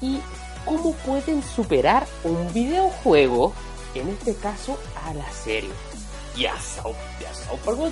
Y 0.00 0.18
cómo 0.64 0.92
pueden 0.94 1.42
superar 1.42 2.06
un 2.24 2.52
videojuego, 2.52 3.52
en 3.94 4.08
este 4.08 4.34
caso, 4.34 4.78
a 5.06 5.14
la 5.14 5.30
serie. 5.30 5.70
Y 6.36 6.46
a 6.46 6.54
South, 6.60 6.96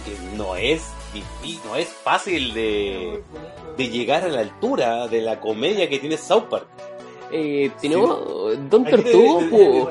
que 0.05 0.37
no 0.37 0.57
es 0.57 0.83
no 1.64 1.77
es 1.77 1.88
fácil 1.88 2.55
de, 2.55 3.23
de 3.77 3.88
llegar 3.88 4.25
a 4.25 4.29
la 4.29 4.40
altura 4.40 5.07
de 5.09 5.20
la 5.20 5.40
comedia 5.40 5.88
que 5.88 5.99
tiene 5.99 6.16
South 6.16 6.44
Park. 6.51 6.66
Eh, 7.33 7.71
tenemos 7.81 8.19
Don 8.69 8.87
Aquí 8.87 8.90
Tortugo, 8.97 9.88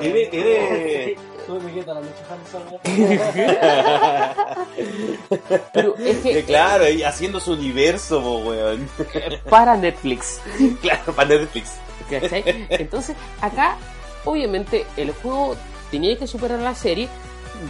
pero 5.72 5.96
es 5.98 6.16
Eh, 6.16 6.20
que 6.22 6.44
claro, 6.44 6.88
y 6.88 7.02
haciendo 7.02 7.40
su 7.40 7.52
universo, 7.52 8.20
po, 8.22 8.38
weón. 8.38 8.88
para 9.50 9.76
Netflix. 9.76 10.40
Claro, 10.80 11.12
para 11.14 11.28
Netflix. 11.30 11.72
¿cachai? 12.08 12.66
Entonces, 12.70 13.16
acá 13.40 13.76
obviamente 14.24 14.84
el 14.96 15.12
juego 15.12 15.56
tenía 15.90 16.16
que 16.18 16.26
superar 16.26 16.58
la 16.60 16.74
serie 16.74 17.08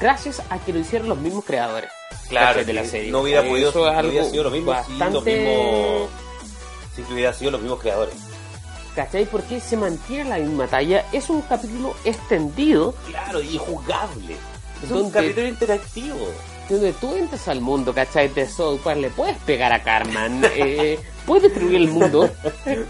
gracias 0.00 0.42
a 0.50 0.58
que 0.58 0.72
lo 0.72 0.78
hicieron 0.80 1.08
los 1.08 1.18
mismos 1.18 1.44
creadores. 1.44 1.90
Claro, 2.28 2.46
¿cachai? 2.48 2.64
de 2.64 2.72
la 2.72 2.82
que 2.82 2.88
serie. 2.88 3.10
no 3.10 3.20
hubiera 3.20 3.42
podido 3.42 3.72
no 3.72 4.08
hubiera 4.08 4.24
sido 4.24 4.44
lo 4.44 4.50
mismo 4.50 4.72
si 4.72 4.90
los 4.92 4.98
bastante- 4.98 5.36
mismos 5.36 6.08
si 6.94 7.12
hubiera 7.12 7.32
sido 7.32 7.50
los 7.52 7.60
mismos 7.60 7.80
creadores. 7.80 8.14
¿Cachai? 8.94 9.24
Porque 9.26 9.60
se 9.60 9.76
mantiene 9.76 10.28
la 10.30 10.38
misma 10.38 10.66
talla. 10.66 11.04
Es 11.12 11.30
un 11.30 11.42
capítulo 11.42 11.94
extendido 12.04 12.94
Claro, 13.06 13.40
y 13.40 13.56
jugable. 13.58 14.36
Es 14.82 14.90
un 14.90 15.10
capítulo 15.10 15.46
interactivo. 15.46 16.16
donde 16.68 16.92
tú 16.94 17.14
entras 17.14 17.46
al 17.48 17.60
mundo, 17.60 17.92
¿cachai? 17.94 18.28
De 18.28 18.46
South 18.48 18.80
Park, 18.82 18.98
le 18.98 19.10
puedes 19.10 19.36
pegar 19.38 19.72
a 19.72 19.82
Carmen, 19.82 20.42
eh, 20.56 20.98
puedes 21.26 21.44
destruir 21.44 21.74
el 21.76 21.88
mundo. 21.88 22.30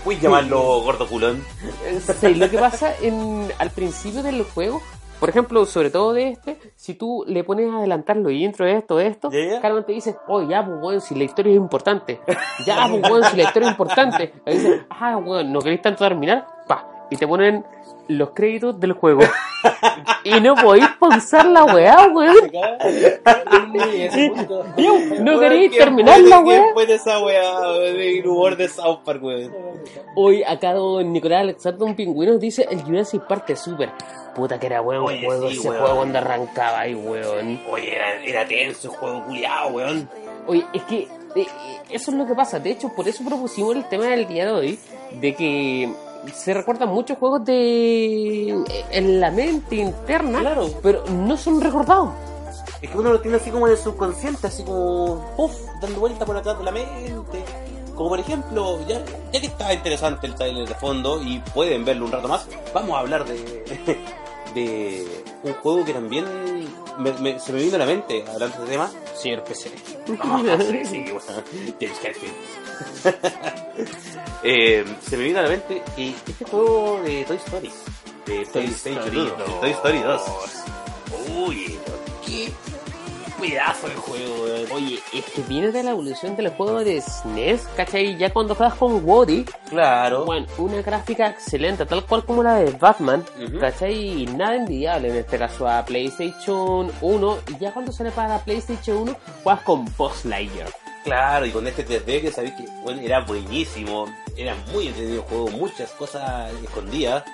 Puedes 0.05 0.23
llamarlo 0.23 0.83
gordo 0.83 1.07
culón. 1.09 1.45
Eh, 1.87 2.01
sí, 2.21 2.35
lo 2.35 2.49
que 2.51 2.59
pasa 2.59 2.95
en, 3.01 3.51
al 3.59 3.71
principio 3.71 4.23
del 4.23 4.43
juego, 4.45 4.83
por 5.21 5.29
ejemplo, 5.29 5.67
sobre 5.67 5.91
todo 5.91 6.15
de 6.15 6.29
este, 6.29 6.59
si 6.75 6.95
tú 6.95 7.25
le 7.29 7.45
pones 7.45 7.71
a 7.71 7.77
adelantar 7.77 8.17
los 8.17 8.33
intros 8.33 8.67
de 8.67 8.77
esto, 8.77 8.97
de 8.97 9.07
esto, 9.07 9.31
Ya, 9.31 9.45
ya. 9.45 9.61
Carmen 9.61 9.85
te 9.85 9.93
dice, 9.93 10.17
oh, 10.27 10.43
ya, 10.49 10.65
pues, 10.65 10.79
weón, 10.81 11.01
si 11.03 11.15
la 11.15 11.25
historia 11.25 11.53
es 11.53 11.59
importante. 11.59 12.21
Ya, 12.67 12.89
pues, 12.89 13.03
weón, 13.11 13.25
si 13.25 13.37
la 13.37 13.43
historia 13.45 13.69
es 13.69 13.73
importante. 13.73 14.33
Y 14.47 14.51
dice, 14.53 14.87
ah, 14.89 15.19
weón, 15.19 15.53
¿no 15.53 15.61
queréis 15.61 15.83
tanto 15.83 16.03
terminar? 16.03 16.47
Pa. 16.67 17.07
Y 17.11 17.17
te 17.17 17.29
ponen 17.29 17.65
los 18.11 18.31
créditos 18.31 18.79
del 18.81 18.93
juego. 18.93 19.23
y 20.25 20.41
no 20.41 20.55
podéis 20.57 20.89
pausar 20.99 21.47
la 21.47 21.65
weá, 21.65 22.09
weón. 22.13 22.51
No 25.21 25.33
Weón, 25.33 25.41
queréis 25.41 25.71
¿quién 25.71 25.85
terminar 25.85 26.21
la 26.21 26.43
¿Quién 26.43 26.61
weá. 26.63 26.73
fue 26.75 26.87
de 26.87 26.95
esa 26.95 27.19
weá 27.25 27.61
de 27.79 28.23
humor 28.27 28.57
de 28.57 28.69
South 28.69 29.01
Park, 29.05 29.23
weón? 29.23 29.53
Hoy 30.17 30.43
acá 30.43 30.75
don 30.75 31.13
Nicolás 31.13 31.41
Alexander 31.43 31.83
un 31.83 31.95
pingüino 31.95 32.37
dice 32.39 32.67
el 32.71 32.83
Jurassic 32.83 33.23
Park 33.27 33.51
es 33.51 33.61
super. 33.61 33.91
Puta 34.35 34.59
que 34.61 34.67
era 34.67 34.81
Oye, 34.83 35.25
juego 35.25 35.49
sí, 35.49 35.57
ese 35.59 35.69
weón. 35.69 35.81
juego 35.81 35.97
cuando 35.97 36.19
arrancaba 36.19 36.81
ahí, 36.81 36.95
weón. 36.95 37.61
Oye, 37.71 37.95
era, 37.95 38.23
era 38.25 38.47
tenso 38.47 38.91
el 38.91 38.97
juego 38.97 39.25
culiado, 39.25 39.69
weón. 39.71 40.09
Oye, 40.47 40.65
es 40.73 40.83
que 40.85 41.09
eh, 41.37 41.47
eso 41.91 42.11
es 42.11 42.17
lo 42.17 42.27
que 42.27 42.35
pasa. 42.35 42.59
De 42.59 42.71
hecho, 42.71 42.89
por 42.95 43.07
eso 43.07 43.25
propusimos 43.25 43.77
el 43.77 43.85
tema 43.89 44.07
del 44.07 44.27
día 44.27 44.47
de 44.47 44.53
hoy, 44.53 44.79
de 45.13 45.35
que 45.35 45.89
se 46.35 46.55
recuerdan 46.55 46.89
muchos 46.91 47.19
juegos 47.19 47.45
de 47.45 48.51
en 48.91 49.21
la 49.21 49.31
mente 49.31 49.77
interna, 49.77 50.41
Claro. 50.41 50.69
pero 50.83 51.05
no 51.07 51.37
son 51.37 51.61
recordados. 51.61 52.11
Es 52.83 52.91
que 52.91 52.97
uno 52.99 53.13
lo 53.13 53.21
tiene 53.21 53.37
así 53.37 53.51
como 53.51 53.67
en 53.67 53.73
el 53.73 53.79
subconsciente, 53.79 54.47
así 54.47 54.63
como, 54.63 55.25
puff, 55.37 55.53
dando 55.83 56.01
vuelta 56.01 56.25
por 56.25 56.37
atrás 56.37 56.59
de 56.59 56.65
la 56.65 56.71
mente. 56.71 57.45
Como 57.95 58.09
por 58.11 58.21
ejemplo, 58.21 58.79
ya, 58.89 59.03
ya 59.33 59.41
que 59.41 59.47
está 59.47 59.75
interesante 59.75 60.27
el 60.27 60.35
trailer 60.35 60.67
de 60.67 60.75
fondo 60.75 61.21
y 61.23 61.39
pueden 61.53 61.85
verlo 61.85 62.07
un 62.07 62.13
rato 62.13 62.29
más, 62.29 62.47
vamos 62.73 62.97
a 62.97 63.01
hablar 63.01 63.27
de, 63.27 63.35
de 64.55 65.07
un 65.43 65.53
juego 65.55 65.85
que 65.85 65.93
también 65.93 66.25
me- 66.99 67.13
me- 67.21 67.39
se 67.39 67.53
me 67.53 67.61
vino 67.61 67.77
a 67.77 67.79
la 67.79 67.87
mente 67.87 68.25
hablando 68.33 68.57
de 68.57 68.63
este 68.63 68.73
tema. 68.73 68.91
Señor 69.15 69.45
PC. 69.45 69.71
Ah, 70.23 70.43
sí, 70.59 70.85
sí, 70.87 71.05
bueno, 71.05 71.21
James 71.81 71.99
Hetfield. 72.03 72.35
Eh, 74.43 74.85
se 75.03 75.19
me 75.19 75.25
vino 75.25 75.39
a 75.39 75.43
la 75.43 75.49
mente 75.51 75.83
y 75.99 76.15
este 76.27 76.47
juego 76.47 76.99
de 77.05 77.25
Toy 77.25 77.37
Story. 77.37 77.71
De 78.25 78.47
Toy 78.47 78.65
Story 78.65 78.95
2. 79.13 79.61
Toy 79.61 79.71
Story 79.71 79.99
2. 79.99 80.23
Uy, 81.37 81.79
qué 82.27 82.51
pedazo 83.39 83.89
de 83.89 83.95
juego, 83.97 84.45
weón. 84.45 84.67
Oye, 84.73 84.99
es 85.13 85.25
que 85.27 85.43
viene 85.43 85.73
de 85.73 85.83
la 85.83 85.91
evolución 85.91 86.37
del 86.37 86.49
juego 86.49 86.83
de 86.83 87.03
SNES, 87.03 87.69
¿cachai? 87.77 88.17
Ya 88.17 88.33
cuando 88.33 88.55
juegas 88.55 88.77
con 88.79 89.05
Woody, 89.07 89.45
Claro. 89.69 90.25
Bueno, 90.25 90.47
una 90.57 90.81
gráfica 90.81 91.29
excelente, 91.29 91.85
tal 91.85 92.07
cual 92.07 92.25
como 92.25 92.43
la 92.43 92.55
de 92.57 92.71
Batman, 92.73 93.23
Ujú. 93.47 93.59
¿cachai? 93.59 94.25
Nada 94.37 94.57
envidiable 94.57 95.11
en 95.11 95.17
este 95.17 95.37
caso 95.39 95.69
a 95.69 95.85
PlayStation 95.85 96.91
1. 97.03 97.39
Y 97.49 97.59
ya 97.59 97.73
cuando 97.75 97.93
sale 97.93 98.11
para 98.11 98.39
PlayStation 98.43 98.97
1, 99.03 99.17
juegas 99.45 99.63
con 99.65 99.85
Boss 99.99 100.25
Lightyear. 100.25 100.69
Claro, 101.05 101.47
y 101.47 101.51
con 101.51 101.67
este 101.67 101.87
3D 101.87 102.21
que 102.21 102.31
sabéis 102.31 102.55
que 102.55 102.65
bueno, 102.83 103.01
era 103.01 103.21
buenísimo, 103.21 104.07
era 104.37 104.55
muy 104.73 104.89
entretenido 104.89 105.23
el 105.23 105.29
juego, 105.29 105.49
muchas 105.49 105.91
cosas 105.93 106.53
escondidas, 106.63 107.25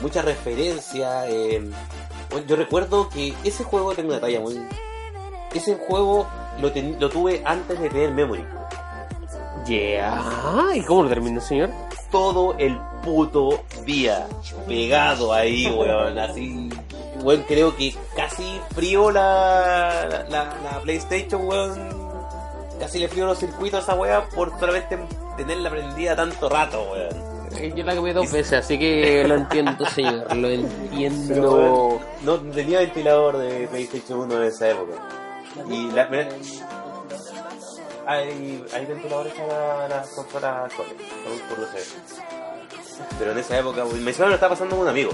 muchas 0.00 0.24
referencias. 0.24 1.26
eh, 1.28 1.62
bueno, 2.30 2.46
yo 2.46 2.56
recuerdo 2.56 3.08
que 3.10 3.34
ese 3.44 3.62
juego 3.64 3.94
tengo 3.94 4.10
una 4.10 4.20
talla 4.20 4.40
muy. 4.40 4.58
Ese 5.54 5.76
juego 5.76 6.26
lo, 6.60 6.72
ten- 6.72 6.96
lo 6.98 7.08
tuve 7.10 7.42
antes 7.44 7.78
de 7.78 7.88
tener 7.90 8.10
Memory. 8.12 8.44
Yeah. 9.66 10.22
¿Y 10.74 10.82
cómo 10.82 11.04
lo 11.04 11.08
terminó, 11.08 11.40
señor? 11.40 11.70
Todo 12.10 12.54
el 12.58 12.78
puto 13.02 13.62
día 13.84 14.26
pegado 14.66 15.32
ahí, 15.32 15.66
weón, 15.76 16.18
así. 16.18 16.68
Weón, 17.22 17.44
creo 17.46 17.76
que 17.76 17.94
casi 18.16 18.60
frío 18.74 19.10
la, 19.10 20.24
la, 20.28 20.44
la 20.62 20.80
PlayStation, 20.82 21.46
weón. 21.46 22.03
Casi 22.78 22.98
le 22.98 23.08
frío 23.08 23.26
los 23.26 23.38
circuitos 23.38 23.80
a 23.80 23.82
esa 23.82 23.94
weá 23.94 24.24
por 24.28 24.58
solamente 24.58 24.98
tenerla 25.36 25.70
prendida 25.70 26.16
tanto 26.16 26.48
rato, 26.48 26.82
weón. 26.92 27.34
Eh, 27.56 27.72
Yo 27.74 27.84
la 27.84 27.94
cambié 27.94 28.12
dos 28.12 28.30
veces, 28.32 28.64
así 28.64 28.78
que 28.78 29.24
lo 29.28 29.34
entiendo, 29.36 29.86
señor. 29.86 30.34
Lo 30.36 30.48
entiendo. 30.48 32.00
no 32.22 32.38
tenía 32.40 32.80
ventilador 32.80 33.38
de 33.38 33.68
PlayStation 33.68 34.20
1 34.20 34.36
en 34.36 34.42
esa 34.42 34.70
época. 34.70 34.94
Y 35.70 35.90
la, 35.92 36.06
mira, 36.08 36.28
hay, 38.06 38.64
hay 38.74 38.86
ventiladores 38.86 39.32
para 39.34 39.88
las 39.88 40.08
consolas 40.08 40.64
actuales, 40.64 40.94
por, 41.24 41.48
por 41.48 41.58
lo 41.58 41.72
sé. 41.72 41.84
Pero 43.18 43.32
en 43.32 43.38
esa 43.38 43.58
época, 43.58 43.84
me 43.84 44.00
decía, 44.00 44.26
lo 44.26 44.34
estaba 44.34 44.54
pasando 44.54 44.76
con 44.76 44.84
un 44.84 44.90
amigo. 44.90 45.12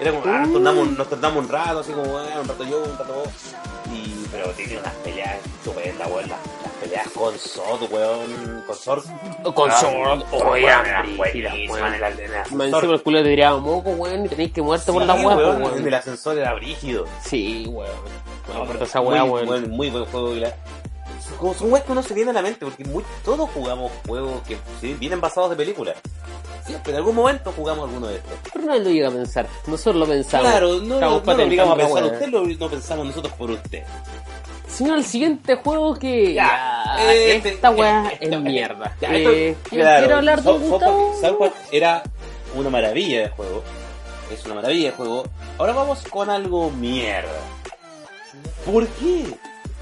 Era 0.00 0.12
como, 0.12 0.22
ah, 0.32 0.38
nos 0.40 0.52
tornamos, 0.52 0.90
nos 0.92 1.08
tornamos 1.08 1.44
un 1.44 1.48
rato, 1.50 1.78
así 1.80 1.92
como, 1.92 2.16
ah, 2.18 2.40
un 2.40 2.48
rato 2.48 2.64
yo, 2.64 2.82
un 2.82 2.98
rato 2.98 3.14
vos. 3.14 3.28
Pero 4.40 4.52
tiene 4.52 4.78
unas 4.78 4.94
peleas 4.94 5.34
estupendas, 5.44 6.08
weón. 6.08 6.28
Las, 6.28 6.38
las 6.62 6.72
peleas 6.80 7.08
con 7.10 7.36
Sod, 7.38 7.92
weón. 7.92 8.62
Con 8.66 8.76
Sord. 8.76 9.04
Con 9.52 9.70
Ah, 9.70 9.80
Sword, 9.80 10.22
oh, 10.30 10.48
oye, 10.50 10.68
encima 10.68 11.26
el 12.94 13.02
culo 13.02 13.22
te 13.22 13.28
diría 13.30 13.54
moco, 13.56 13.90
weón, 13.90 14.26
y 14.26 14.28
tenéis 14.28 14.52
que 14.52 14.62
muerte 14.62 14.92
por 14.92 15.02
Sí, 15.02 15.08
la 15.08 15.14
weón, 15.14 15.62
weón. 15.62 15.78
En 15.78 15.86
el 15.88 15.94
ascensor 15.94 16.38
era 16.38 16.54
brígido. 16.54 17.04
Sí, 17.24 17.66
weón. 17.68 17.90
No, 18.54 18.64
pero 18.66 18.84
esa 18.84 19.00
weá, 19.00 19.22
muy, 19.24 19.30
weón. 19.32 19.46
buen, 19.46 19.70
muy 19.70 19.90
buen 19.90 20.04
juego. 20.06 20.34
y 20.34 20.40
la- 20.40 20.54
Como 21.38 21.54
son 21.54 21.72
weas 21.72 21.84
que 21.84 21.92
uno 21.92 22.02
se 22.02 22.14
viene 22.14 22.30
a 22.30 22.34
la 22.34 22.42
mente, 22.42 22.64
porque 22.64 22.84
muy- 22.84 23.04
todos 23.24 23.50
jugamos 23.50 23.90
juegos 24.06 24.40
que 24.46 24.56
sí, 24.80 24.94
vienen 24.94 25.20
basados 25.20 25.50
de 25.50 25.56
películas. 25.56 25.96
Siempre, 26.64 26.92
en 26.92 26.98
algún 26.98 27.14
momento 27.14 27.52
jugamos 27.56 27.88
alguno 27.88 28.08
de 28.08 28.16
estos. 28.16 28.32
Pero 28.52 28.66
nadie 28.66 28.80
lo 28.80 28.90
llega 28.90 29.08
a 29.08 29.12
pensar. 29.12 29.46
Nosotros 29.66 29.96
lo 29.96 30.06
pensamos. 30.06 30.50
claro, 30.50 30.68
no, 30.80 31.00
no, 31.00 31.20
no 31.20 31.34
lo 31.34 31.44
obligamos 31.44 31.74
a 31.74 31.76
pensar 31.78 32.02
weá. 32.04 32.12
usted, 32.12 32.28
lo, 32.28 32.46
no 32.46 32.68
pensamos 32.70 33.06
nosotros 33.06 33.32
por 33.34 33.50
usted. 33.50 33.84
Señor, 34.78 34.98
el 34.98 35.04
siguiente 35.04 35.56
juego 35.56 35.94
que. 35.98 36.34
Ya, 36.34 36.84
Ya, 36.96 37.12
este- 37.12 37.48
esta 37.48 37.70
weá 37.70 38.04
este- 38.12 38.14
es 38.26 38.32
este- 38.32 38.38
mierda. 38.38 38.96
Ya, 39.00 39.08
esto- 39.08 39.30
Eh, 39.32 39.56
claro, 39.64 39.98
quiero 39.98 40.16
hablar 40.18 40.42
de 40.42 40.52
Gustavo. 40.52 41.14
South 41.20 41.52
era 41.72 42.02
una 42.54 42.70
maravilla 42.70 43.22
de 43.22 43.28
juego. 43.30 43.64
Es 44.32 44.44
una 44.44 44.54
maravilla 44.54 44.90
de 44.90 44.96
juego. 44.96 45.24
Ahora 45.58 45.72
vamos 45.72 46.02
con 46.08 46.30
algo 46.30 46.70
mierda. 46.70 47.28
¿Por 48.64 48.86
qué? 48.86 49.24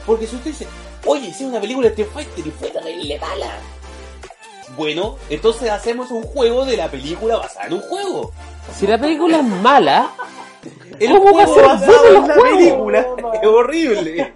Porque 0.06 0.26
si 0.26 0.36
usted 0.36 0.50
dice, 0.52 0.66
oye, 1.04 1.26
si 1.32 1.44
es 1.44 1.50
una 1.50 1.60
película 1.60 1.88
de 1.88 1.94
Street 1.94 2.08
Fighter 2.14 2.46
y 2.46 2.50
fue 2.52 2.70
terrible 2.70 3.18
mala. 3.18 3.50
Bueno, 4.76 5.16
entonces 5.28 5.68
hacemos 5.70 6.10
un 6.10 6.22
juego 6.22 6.64
de 6.64 6.76
la 6.78 6.88
película 6.90 7.36
basada 7.36 7.66
en 7.66 7.74
un 7.74 7.80
juego. 7.82 8.32
Si 8.74 8.86
la 8.86 8.96
película 8.98 9.38
es 9.38 9.44
mala, 9.44 10.10
El 11.00 11.10
¿Cómo 11.12 11.24
va 11.36 11.42
a 11.42 11.46
juego 11.46 11.54
ser 11.54 11.64
basado 11.66 11.98
bueno 12.02 12.18
en 12.22 12.28
la 12.28 12.34
juego? 12.34 12.56
película 12.58 13.06
es 13.42 13.46
horrible. 13.48 14.32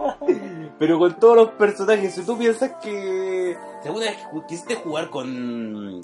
Pero 0.79 0.99
con 0.99 1.15
todos 1.21 1.37
los 1.37 1.51
personajes, 1.53 2.15
si 2.15 2.25
tú 2.25 2.39
piensas 2.39 2.73
que. 2.83 3.57
Segunda 3.83 4.07
vez 4.07 4.17
que 4.17 4.47
quisiste 4.49 4.75
jugar 4.77 5.11
con. 5.11 6.01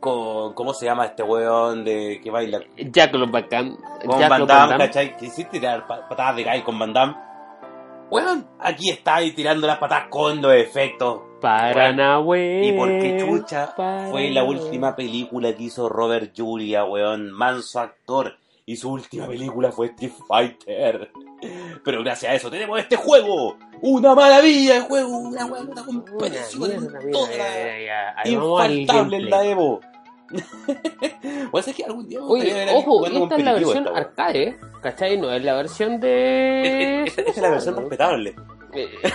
con. 0.00 0.54
¿Cómo 0.54 0.72
se 0.74 0.86
llama 0.86 1.06
este 1.06 1.22
weón 1.22 1.84
de 1.84 2.20
que 2.22 2.30
baila? 2.30 2.60
Jack 2.76 3.14
lo 3.14 3.26
bacán. 3.30 3.76
Con 4.06 4.18
Jack 4.18 4.30
Van 4.30 4.46
Damme. 4.46 4.78
¿cachai? 4.78 5.16
Quisiste 5.16 5.58
tirar 5.58 5.86
pa- 5.86 6.08
patadas 6.08 6.36
de 6.36 6.44
guy 6.44 6.62
con 6.62 6.78
Van 6.78 6.92
Damme. 6.92 7.14
Weón, 8.10 8.46
aquí 8.60 8.88
está 8.90 9.16
ahí 9.16 9.32
tirando 9.32 9.66
las 9.66 9.78
patadas 9.78 10.06
con 10.08 10.40
los 10.40 10.54
efectos. 10.54 11.20
Paranahue. 11.40 12.62
Y 12.64 12.72
porque 12.72 13.16
chucha 13.20 13.74
fue 14.10 14.30
la 14.30 14.44
última 14.44 14.94
película 14.96 15.52
que 15.54 15.64
hizo 15.64 15.88
Robert 15.88 16.32
Julia, 16.36 16.84
weón, 16.84 17.30
manso 17.32 17.80
actor. 17.80 18.36
Y 18.68 18.74
su 18.74 18.90
última 18.90 19.28
película 19.28 19.70
fue 19.70 19.86
Street 19.86 20.12
Fighter. 20.26 21.12
Pero 21.84 22.02
gracias 22.02 22.32
a 22.32 22.34
eso 22.34 22.50
tenemos 22.50 22.80
este 22.80 22.96
juego. 22.96 23.56
Una 23.80 24.12
maravilla 24.12 24.74
de 24.74 24.80
juego, 24.80 25.18
una, 25.18 25.46
una 25.46 25.84
competición 25.84 26.72
infaltable 28.24 29.16
en 29.18 29.30
la. 29.30 29.44
Evo. 29.46 29.80
o 31.52 31.62
sea, 31.62 31.70
es 31.70 31.76
que 31.76 31.84
algún 31.84 32.08
día 32.08 32.18
me 32.18 32.26
gustaría 32.26 32.64
Oye, 32.64 32.74
ojo, 32.74 33.06
esta 33.06 33.36
es 33.36 33.44
la 33.44 33.52
versión 33.52 33.86
esta, 33.86 33.96
arcade, 33.96 34.58
¿cachai? 34.82 35.16
No 35.16 35.32
es 35.32 35.44
la 35.44 35.54
versión 35.54 36.00
de... 36.00 37.04
Esta 37.06 37.22
es 37.22 37.36
la 37.36 37.50
versión 37.50 37.76
respetable. 37.76 38.34
Eh, 38.72 38.88
eh, 39.04 39.10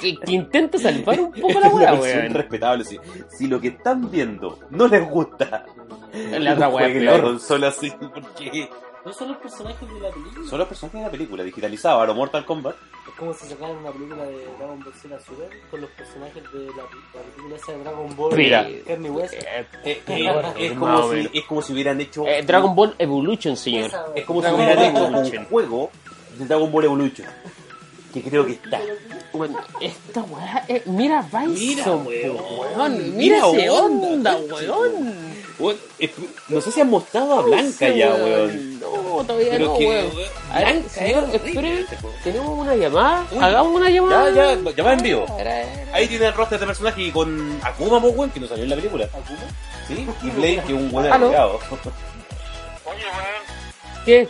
que, 0.00 0.16
que 0.16 0.32
intenta 0.32 0.78
salvar 0.78 1.20
un 1.20 1.30
poco 1.40 1.60
la 1.60 1.68
weá, 1.68 1.92
weón. 1.92 2.32
respetable. 2.32 2.84
Si, 2.84 2.98
si 3.28 3.46
lo 3.46 3.60
que 3.60 3.68
están 3.68 4.10
viendo 4.10 4.58
no 4.70 4.88
les 4.88 5.06
gusta, 5.06 5.66
La 6.38 6.54
otra 6.54 6.68
weá 6.70 6.88
la 6.88 7.20
consola 7.20 7.68
así, 7.68 7.92
porque 8.00 8.70
No 9.04 9.12
son 9.12 9.28
los 9.28 9.36
personajes 9.36 9.88
de 9.92 10.00
la 10.00 10.10
película. 10.10 10.48
Son 10.48 10.58
los 10.58 10.66
personajes 10.68 11.00
de 11.00 11.04
la 11.06 11.10
película, 11.10 11.42
digitalizados 11.44 12.02
a 12.02 12.06
lo 12.06 12.14
Mortal 12.14 12.44
Kombat. 12.46 12.74
Es 13.06 13.14
como 13.18 13.34
si 13.34 13.46
sacaran 13.46 13.76
una 13.76 13.90
película 13.92 14.24
de 14.24 14.46
Dragon 14.58 14.80
Ball 14.82 14.94
Z 14.94 15.20
Super 15.20 15.48
con 15.70 15.80
los 15.82 15.90
personajes 15.90 16.42
de 16.52 16.58
la, 16.68 16.82
la 16.82 17.20
película 17.34 17.56
esa 17.56 17.72
de 17.72 17.78
Dragon 17.78 18.16
Ball. 18.16 18.36
Mira. 18.36 18.66
Carne 18.86 19.10
hueso. 19.10 19.34
Eh, 19.36 19.66
Eh, 19.84 20.02
eh, 20.06 20.42
es, 20.58 20.72
como 20.72 21.02
si, 21.10 21.16
menos. 21.16 21.30
es 21.34 21.44
como 21.44 21.62
si 21.62 21.72
hubieran 21.74 22.00
hecho. 22.00 22.26
eh, 22.26 22.42
Dragon 22.42 22.74
Ball 22.74 22.94
Evolution, 22.98 23.56
señor. 23.56 23.86
Esa, 23.88 24.06
Es 24.14 24.24
como 24.24 24.42
si 24.42 24.48
hubieran 24.50 24.94
Ball 24.94 25.26
hecho 25.26 25.38
un 25.40 25.44
juego 25.46 25.90
de 26.38 26.46
Dragon 26.46 26.72
Ball 26.72 26.84
Evolution. 26.84 27.26
Que 28.12 28.22
creo 28.22 28.46
que 28.46 28.52
está. 28.52 28.80
Bueno, 29.32 29.58
esta 29.80 30.22
weá, 30.22 30.64
eh, 30.68 30.82
mira 30.86 31.20
Bison, 31.22 31.52
Mira, 31.52 31.90
weón. 31.96 32.36
weón, 32.78 33.16
mira, 33.16 33.38
ese 33.48 33.68
onda, 33.70 34.36
weón. 34.36 35.34
Es- 35.98 36.10
no 36.48 36.60
sé 36.60 36.72
si 36.72 36.80
han 36.80 36.90
mostrado 36.90 37.38
a 37.38 37.42
Blanca 37.42 37.88
ya, 37.88 38.12
weón. 38.14 38.80
No, 38.80 39.24
todavía 39.24 39.50
Pero 39.52 39.66
no, 39.66 39.78
que, 39.78 39.86
weón. 39.86 40.10
Blanca 40.52 40.88
señor, 40.88 41.24
tenemos 42.24 42.58
una 42.58 42.74
llamada, 42.74 43.24
Uy. 43.30 43.38
hagamos 43.42 43.74
una 43.76 43.88
Ya, 43.88 43.94
llamada. 43.94 44.30
ya, 44.30 44.54
llamada 44.56 44.92
en 44.94 45.02
vivo. 45.02 45.26
Era, 45.38 45.60
era. 45.62 45.94
Ahí 45.94 46.08
tiene 46.08 46.26
el 46.26 46.34
roster 46.34 46.58
de 46.58 46.66
personajes 46.66 46.98
y 47.06 47.12
con 47.12 47.60
Akuma, 47.62 48.00
po, 48.00 48.08
weón, 48.08 48.30
que 48.30 48.40
no 48.40 48.48
salió 48.48 48.64
en 48.64 48.70
la 48.70 48.76
película. 48.76 49.04
¿Akuma? 49.06 49.38
Sí, 49.86 50.06
y 50.22 50.30
Blade, 50.30 50.62
que 50.66 50.72
es 50.72 50.78
un 50.78 50.90
buen 50.90 51.06
agregado. 51.12 51.60
Oye, 52.86 53.04
weón, 53.04 54.04
¿Qué? 54.04 54.28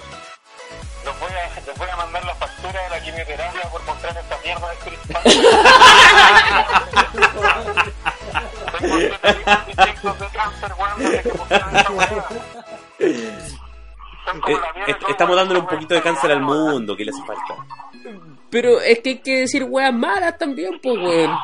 les 1.04 1.20
voy, 1.20 1.30
a, 1.30 1.60
les 1.66 1.78
voy 1.78 1.88
a 1.90 1.96
mandar 1.96 2.24
la 2.24 2.34
factura 2.36 2.82
de 2.82 2.88
la 2.90 3.00
quimioterapia 3.02 3.62
por 3.70 3.82
mostrar 3.84 4.16
esta 4.16 4.38
mierda 4.44 4.70
de 4.70 4.76
cristal. 4.76 5.22
Tengo 8.78 10.14
de 10.14 10.26
cáncer, 10.32 10.72
weón, 10.78 10.98
desde 10.98 11.22
que 11.22 11.28
weá. 11.30 12.28
Son 14.24 14.40
como 14.40 14.56
Eh, 14.56 14.60
la 14.60 14.72
mierda 14.72 14.98
que 15.06 15.12
estamos 15.12 15.36
dándole 15.36 15.60
un 15.60 15.66
poquito 15.66 15.94
de 15.94 16.02
cáncer 16.02 16.32
al 16.32 16.40
mundo, 16.40 16.96
que 16.96 17.04
le 17.04 17.10
hace 17.10 17.22
falta. 17.24 17.54
Pero 18.50 18.80
es 18.80 19.00
que 19.00 19.10
hay 19.10 19.18
que 19.18 19.40
decir 19.40 19.64
weas 19.64 19.92
malas 19.92 20.38
también, 20.38 20.78
pues, 20.82 20.96
weón. 20.96 21.36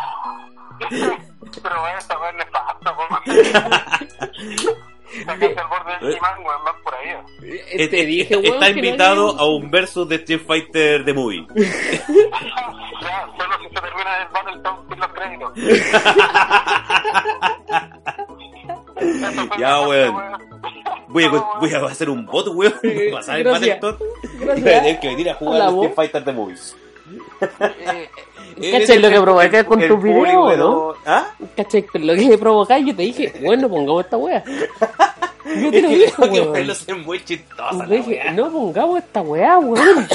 Pero 1.63 1.87
esta 1.99 2.19
weá 2.19 2.31
es 2.31 2.37
nefasta, 2.37 2.97
weón. 2.97 3.21
Sacaste 5.25 5.59
al 5.61 5.67
borde 5.69 5.99
del 6.07 6.17
imán, 6.17 6.39
weón, 6.45 6.65
van 6.65 6.75
por 6.83 6.95
ahí. 6.95 7.09
Eh, 7.73 7.89
Te 7.89 8.05
dije, 8.07 8.37
weón, 8.37 8.55
Está 8.55 8.71
no 8.71 8.77
invitado 8.77 9.29
había- 9.31 9.41
a 9.41 9.45
un 9.47 9.71
versus 9.71 10.09
de 10.09 10.15
Street 10.17 10.41
Fighter 10.47 11.05
The 11.05 11.13
Movie. 11.15 11.47
Ya, 13.01 13.27
solo 13.39 13.55
si 13.59 13.65
se 13.65 13.81
termina 13.81 14.17
el 14.21 14.29
Battletown 14.29 14.89
sin 14.91 14.99
los 15.01 15.09
créditos. 15.09 15.53
Ya, 19.59 19.81
weón. 19.81 20.15
Voy 21.09 21.25
a, 21.25 21.29
No, 21.31 21.49
voy 21.61 21.73
a 21.75 21.79
hacer 21.87 22.09
un 22.11 22.27
bot, 22.27 22.47
weón. 22.49 22.75
Eh, 22.83 23.11
Vas 23.15 23.29
a 23.29 23.35
ver 23.35 23.45
gracias. 23.45 23.81
Battletoad. 23.81 24.09
Y 24.35 24.39
voy 24.45 24.51
a 24.51 24.55
tener 24.83 25.01
que 25.01 25.09
venir 25.09 25.31
a 25.31 25.35
jugar 25.35 25.63
a. 25.63 25.69
Street 25.71 25.95
Fighter 25.95 26.25
The 26.25 26.33
Movies. 26.33 26.77
¿Cachai 28.71 28.99
lo 28.99 29.09
que 29.11 29.21
provocas 29.21 29.65
con 29.65 29.81
tus 29.87 30.03
videos, 30.03 30.59
no? 30.59 30.95
¿Ah? 31.07 31.29
¿Cachai? 31.57 31.87
Lo 31.95 32.15
que 32.15 32.39
provocáis, 32.39 32.87
yo 32.87 32.95
te 32.97 33.03
dije, 33.03 33.33
bueno, 33.43 33.69
pongamos 33.69 34.05
esta 34.05 34.17
wea. 34.17 34.45
Yo 34.47 35.69
Es 35.69 35.71
te 35.73 35.83
lo 35.83 35.89
que 35.89 35.95
dije, 35.97 36.13
que 36.17 36.41
weón. 36.41 36.75
ser 36.75 36.97
muy 36.97 37.25
chistosa 37.25 37.87
dije, 37.87 38.31
no 38.33 38.51
pongamos 38.51 38.99
esta 38.99 39.23
weá, 39.23 39.59
weón. 39.59 40.07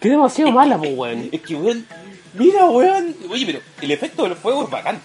Que 0.00 0.08
demasiado 0.10 0.50
mala, 0.52 0.76
pues, 0.76 0.92
weón. 0.96 1.28
Es 1.32 1.40
que, 1.40 1.54
weón, 1.54 1.86
mira, 2.34 2.64
weón. 2.66 3.14
Oye, 3.30 3.46
pero 3.46 3.60
el 3.80 3.90
efecto 3.90 4.24
del 4.24 4.34
fuego 4.34 4.64
es 4.64 4.70
bacán. 4.70 5.00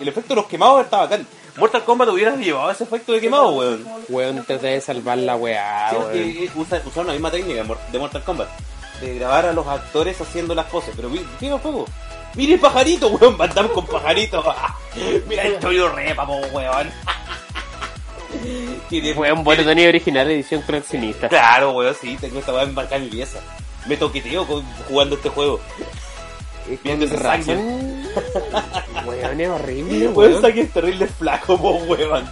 El 0.00 0.08
efecto 0.08 0.34
de 0.34 0.40
los 0.42 0.46
quemados 0.46 0.84
está 0.84 0.98
bacán. 0.98 1.26
Mortal 1.56 1.84
Kombat 1.84 2.08
hubiera 2.10 2.36
llevado 2.36 2.70
ese 2.70 2.84
efecto 2.84 3.12
de 3.12 3.20
quemado, 3.20 3.50
weón. 3.50 3.84
Weón, 4.08 4.44
trata 4.46 4.66
de 4.68 4.80
salvar 4.80 5.18
la 5.18 5.36
weá, 5.36 5.90
Sí, 5.90 5.96
weón. 5.96 6.12
que, 6.12 6.44
eh, 6.44 6.50
usa- 6.54 6.82
usaron 6.86 7.06
la 7.08 7.12
misma 7.14 7.30
técnica 7.30 7.64
de 7.90 7.98
Mortal 7.98 8.22
Kombat. 8.22 8.48
De 9.00 9.14
grabar 9.14 9.46
a 9.46 9.52
los 9.52 9.66
actores 9.66 10.20
haciendo 10.20 10.54
las 10.54 10.66
poses. 10.66 10.92
Pero 10.96 11.08
mira 11.08 11.24
el 11.40 11.60
fuego. 11.60 11.86
Mira 12.34 12.54
el 12.54 12.60
pajarito, 12.60 13.08
weón. 13.08 13.36
Van 13.38 13.52
Damme 13.54 13.70
con 13.70 13.86
pajarito. 13.86 14.44
mira 15.28 15.42
el 15.44 15.58
Toyo 15.58 15.88
Repa, 15.90 16.26
po, 16.26 16.36
weón. 16.52 16.90
Tiene- 18.88 19.12
Weón, 19.12 19.42
bueno, 19.44 19.64
tenía 19.64 19.88
original 19.88 20.30
edición 20.30 20.62
coleccionista. 20.62 21.28
Claro, 21.28 21.72
weón, 21.72 21.94
sí, 22.00 22.16
tengo 22.20 22.38
esta 22.38 22.52
weá 22.52 22.62
embarcada 22.62 22.96
en 22.96 23.04
mi 23.04 23.10
pieza. 23.10 23.40
Me 23.86 23.96
toqueteo 23.96 24.46
con- 24.46 24.64
jugando 24.88 25.16
este 25.16 25.28
juego. 25.30 25.60
Viendo 26.84 27.04
ese 27.06 27.18
sangre. 27.18 27.56
Weón, 29.06 29.40
es 29.40 29.48
horrible, 29.48 30.08
Weón, 30.08 30.32
weón. 30.44 30.58
Es 30.58 30.72
terrible 30.72 31.06
flaco, 31.08 31.56
po, 31.58 31.70
weón. 31.78 32.28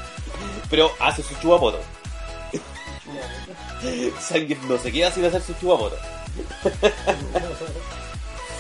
Pero 0.71 0.93
hace 1.01 1.23
su 1.23 1.35
chupapoto. 1.41 1.81
Sangre 4.21 4.57
no 4.69 4.79
se 4.79 4.93
queda 4.93 5.11
sin 5.11 5.25
hacer 5.25 5.43
su 5.43 5.55
chupapoto. 5.55 5.97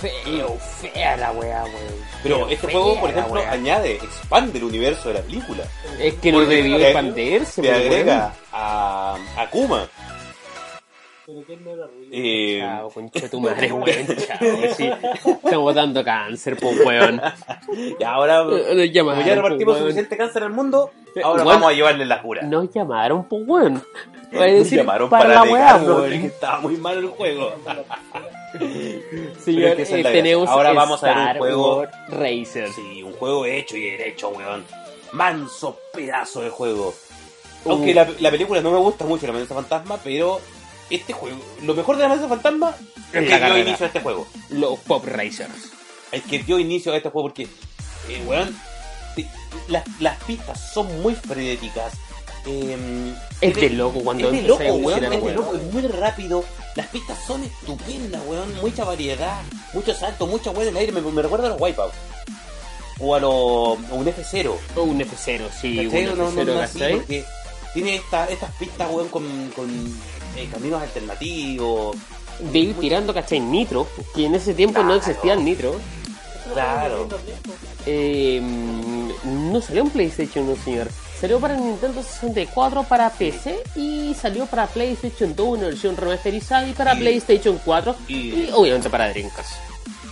Feo, 0.01 0.57
fea 0.81 1.16
la 1.16 1.33
weá, 1.33 1.64
weón. 1.64 1.95
Pero 2.22 2.49
este 2.49 2.70
juego, 2.70 3.01
por 3.01 3.11
ejemplo, 3.11 3.41
añade, 3.51 3.97
expande 3.97 4.59
el 4.59 4.64
universo 4.64 5.09
de 5.09 5.14
la 5.14 5.20
película. 5.22 5.64
Es 5.99 6.14
que 6.14 6.31
no 6.31 6.39
Porque 6.39 6.55
debió 6.55 6.76
te- 6.76 6.85
expandirse, 6.85 7.72
agrega 7.72 8.33
a, 8.53 9.16
a 9.37 9.51
Kuma. 9.51 9.89
Pero 11.29 11.45
que 11.47 11.57
no 11.59 11.70
era 11.72 11.87
ruido. 11.87 12.09
Eh, 12.11 12.59
Chao, 12.62 12.89
concha 12.91 13.29
tu 13.29 13.39
madre, 13.41 13.70
weón. 13.72 14.07
Chao, 14.07 14.74
sí. 14.74 14.91
Estamos 15.45 15.74
dando 15.74 16.03
cáncer, 16.03 16.57
pues, 16.59 16.81
weón. 16.87 17.20
y 18.01 18.03
ahora, 18.03 18.45
Nos 18.45 18.91
llamaron, 18.91 19.24
ya 19.26 19.35
repartimos 19.35 19.59
pues, 19.64 19.66
weón. 19.66 19.79
suficiente 19.81 20.16
cáncer 20.16 20.43
al 20.45 20.53
mundo, 20.53 20.91
ahora 21.22 21.45
vamos 21.45 21.68
a 21.70 21.74
llevarle 21.74 22.07
la 22.07 22.22
cura. 22.22 22.43
Nos 22.45 22.72
llamaron, 22.72 23.24
pues, 23.29 23.43
weón. 23.47 23.74
Nos 24.33 24.43
decir, 24.43 24.79
llamaron 24.79 25.11
para, 25.11 25.24
para, 25.24 25.35
la 25.45 25.53
weá, 25.53 25.79
que 25.79 25.85
weón. 25.87 26.12
estaba 26.14 26.61
muy 26.61 26.76
mal 26.79 26.97
el 26.97 27.09
juego. 27.09 27.53
Señor, 29.39 29.79
es 29.79 29.89
que 29.91 30.01
eh, 30.01 30.05
tenemos. 30.05 30.49
Ahora 30.49 30.72
vamos 30.72 31.05
a 31.05 31.07
ver 31.14 31.33
un 31.35 31.39
juego- 31.39 31.87
Racer. 32.09 32.68
Sí, 32.70 33.03
un 33.03 33.12
juego 33.12 33.45
hecho 33.45 33.76
y 33.76 33.83
derecho, 33.91 34.31
weón. 34.31 34.64
Manso 35.12 35.79
pedazo 35.93 36.41
de 36.41 36.49
juego. 36.49 36.95
Uh. 37.66 37.70
Aunque 37.72 37.93
la, 37.93 38.09
la 38.20 38.31
película 38.31 38.62
no 38.62 38.70
me 38.70 38.79
gusta 38.79 39.05
mucho, 39.05 39.26
La 39.26 39.33
amenaza 39.33 39.55
fantasma, 39.55 39.99
pero 40.03 40.41
este 40.91 41.12
juego, 41.12 41.39
lo 41.62 41.74
mejor 41.74 41.97
de 41.97 42.01
La 42.03 42.07
amenaza 42.07 42.28
fantasma 42.28 42.74
es 43.12 43.28
que 43.28 43.39
dio 43.39 43.59
inicio 43.59 43.84
a 43.84 43.89
este 43.89 44.01
juego. 44.01 44.26
Los 44.51 44.78
Pop 44.80 45.05
Racers. 45.07 45.53
Es 46.12 46.22
que 46.22 46.39
dio 46.41 46.59
inicio 46.59 46.93
a 46.93 46.97
este 46.97 47.11
juego 47.11 47.28
porque, 47.28 47.43
eh, 48.09 48.22
weón, 48.26 48.57
te- 49.14 49.28
las, 49.68 49.84
las 50.01 50.22
pistas 50.24 50.59
son 50.72 51.01
muy 51.03 51.14
frenéticas. 51.14 51.93
Eh, 52.47 53.14
Es 53.41 53.55
de 53.57 53.70
loco 53.70 54.01
cuando 54.01 54.30
es 54.30 54.32
de 54.43 54.49
loco, 54.49 54.62
weón, 54.64 55.05
es 55.05 55.22
de 55.22 55.32
loco, 55.34 55.55
es 55.57 55.62
muy 55.72 55.82
rápido. 55.82 56.45
Las 56.76 56.86
pistas 56.86 57.18
son 57.26 57.43
estupendas, 57.45 58.22
weón. 58.26 58.55
Mucha 58.62 58.84
variedad, 58.84 59.43
mucho 59.74 59.93
salto, 59.95 60.26
mucha 60.26 60.51
weón 60.51 60.62
en 60.68 60.68
el 60.68 60.76
aire. 60.78 60.93
Me, 60.93 61.01
me 61.03 61.20
recuerda 61.22 61.47
a 61.47 61.51
los 61.51 61.61
Wipeout. 61.61 61.93
O 63.01 63.14
a, 63.14 63.18
un 63.18 64.07
F0. 64.07 64.55
O 64.76 64.82
un 64.82 65.01
F0, 65.01 65.49
sí, 65.61 65.78
un 65.86 65.91
¿Cachai? 65.91 66.05
No, 66.07 66.14
no, 66.16 66.30
F0, 66.32 66.45
no, 66.47 66.61
así, 66.61 66.78
¿cachai? 66.78 66.95
porque 66.97 67.24
tiene 67.74 67.97
esta, 67.97 68.26
estas 68.26 68.53
pistas, 68.57 68.89
weón, 68.91 69.09
con, 69.09 69.51
con 69.55 69.68
eh, 70.39 70.49
caminos 70.53 70.82
alternativos. 70.82 71.97
De 72.53 72.59
ir 72.59 72.74
tirando, 72.78 73.12
¿cachai? 73.12 73.41
Nitro, 73.41 73.89
que 74.14 74.26
en 74.26 74.34
ese 74.36 74.55
tiempo 74.55 74.80
no 74.80 74.86
Claro. 74.95 74.99
existía 75.01 75.32
el 75.34 75.45
Nitro. 75.45 75.74
Claro. 76.53 77.09
Eh, 77.86 78.41
no 79.24 79.61
salió 79.61 79.82
en 79.82 79.91
PlayStation, 79.91 80.47
no 80.49 80.57
señor. 80.57 80.89
Salió 81.20 81.41
para 81.41 81.57
Nintendo 81.57 82.01
64, 82.03 82.84
para 82.84 83.11
PC 83.11 83.57
y 83.74 84.14
salió 84.14 84.47
para 84.47 84.66
PlayStation 84.68 85.34
2, 85.34 85.49
una 85.59 85.66
versión 85.66 85.97
remasterizada 85.97 86.66
y 86.68 86.72
para 86.72 86.95
Y- 86.95 86.99
PlayStation 87.01 87.61
4 87.64 87.97
y, 88.07 88.14
y- 88.14 88.51
obviamente 88.55 88.89
para 88.89 89.09
Dreamcast. 89.09 89.51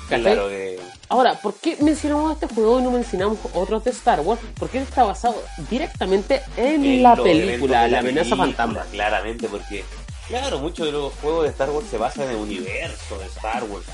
Claro 0.09 0.49
que. 0.49 0.79
Ahora, 1.09 1.35
¿por 1.35 1.55
qué 1.55 1.77
mencionamos 1.81 2.33
este 2.33 2.53
juego 2.53 2.81
y 2.81 2.83
no 2.83 2.91
mencionamos 2.91 3.39
otros 3.55 3.85
de 3.85 3.91
Star 3.93 4.21
Wars? 4.21 4.41
Porque 4.59 4.79
está 4.79 5.05
basado 5.05 5.41
directamente 5.71 6.43
en, 6.57 6.85
en 6.85 7.03
la 7.05 7.15
película, 7.15 7.87
La 7.87 8.01
amenaza 8.01 8.35
fantasma. 8.37 8.85
Claramente, 8.91 9.47
porque, 9.49 9.85
claro, 10.29 10.59
muchos 10.59 10.87
de 10.87 10.93
los 10.93 11.13
juegos 11.15 11.45
de 11.45 11.51
Star 11.51 11.71
Wars 11.71 11.87
se 11.91 11.99
basan 11.99 12.25
en 12.25 12.31
el 12.31 12.37
universo 12.37 13.19
de 13.19 13.27
Star 13.27 13.65
Wars. 13.65 13.87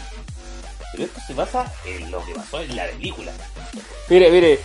Pero 0.93 1.05
esto 1.05 1.21
se 1.27 1.35
basa 1.35 1.73
en 1.87 2.11
lo 2.11 2.25
que 2.25 2.35
pasó 2.35 2.61
en 2.61 2.77
la 2.77 2.87
película. 2.87 3.33
Mire, 4.11 4.31
mire, 4.31 4.59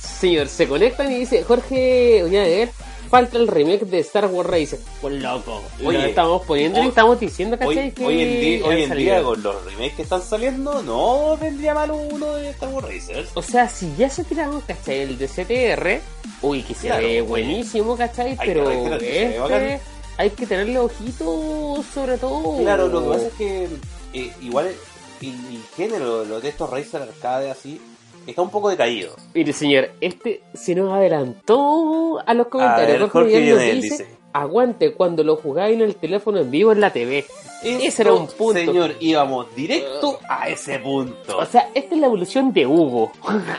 señor, 0.00 0.48
se 0.48 0.68
conectan 0.68 1.10
y 1.10 1.16
dice, 1.16 1.42
Jorge 1.42 2.22
ver 2.30 2.70
falta 3.10 3.36
el 3.38 3.48
remake 3.48 3.84
de 3.86 3.98
Star 3.98 4.26
Wars 4.26 4.48
Racer. 4.48 4.78
Pues 5.00 5.20
loco, 5.20 5.60
Oye, 5.84 5.98
lo 5.98 6.04
estamos 6.04 6.42
poniendo 6.42 6.82
y 6.82 6.86
estamos 6.86 7.18
diciendo, 7.18 7.58
¿cachai? 7.58 7.88
Hoy, 7.88 7.90
que 7.90 8.06
hoy 8.06 8.22
en, 8.22 8.40
día, 8.40 8.66
hoy 8.66 8.82
en 8.84 8.96
día, 8.96 9.22
con 9.22 9.42
los 9.42 9.64
remakes 9.64 9.94
que 9.94 10.02
están 10.02 10.22
saliendo, 10.22 10.82
no 10.84 11.36
vendría 11.36 11.74
mal 11.74 11.90
uno 11.90 12.34
de 12.36 12.50
Star 12.50 12.68
Wars 12.68 12.86
Racers. 12.86 13.30
O 13.34 13.42
sea, 13.42 13.68
si 13.68 13.92
ya 13.98 14.08
se 14.08 14.22
tiraron, 14.22 14.60
¿cachai? 14.60 15.00
El 15.00 15.18
de 15.18 15.26
CTR, 15.26 16.00
uy, 16.42 16.62
que 16.62 16.74
se 16.74 16.86
Claro, 16.86 17.04
ve 17.04 17.20
buenísimo, 17.22 17.96
¿cachai? 17.96 18.36
Pero 18.36 18.70
este, 18.70 19.80
hay 20.16 20.30
que 20.30 20.46
tenerle 20.46 20.78
ojito 20.78 21.82
sobre 21.94 22.18
todo. 22.18 22.58
Claro, 22.58 22.88
lo 22.88 23.02
que 23.02 23.08
pasa 23.08 23.26
es 23.28 23.32
que 23.34 23.68
eh, 24.12 24.32
igual 24.42 24.66
el, 24.66 25.28
el 25.28 25.62
género 25.76 26.24
lo 26.24 26.40
de 26.40 26.48
estos 26.48 26.68
Racer 26.70 27.02
arcade 27.02 27.50
así 27.50 27.80
está 28.26 28.42
un 28.42 28.50
poco 28.50 28.68
decaído. 28.68 29.14
Mire, 29.34 29.52
señor, 29.52 29.90
este 30.00 30.42
se 30.54 30.74
nos 30.74 30.92
adelantó 30.92 32.20
a 32.26 32.34
los 32.34 32.46
A 32.46 32.50
comentarios. 32.50 32.98
ver, 33.00 33.08
Jorge 33.08 33.30
Jorge 33.32 33.40
Vidal 33.40 33.54
nos 33.54 33.58
Lionel 33.64 33.80
dice, 33.82 34.04
dice. 34.04 34.16
aguante 34.32 34.94
cuando 34.94 35.24
lo 35.24 35.36
jugáis 35.36 35.74
en 35.76 35.82
el 35.82 35.96
teléfono 35.96 36.38
en 36.38 36.50
vivo 36.50 36.72
en 36.72 36.80
la 36.80 36.92
TV. 36.92 37.24
Ese 37.62 38.02
era 38.02 38.12
un 38.12 38.26
punto. 38.26 38.58
Señor, 38.58 38.96
íbamos 39.00 39.54
directo 39.54 40.18
a 40.28 40.48
ese 40.48 40.78
punto. 40.78 41.38
O 41.38 41.46
sea, 41.46 41.70
esta 41.74 41.94
es 41.94 42.00
la 42.00 42.06
evolución 42.06 42.52
de 42.52 42.66
Hugo, 42.66 43.12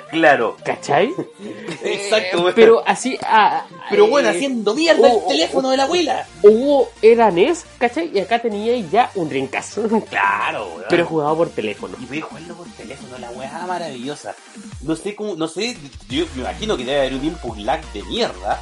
claro. 0.10 0.58
¿cachai? 0.64 1.12
Exacto, 1.84 2.49
Eh, 2.49 2.54
pero 2.56 2.84
así, 2.86 3.18
ah, 3.24 3.66
Pero 3.89 4.08
bueno, 4.08 4.30
eh, 4.30 4.36
haciendo 4.36 4.74
mierda 4.74 5.08
el 5.08 5.18
oh, 5.24 5.28
teléfono 5.28 5.70
de 5.70 5.78
la 5.78 5.84
abuela. 5.84 6.28
Hugo 6.43 6.89
era 7.02 7.32
NES, 7.32 7.66
¿cachai? 7.78 8.12
Y 8.14 8.20
acá 8.20 8.39
tenía 8.39 8.78
ya 8.91 9.12
un 9.16 9.30
Dreamcast. 9.30 9.78
Claro, 10.10 10.68
weón. 10.76 10.86
Pero 10.89 11.06
jugaba 11.06 11.36
por 11.36 11.49
teléfono. 11.49 11.95
Y 12.02 12.06
podía 12.06 12.24
jugarlo 12.24 12.56
por 12.56 12.68
teléfono, 12.72 13.18
la 13.20 13.30
weá 13.32 13.66
maravillosa. 13.68 14.36
No 14.82 14.95
sé 14.95 15.16
cómo, 15.16 15.36
no 15.36 15.47
sé, 15.47 15.78
yo 16.10 16.26
me 16.36 16.41
imagino 16.41 16.76
que 16.76 16.86
debe 16.86 16.99
haber 16.99 17.14
un 17.14 17.26
input 17.26 17.58
lag 17.58 17.82
de 17.93 18.04
mierda. 18.04 18.62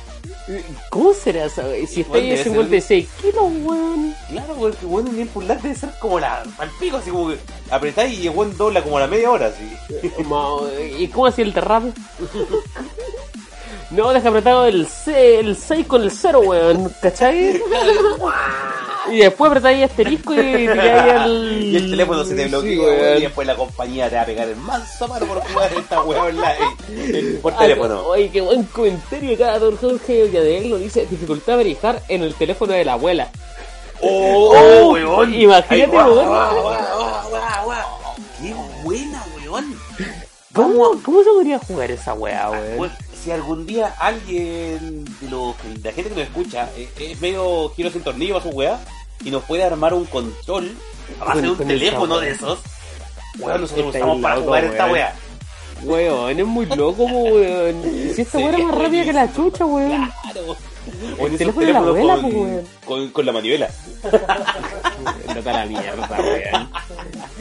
¿Cómo 0.90 1.14
será 1.14 1.46
eso? 1.46 1.62
Si 1.88 2.02
está 2.02 2.18
ahí 2.18 2.32
Igual 2.32 2.40
a 2.40 2.44
debe 2.44 2.44
56 2.44 3.08
kilos, 3.22 3.44
weón. 3.64 4.16
Claro, 4.30 4.54
porque 4.56 4.86
bueno, 4.86 5.10
un 5.12 5.20
input 5.20 5.44
lag 5.46 5.62
debe 5.62 5.76
ser 5.76 5.90
como 6.00 6.20
la, 6.20 6.44
al 6.58 6.70
pico, 6.80 6.98
así 6.98 7.10
como 7.12 7.30
que 7.30 7.38
apretáis 7.70 8.20
y 8.20 8.28
el 8.28 8.34
weón 8.36 8.58
dobla 8.58 8.82
como 8.84 8.98
a 8.98 9.02
la 9.02 9.08
media 9.08 9.30
hora, 9.30 9.48
así. 9.48 9.72
Ma- 10.26 10.58
¿Y 10.98 11.08
cómo 11.08 11.28
hacía 11.28 11.46
el 11.46 11.54
derrape? 11.54 11.92
No, 13.92 14.12
deja 14.14 14.30
apretado 14.30 14.66
el, 14.66 14.88
C, 14.88 15.40
el 15.40 15.56
6 15.58 15.88
con 15.88 16.04
el 16.04 16.12
0, 16.12 16.42
weón, 16.42 16.94
¿cachai? 17.02 17.60
Y 19.12 19.18
después 19.18 19.50
apretáis 19.50 19.84
asterisco 19.86 20.34
y 20.34 20.38
tiráis 20.38 21.26
el... 21.26 21.64
Y 21.70 21.76
el 21.78 21.90
teléfono 21.92 22.24
se 22.24 22.36
te 22.36 22.48
bloquea, 22.48 22.72
Sí, 22.72 22.78
weón, 22.80 23.00
weón. 23.00 23.18
y 23.18 23.22
después 23.22 23.48
la 23.48 23.56
compañía 23.56 24.10
te 24.10 24.16
va 24.16 24.22
a 24.22 24.26
pegar 24.26 24.48
el 24.48 24.56
manso 24.56 25.08
mano 25.08 25.26
por 25.26 25.40
jugar 25.42 25.74
esta 25.74 26.02
weá 26.04 26.24
online 26.24 27.36
por 27.42 27.54
Ah, 27.54 27.60
teléfono. 27.60 28.02
Oye, 28.08 28.30
qué 28.30 28.42
buen 28.42 28.64
comentario 28.64 29.36
acá, 29.36 29.60
don 29.60 29.78
Jorge 29.78 30.24
Villadel 30.24 30.70
lo 30.70 30.78
dice, 30.78 31.06
dificultad 31.10 31.58
verificar 31.58 32.02
en 32.08 32.24
el 32.24 32.34
teléfono 32.36 32.74
de 32.74 32.86
la 32.86 32.94
abuela. 32.94 33.30
¡Oh, 34.02 34.54
Oh, 34.56 34.94
weón! 34.94 35.34
imagínate, 35.34 35.84
Ay, 35.84 35.86
guau, 35.92 36.16
weón. 36.16 36.30
¡Qué 38.42 38.54
buena, 38.84 39.24
weón! 39.38 39.76
¿Cómo, 40.54 40.92
¿Cómo 41.04 41.24
se 41.24 41.30
podría 41.30 41.60
jugar 41.60 41.92
esa 41.92 42.14
weá, 42.14 42.50
weón? 42.50 42.78
Bueno, 42.78 42.94
si 43.22 43.32
algún 43.32 43.66
día 43.66 43.94
alguien 44.00 45.04
de, 45.06 45.30
los, 45.30 45.54
de 45.64 45.90
la 45.90 45.92
gente 45.94 46.10
que 46.10 46.16
nos 46.16 46.28
escucha 46.28 46.70
eh, 46.78 46.88
es 47.00 47.20
medio 47.22 47.70
giro 47.76 47.90
sin 47.92 48.02
tornillo 48.02 48.38
a 48.38 48.42
su 48.42 48.50
weá 48.50 48.80
y 49.24 49.32
nos 49.32 49.44
puede 49.44 49.64
armar 49.64 49.94
un 49.94 50.06
control 50.06 50.72
a 51.20 51.26
base 51.26 51.42
de 51.42 51.50
un 51.52 51.58
teléfono 51.58 52.20
de 52.20 52.32
esos, 52.32 52.60
weón, 53.40 53.62
nosotros 53.62 53.88
Está 53.88 54.00
usamos 54.00 54.22
para 54.22 54.36
jugar 54.38 54.64
esta 54.66 54.86
weá. 54.92 55.16
Weón, 55.84 56.40
es 56.40 56.46
muy 56.46 56.66
loco, 56.66 57.04
weón. 57.04 57.84
Si 58.16 58.22
esta 58.22 58.38
weá 58.38 58.50
era 58.50 58.58
más 58.60 58.76
rápida 58.76 59.04
que 59.06 59.14
la 59.14 59.34
chucha, 59.34 59.66
weón. 59.66 60.12
Claro. 60.22 60.56
O 61.20 61.28
el 61.28 61.36
esos 61.36 61.38
teléfono 61.38 61.66
de 61.66 61.74
la 61.74 61.80
abuela, 61.80 62.16
con, 62.22 62.32
pues, 62.32 62.66
con, 62.86 63.10
con 63.10 63.26
la 63.26 63.32
manivela. 63.32 63.70
No 65.36 65.42
la 65.52 65.66
mierda, 65.66 66.18
weón. 66.20 66.70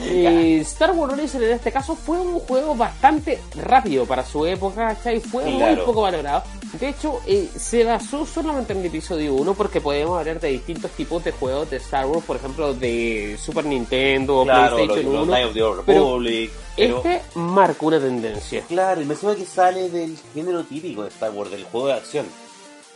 Eh, 0.02 0.58
Star 0.60 0.92
Wars 0.92 1.12
Horizon 1.12 1.42
en 1.42 1.50
este 1.52 1.72
caso 1.72 1.96
fue 1.96 2.18
un 2.20 2.38
juego 2.38 2.74
bastante 2.76 3.40
rápido 3.56 4.06
para 4.06 4.24
su 4.24 4.46
época, 4.46 4.94
¿cachai? 4.94 5.20
Fue 5.20 5.44
muy 5.44 5.56
Claro. 5.58 5.84
poco 5.84 6.02
valorado. 6.02 6.44
De 6.78 6.90
hecho, 6.90 7.20
eh, 7.26 7.48
se 7.56 7.82
basó 7.84 8.24
solamente 8.26 8.72
en 8.74 8.80
el 8.80 8.86
episodio 8.86 9.34
1 9.34 9.54
porque 9.54 9.80
podemos 9.80 10.18
hablar 10.18 10.38
de 10.38 10.48
distintos 10.50 10.90
tipos 10.92 11.24
de 11.24 11.32
juegos 11.32 11.70
de 11.70 11.78
Star 11.78 12.06
Wars, 12.06 12.24
por 12.24 12.36
ejemplo, 12.36 12.74
de 12.74 13.36
Super 13.42 13.64
Nintendo, 13.64 14.44
Claro, 14.44 14.76
los, 14.78 14.86
PlayStation 14.86 15.12
los 15.14 15.22
1. 15.22 15.32
Knights 15.32 15.48
of 15.48 15.54
the 15.54 15.62
Old 15.62 15.82
pero 15.86 15.98
Republic. 16.18 16.50
Pero, 16.76 16.96
Este 16.98 17.22
marcó 17.34 17.86
una 17.86 17.98
tendencia. 17.98 18.62
claro, 18.68 19.00
y 19.02 19.04
me 19.06 19.16
suena 19.16 19.36
que 19.36 19.44
sale 19.46 19.88
del 19.88 20.16
género 20.34 20.62
típico 20.62 21.02
de 21.02 21.08
Star 21.08 21.30
Wars, 21.32 21.50
del 21.50 21.64
juego 21.64 21.88
de 21.88 21.94
acción. 21.94 22.26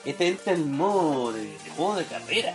Este 0.05 0.29
entra 0.29 0.53
en 0.53 0.61
el 0.61 0.67
modo 0.67 1.33
de, 1.33 1.43
de 1.43 1.71
juego 1.77 1.95
de 1.97 2.05
carrera. 2.05 2.55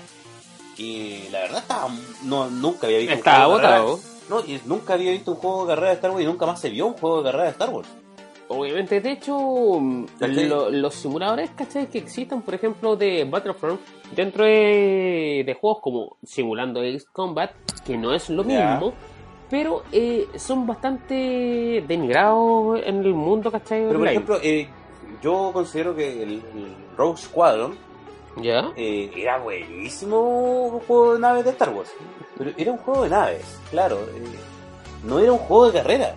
Y 0.78 1.28
la 1.32 1.40
verdad 1.42 1.60
estaba, 1.60 1.90
no, 2.24 2.50
nunca 2.50 2.88
había 2.88 3.00
visto 3.00 3.14
Estaba 3.16 3.48
un 3.48 3.54
juego 3.54 3.58
de 3.58 3.64
carrera. 3.64 3.82
botado. 3.84 4.18
No, 4.30 4.40
y 4.46 4.62
nunca 4.66 4.94
había 4.94 5.12
visto 5.12 5.32
un 5.32 5.38
juego 5.38 5.62
de 5.66 5.68
carrera 5.70 5.88
de 5.90 5.96
Star 5.96 6.12
Wars 6.12 6.24
y 6.24 6.26
nunca 6.28 6.46
más 6.46 6.60
se 6.62 6.70
vio 6.70 6.88
un 6.88 6.94
juego 6.94 7.18
de 7.20 7.24
carrera 7.24 7.44
de 7.46 7.50
Star 7.52 7.70
Wars. 7.70 7.88
Obviamente, 8.50 9.02
de 9.02 9.12
hecho, 9.12 9.82
los 10.72 10.96
simuladores, 10.96 11.50
¿cachai? 11.52 11.88
Que 11.88 11.98
existen, 11.98 12.42
por 12.42 12.54
ejemplo, 12.54 12.96
de 12.96 13.26
Battlefront, 13.26 13.80
dentro 14.16 14.46
de, 14.46 15.44
de 15.46 15.54
juegos 15.60 15.80
como 15.82 16.18
simulando 16.24 16.80
Ace 16.82 17.06
Combat, 17.12 17.52
que 17.86 17.98
no 17.98 18.14
es 18.14 18.30
lo 18.30 18.44
mismo, 18.46 18.94
pero 19.50 19.84
eh, 19.92 20.28
son 20.38 20.66
bastante 20.66 21.84
denigrados 21.88 22.80
en 22.86 23.04
el 23.04 23.14
mundo, 23.14 23.52
¿cachai? 23.52 23.80
Pero 23.80 23.88
por 23.90 23.96
online. 23.98 24.12
ejemplo, 24.12 24.40
eh, 24.42 24.70
yo 25.22 25.52
considero 25.54 25.96
que 25.96 26.24
el, 26.24 26.30
el 26.34 26.76
Rogue 26.98 27.18
Squadron 27.22 27.76
¿Ya? 28.42 28.72
eh, 28.76 29.12
era 29.16 29.38
buenísimo 29.40 30.82
juego 30.88 31.14
de 31.14 31.20
naves 31.20 31.46
de 31.46 31.52
Star 31.52 31.70
Wars. 31.70 31.90
Pero 32.38 32.52
era 32.58 32.72
un 32.72 32.78
juego 32.78 33.04
de 33.04 33.10
naves, 33.10 33.46
claro. 33.72 33.98
eh, 33.98 34.24
no 35.04 35.20
era 35.20 35.32
un 35.32 35.40
juego 35.40 35.68
de 35.72 35.74
carrera. 35.80 36.16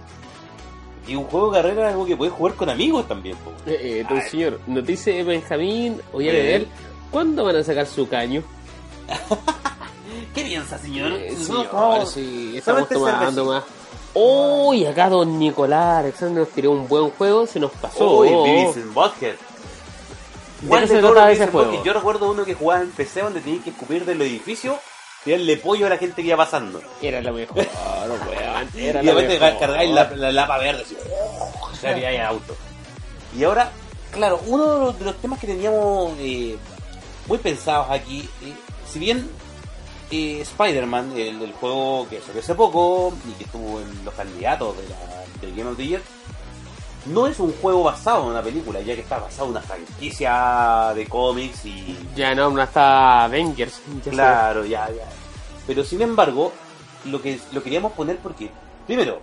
Y 1.07 1.17
un 1.17 1.25
juego 1.25 1.51
de 1.51 1.63
carrera 1.63 1.87
es 1.89 1.93
algo 1.93 2.07
que 2.07 2.17
puedes 2.17 2.35
jugar 2.35 2.55
con 2.55 2.69
amigos 2.69 3.09
también. 3.09 3.37
Eh, 3.67 3.79
eh, 4.01 4.07
don 4.09 4.19
Ay. 4.19 4.29
señor, 4.29 4.61
nos 4.67 4.85
dice 4.87 5.23
Benjamín, 5.25 6.01
oye. 6.13 6.31
Bedel, 6.31 6.69
¿cuándo 7.11 7.45
van 7.45 7.57
a 7.57 7.65
sacar 7.65 7.87
su 7.87 8.09
caño? 8.09 8.43
¿Qué 10.35 10.45
piensa, 10.45 10.79
señor? 10.79 11.13
Eh, 11.13 11.35
señor, 11.35 11.67
tomamos 11.69 12.13
sí, 12.13 12.55
estamos 12.57 12.89
tomando 12.89 13.19
cervecita. 13.21 13.45
más. 13.45 13.65
Oh, 14.15 14.75
y 14.75 14.87
acá 14.87 15.09
don 15.09 15.39
Nicolás 15.39 15.99
Alexander 16.01 16.43
nos 16.45 16.49
tiró 16.51 16.73
un 16.73 16.89
buen 16.89 17.11
juego, 17.11 17.47
se 17.47 17.61
nos 17.61 17.71
pasó. 17.73 18.19
Uy, 18.19 18.29
Oh, 18.33 18.43
Beavis 18.45 18.77
and 18.77 18.93
Butthead. 18.93 19.35
¿De 20.63 20.69
¿Cuál 20.69 20.83
qué 20.87 20.95
de 20.95 21.01
se 21.01 21.07
trata 21.07 21.31
ese 21.33 21.47
juego? 21.47 21.83
Yo 21.85 21.93
recuerdo 21.93 22.31
uno 22.31 22.45
que 22.45 22.55
jugaba 22.55 22.83
en 22.83 22.91
PC 22.91 23.23
donde 23.23 23.41
tenías 23.41 23.65
que 23.65 23.71
escupir 23.71 24.05
del 24.05 24.21
edificio 24.23 24.79
y 25.25 25.31
darle 25.31 25.57
pollo 25.57 25.87
a 25.87 25.91
la 25.91 25.97
gente 25.97 26.23
que 26.23 26.29
iba 26.29 26.37
pasando. 26.37 26.83
Era 27.01 27.21
lo 27.21 27.33
mejor, 27.33 27.59
weón. 28.29 28.69
Era 28.77 29.03
y 29.03 29.07
de 29.07 29.13
repente 29.15 29.39
cargáis 29.59 29.91
la, 29.91 30.11
la 30.11 30.33
lapa 30.33 30.59
verde 30.59 30.83
así. 30.83 30.97
¡oh! 31.13 31.71
salía 31.81 32.09
ahí 32.09 32.17
al 32.17 32.27
auto. 32.27 32.57
Y 33.39 33.45
ahora, 33.45 33.71
claro, 34.11 34.41
uno 34.47 34.67
de 34.67 34.85
los, 34.87 34.99
de 34.99 35.05
los 35.05 35.17
temas 35.17 35.39
que 35.39 35.47
teníamos 35.47 36.13
eh, 36.19 36.57
muy 37.27 37.39
pensados 37.39 37.87
aquí, 37.91 38.29
eh, 38.43 38.53
si 38.91 38.99
bien 38.99 39.31
eh, 40.11 40.41
Spider-Man, 40.41 41.13
el, 41.17 41.43
el 41.43 41.53
juego 41.53 42.07
que 42.09 42.21
salió 42.21 42.41
hace 42.41 42.55
poco 42.55 43.13
y 43.29 43.33
que 43.33 43.45
estuvo 43.45 43.81
en 43.81 44.05
los 44.05 44.15
candidatos 44.15 44.77
de 44.77 44.89
la, 44.89 44.97
del 45.41 45.55
Game 45.57 45.71
of 45.71 45.77
the 45.77 45.87
Year, 45.87 46.03
no 47.07 47.27
es 47.27 47.39
un 47.41 47.53
juego 47.61 47.83
basado 47.85 48.25
en 48.25 48.31
una 48.31 48.43
película, 48.43 48.81
ya 48.81 48.95
que 48.95 49.01
está 49.01 49.19
basado 49.19 49.47
en 49.47 49.51
una 49.53 49.63
franquicia 49.63 50.93
de 50.95 51.07
cómics 51.07 51.65
y 51.65 51.97
Ya 52.15 52.35
no, 52.35 52.51
no 52.51 52.63
está 52.63 53.25
Avengers. 53.25 53.81
ya 54.05 54.11
Claro, 54.11 54.65
ya, 54.65 54.89
ya. 54.91 55.09
Pero 55.67 55.85
sin 55.85 56.03
embargo, 56.03 56.53
lo 57.05 57.23
que 57.23 57.41
lo 57.53 57.63
queríamos 57.63 57.93
poner 57.93 58.19
porque, 58.19 58.51
primero, 58.87 59.21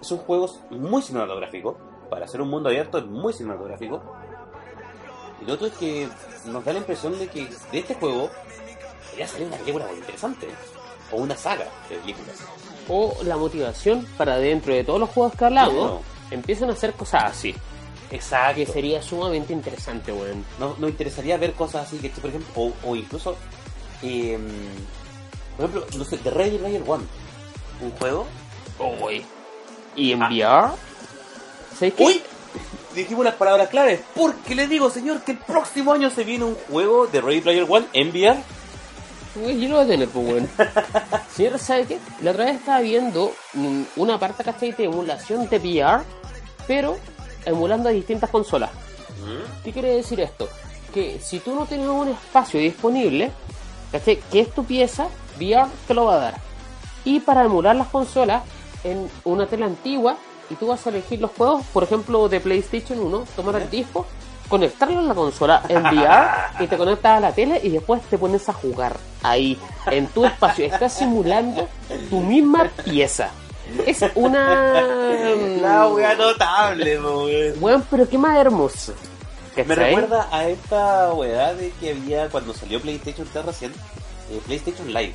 son 0.00 0.18
juegos 0.18 0.60
muy 0.70 1.02
cinematográficos. 1.02 1.76
Para 2.10 2.26
hacer 2.26 2.40
un 2.40 2.50
mundo 2.50 2.68
abierto 2.68 2.98
es 2.98 3.06
muy 3.06 3.32
cinematográfico. 3.32 4.02
Y 5.40 5.46
lo 5.46 5.54
otro 5.54 5.66
es 5.66 5.72
que 5.74 6.08
nos 6.46 6.64
da 6.64 6.72
la 6.72 6.78
impresión 6.78 7.18
de 7.18 7.28
que 7.28 7.48
de 7.72 7.78
este 7.78 7.94
juego 7.94 8.30
podría 9.14 9.28
salir 9.28 9.46
una 9.46 9.56
película 9.58 9.86
muy 9.86 9.96
interesante. 9.98 10.48
O 11.12 11.16
una 11.16 11.36
saga 11.36 11.66
de 11.88 11.96
películas. 11.96 12.36
O 12.88 13.16
la 13.22 13.36
motivación 13.36 14.06
para 14.16 14.36
dentro 14.38 14.74
de 14.74 14.82
todos 14.84 14.98
los 15.00 15.10
juegos 15.10 15.34
que 15.36 15.44
hablamos, 15.44 15.72
Claro. 15.74 16.00
empiezan 16.30 16.70
a 16.70 16.72
hacer 16.72 16.92
cosas 16.94 17.24
así. 17.24 17.54
Exacto. 18.10 18.56
Que 18.56 18.66
sería 18.66 19.02
sumamente 19.02 19.52
interesante, 19.52 20.12
weón. 20.12 20.44
Nos, 20.58 20.78
nos 20.78 20.90
interesaría 20.90 21.36
ver 21.36 21.52
cosas 21.54 21.86
así 21.86 21.98
que, 21.98 22.08
por 22.10 22.30
ejemplo, 22.30 22.50
o, 22.56 22.72
o 22.84 22.96
incluso, 22.96 23.36
eh, 24.02 24.38
por 25.56 25.66
ejemplo, 25.66 25.86
no 25.96 26.04
sé, 26.04 26.18
The 26.18 26.30
Ready 26.30 26.58
Player 26.58 26.82
One. 26.86 27.04
Un 27.80 27.90
juego 27.92 28.26
Uy. 29.00 29.24
¿Y 29.96 30.12
en 30.12 30.22
VR? 30.22 30.72
¿Sabes 31.78 31.94
qué? 31.94 32.02
Uy, 32.04 32.20
dijimos 32.94 33.24
las 33.24 33.34
palabras 33.34 33.68
claves. 33.68 34.00
Porque 34.14 34.54
le 34.56 34.66
digo, 34.66 34.90
señor, 34.90 35.22
que 35.22 35.32
el 35.32 35.38
próximo 35.38 35.92
año 35.92 36.10
se 36.10 36.24
viene 36.24 36.44
un 36.44 36.56
juego 36.56 37.06
de 37.06 37.20
Ready 37.20 37.40
Player 37.40 37.66
One 37.68 37.86
en 37.92 38.08
VR. 38.10 38.42
Uy, 39.36 39.60
yo 39.60 39.68
lo 39.68 39.76
voy 39.76 39.84
a 39.84 39.88
tener, 39.88 40.08
pues, 40.08 40.26
weón. 40.26 40.48
Señor, 41.34 41.58
¿sabe 41.58 41.86
qué? 41.86 41.98
La 42.22 42.30
otra 42.30 42.44
vez 42.44 42.56
estaba 42.56 42.80
viendo 42.80 43.32
mm, 43.54 43.82
una 43.96 44.18
parte, 44.18 44.44
¿cachai? 44.44 44.72
De 44.72 44.84
emulación 44.84 45.48
de 45.48 45.58
VR, 45.58 46.04
pero 46.66 46.96
emulando 47.44 47.88
a 47.88 47.92
distintas 47.92 48.30
consolas. 48.30 48.70
¿Qué 49.64 49.72
quiere 49.72 49.96
decir 49.96 50.20
esto? 50.20 50.48
Que 50.92 51.18
si 51.18 51.40
tú 51.40 51.54
no 51.54 51.66
tienes 51.66 51.88
un 51.88 52.08
espacio 52.08 52.60
disponible, 52.60 53.32
¿cachai? 53.90 54.18
Que 54.30 54.40
es 54.40 54.54
tu 54.54 54.64
pieza, 54.64 55.08
VR 55.36 55.68
te 55.88 55.94
lo 55.94 56.04
va 56.04 56.14
a 56.14 56.18
dar. 56.18 56.34
Y 57.04 57.20
para 57.20 57.44
emular 57.44 57.74
las 57.74 57.88
consolas 57.88 58.42
en 58.84 59.10
una 59.24 59.46
tela 59.46 59.66
antigua, 59.66 60.16
y 60.50 60.54
tú 60.54 60.68
vas 60.68 60.86
a 60.86 60.90
elegir 60.90 61.20
los 61.20 61.30
juegos, 61.32 61.64
por 61.72 61.82
ejemplo, 61.82 62.28
de 62.28 62.38
PlayStation 62.38 63.00
1, 63.00 63.24
tomar 63.34 63.56
el 63.56 63.70
disco, 63.70 64.06
conectarlo 64.48 65.00
a 65.00 65.02
la 65.02 65.14
consola 65.14 65.62
en 65.68 65.82
VR 65.82 66.28
y 66.60 66.66
te 66.66 66.76
conectas 66.76 67.18
a 67.18 67.20
la 67.20 67.32
tele 67.32 67.60
y 67.62 67.70
después 67.70 68.02
te 68.02 68.18
pones 68.18 68.48
a 68.48 68.52
jugar 68.52 68.96
ahí, 69.22 69.58
en 69.86 70.06
tu 70.08 70.24
espacio. 70.24 70.64
Estás 70.64 70.94
simulando 70.94 71.68
tu 72.10 72.20
misma 72.20 72.70
pieza. 72.84 73.30
Es 73.86 74.04
una... 74.14 74.82
La 75.60 75.88
wea 75.88 76.14
notable, 76.14 77.00
weón. 77.00 77.54
Weón, 77.60 77.86
pero 77.90 78.08
qué 78.08 78.18
más 78.18 78.36
hermoso. 78.36 78.94
Me 79.56 79.74
recuerda 79.74 80.28
a 80.32 80.48
esta 80.48 81.12
weá 81.14 81.54
de 81.54 81.70
que 81.80 81.90
había 81.90 82.28
cuando 82.28 82.52
salió 82.52 82.80
PlayStation 82.80 83.26
3 83.32 83.44
recién, 83.44 83.72
eh, 84.30 84.40
PlayStation 84.44 84.92
Live. 84.92 85.14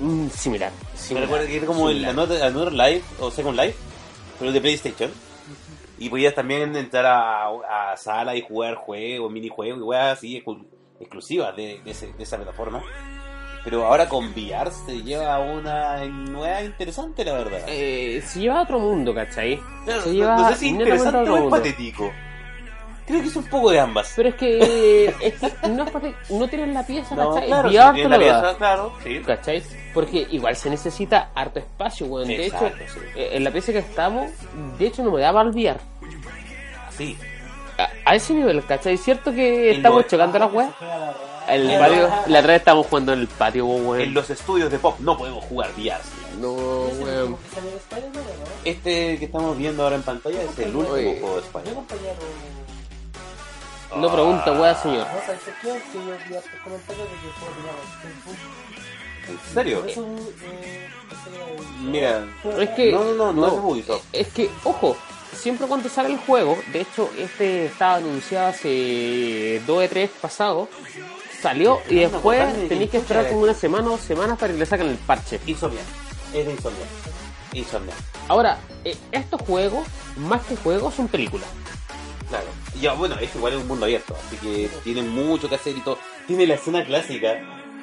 Mm, 0.00 0.28
similar. 0.30 0.72
Me 0.72 0.98
similar, 0.98 1.28
recuerda 1.28 1.46
que 1.46 1.56
era 1.58 1.66
como 1.66 1.88
el 1.90 1.96
similar. 1.96 2.10
Another, 2.12 2.42
Another 2.42 2.72
Live 2.72 3.02
o 3.20 3.30
Second 3.30 3.58
Life, 3.58 3.76
pero 4.38 4.52
de 4.52 4.60
PlayStation. 4.60 5.10
Y 6.04 6.08
podías 6.10 6.34
también 6.34 6.74
entrar 6.76 7.06
a, 7.06 7.92
a 7.92 7.96
sala 7.96 8.34
y 8.36 8.42
jugar 8.42 8.74
juegos, 8.74 9.30
minijuegos 9.30 9.78
y 9.78 9.82
weas 9.82 10.18
así 10.18 10.42
exclu- 10.42 10.66
exclusivas 11.00 11.54
de, 11.56 11.80
de 11.84 11.90
ese- 11.90 12.12
de 12.12 12.22
esa 12.22 12.36
plataforma. 12.36 12.82
Pero 13.64 13.84
ahora 13.86 14.08
con 14.08 14.26
VR 14.32 14.70
se 14.72 15.02
lleva 15.02 15.34
a 15.36 15.38
una 15.40 16.04
nueva 16.06 16.62
interesante, 16.62 17.24
la 17.24 17.34
verdad. 17.34 17.60
Eh, 17.68 18.20
se 18.26 18.40
lleva 18.40 18.58
a 18.58 18.62
otro 18.62 18.80
mundo, 18.80 19.14
¿cachai? 19.14 19.60
Claro, 19.84 20.02
se 20.02 20.12
lleva 20.14 20.36
no 20.36 20.48
sé 20.48 20.56
si 20.56 20.66
a 20.66 20.68
interesante 20.70 21.30
o 21.30 21.36
es 21.44 21.50
patético. 21.50 22.10
Creo 23.06 23.20
que 23.20 23.26
es 23.28 23.36
un 23.36 23.44
poco 23.44 23.70
de 23.70 23.78
ambas. 23.80 24.12
Pero 24.16 24.28
es 24.30 24.34
que, 24.36 25.04
es 25.20 25.34
que 25.34 25.68
no, 25.68 25.84
es 25.84 26.30
no 26.30 26.48
tienes 26.48 26.74
la 26.74 26.84
pieza, 26.84 27.14
No, 27.14 27.34
¿cachai? 27.34 27.46
claro, 27.48 27.68
VR 27.68 27.96
si 27.96 28.02
te 28.02 28.08
la 28.08 28.18
pieza, 28.18 28.56
claro, 28.58 28.92
sí. 29.04 29.20
¿cachai? 29.24 29.62
Porque 29.94 30.26
igual 30.30 30.56
se 30.56 30.68
necesita 30.70 31.30
harto 31.34 31.60
espacio, 31.60 32.06
weón. 32.06 32.26
De 32.28 32.46
Exacto, 32.46 32.66
hecho, 32.82 32.94
sí. 32.94 33.00
eh, 33.14 33.30
en 33.34 33.44
la 33.44 33.50
pieza 33.52 33.70
que 33.72 33.78
estamos, 33.78 34.28
de 34.78 34.86
hecho 34.86 35.04
no 35.04 35.12
me 35.12 35.20
daba 35.20 35.40
al 35.40 35.50
VR. 35.50 35.78
Sí. 36.96 37.16
A, 37.78 37.88
a 38.10 38.14
ese 38.14 38.34
nivel, 38.34 38.64
¿cachai? 38.66 38.94
Es 38.94 39.02
cierto 39.02 39.32
que 39.32 39.70
En 39.70 39.76
estamos 39.76 40.06
chocando 40.06 40.38
las 40.38 40.52
weas. 40.52 40.70
El 41.48 41.68
en 41.70 41.80
patio, 41.80 42.08
la 42.28 42.38
otra 42.38 42.52
vez 42.52 42.60
estábamos 42.60 42.86
jugando 42.86 43.12
en 43.14 43.20
el 43.20 43.26
patio, 43.28 43.66
weón. 43.66 44.00
En 44.00 44.14
los 44.14 44.30
estudios 44.30 44.70
de 44.70 44.78
pop 44.78 44.96
no 45.00 45.16
podemos 45.18 45.44
jugar 45.44 45.70
VR. 45.76 45.98
No, 46.38 46.86
¿Ese 46.86 46.92
es 46.92 46.98
el 47.00 47.04
weón. 47.04 47.36
Este 48.64 49.18
que 49.18 49.24
estamos 49.24 49.56
viendo 49.58 49.82
ahora 49.82 49.96
en 49.96 50.02
pantalla 50.02 50.40
es 50.42 50.58
el 50.58 50.74
último 50.76 50.94
Oye. 50.96 51.18
juego 51.20 51.36
de 51.36 51.40
¿Qué 51.42 51.46
Spider-Man. 51.48 51.74
compañero? 51.86 52.14
No 53.96 54.10
pregunta, 54.12 54.52
weá, 54.52 54.74
señor. 54.74 55.06
¿En 59.28 59.54
serio? 59.54 59.84
Eh, 59.86 59.90
ese- 59.90 60.00
Mira, 61.80 62.24
Es 62.58 62.70
que. 62.70 62.92
no, 62.92 63.04
no, 63.04 63.32
no, 63.32 63.32
no 63.32 63.46
es 63.48 63.52
Ubisoft. 63.54 64.04
Es 64.12 64.28
que, 64.28 64.50
ojo, 64.64 64.96
siempre 65.34 65.66
cuando 65.66 65.88
sale 65.88 66.10
el 66.10 66.18
juego, 66.18 66.58
de 66.72 66.80
hecho, 66.82 67.10
este 67.18 67.66
estaba 67.66 67.96
anunciado 67.96 68.48
hace 68.48 69.60
2 69.66 69.80
de 69.80 69.88
3 69.88 70.10
pasado, 70.20 70.68
salió 71.40 71.80
y 71.88 71.96
después 71.96 72.68
tenéis 72.68 72.90
que 72.90 72.98
esperar 72.98 73.28
como 73.28 73.40
una 73.42 73.54
semana 73.54 73.86
o 73.88 73.90
dos 73.92 74.00
semanas 74.00 74.38
para 74.38 74.52
que 74.52 74.58
le 74.58 74.66
saquen 74.66 74.88
el 74.88 74.96
parche. 74.96 75.40
Insomnia. 75.46 75.82
Es 76.32 76.46
de 76.46 76.52
Insomnia. 76.52 76.86
Insomnia. 77.52 77.94
Ahora, 78.28 78.58
eh, 78.84 78.96
estos 79.10 79.40
juegos, 79.42 79.86
más 80.16 80.42
que 80.42 80.56
juegos, 80.56 80.94
son 80.94 81.08
películas. 81.08 81.48
Claro. 82.28 82.46
Ya, 82.80 82.94
bueno, 82.94 83.16
es 83.18 83.34
igual 83.34 83.52
es 83.54 83.60
un 83.60 83.68
mundo 83.68 83.84
abierto, 83.84 84.16
así 84.26 84.36
que 84.36 84.70
tiene 84.84 85.02
mucho 85.02 85.48
que 85.48 85.56
hacer 85.56 85.76
y 85.76 85.80
todo. 85.80 85.98
Tiene 86.26 86.46
la 86.46 86.54
escena 86.54 86.84
clásica 86.84 87.34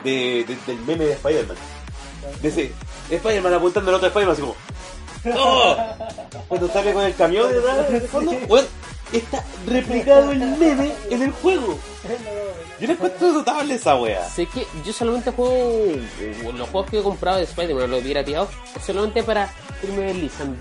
de, 0.04 0.44
de- 0.48 0.58
del 0.66 0.80
meme 0.88 1.06
de 1.06 1.14
Spider-Man. 1.14 1.58
De 2.42 2.48
ese 2.48 2.72
Spider-Man 3.12 3.54
apuntando 3.54 3.90
al 3.92 3.96
otro 3.96 4.08
Spider-Man 4.08 4.34
así 4.34 4.42
como... 4.42 4.56
¡Oh! 5.36 5.76
Cuando 6.48 6.68
sale 6.70 6.94
con 6.94 7.04
el 7.04 7.16
camión 7.16 7.52
detrás, 7.52 7.92
de 7.92 8.02
fondo, 8.02 8.32
bueno, 8.48 8.68
está 9.12 9.44
replicado 9.68 10.32
el 10.32 10.40
meme 10.40 10.92
en 11.10 11.22
el 11.24 11.32
juego. 11.32 11.78
Yo 12.80 12.88
le 12.88 12.94
encuentro 12.94 13.32
notable 13.34 13.76
esa 13.76 13.96
wea. 13.96 14.28
Sé 14.30 14.46
que 14.46 14.66
yo 14.86 14.94
solamente 14.94 15.32
juego 15.32 15.52
eh, 15.54 16.52
los 16.56 16.70
juegos 16.70 16.90
que 16.90 17.00
he 17.00 17.04
comprado 17.04 17.38
de 17.38 17.44
Spider-Man, 17.44 17.92
los 17.92 18.02
pirateados, 18.02 18.50
es 18.76 18.84
solamente 18.86 19.22
para 19.24 19.52
irme 19.84 20.04
deslizando. 20.04 20.58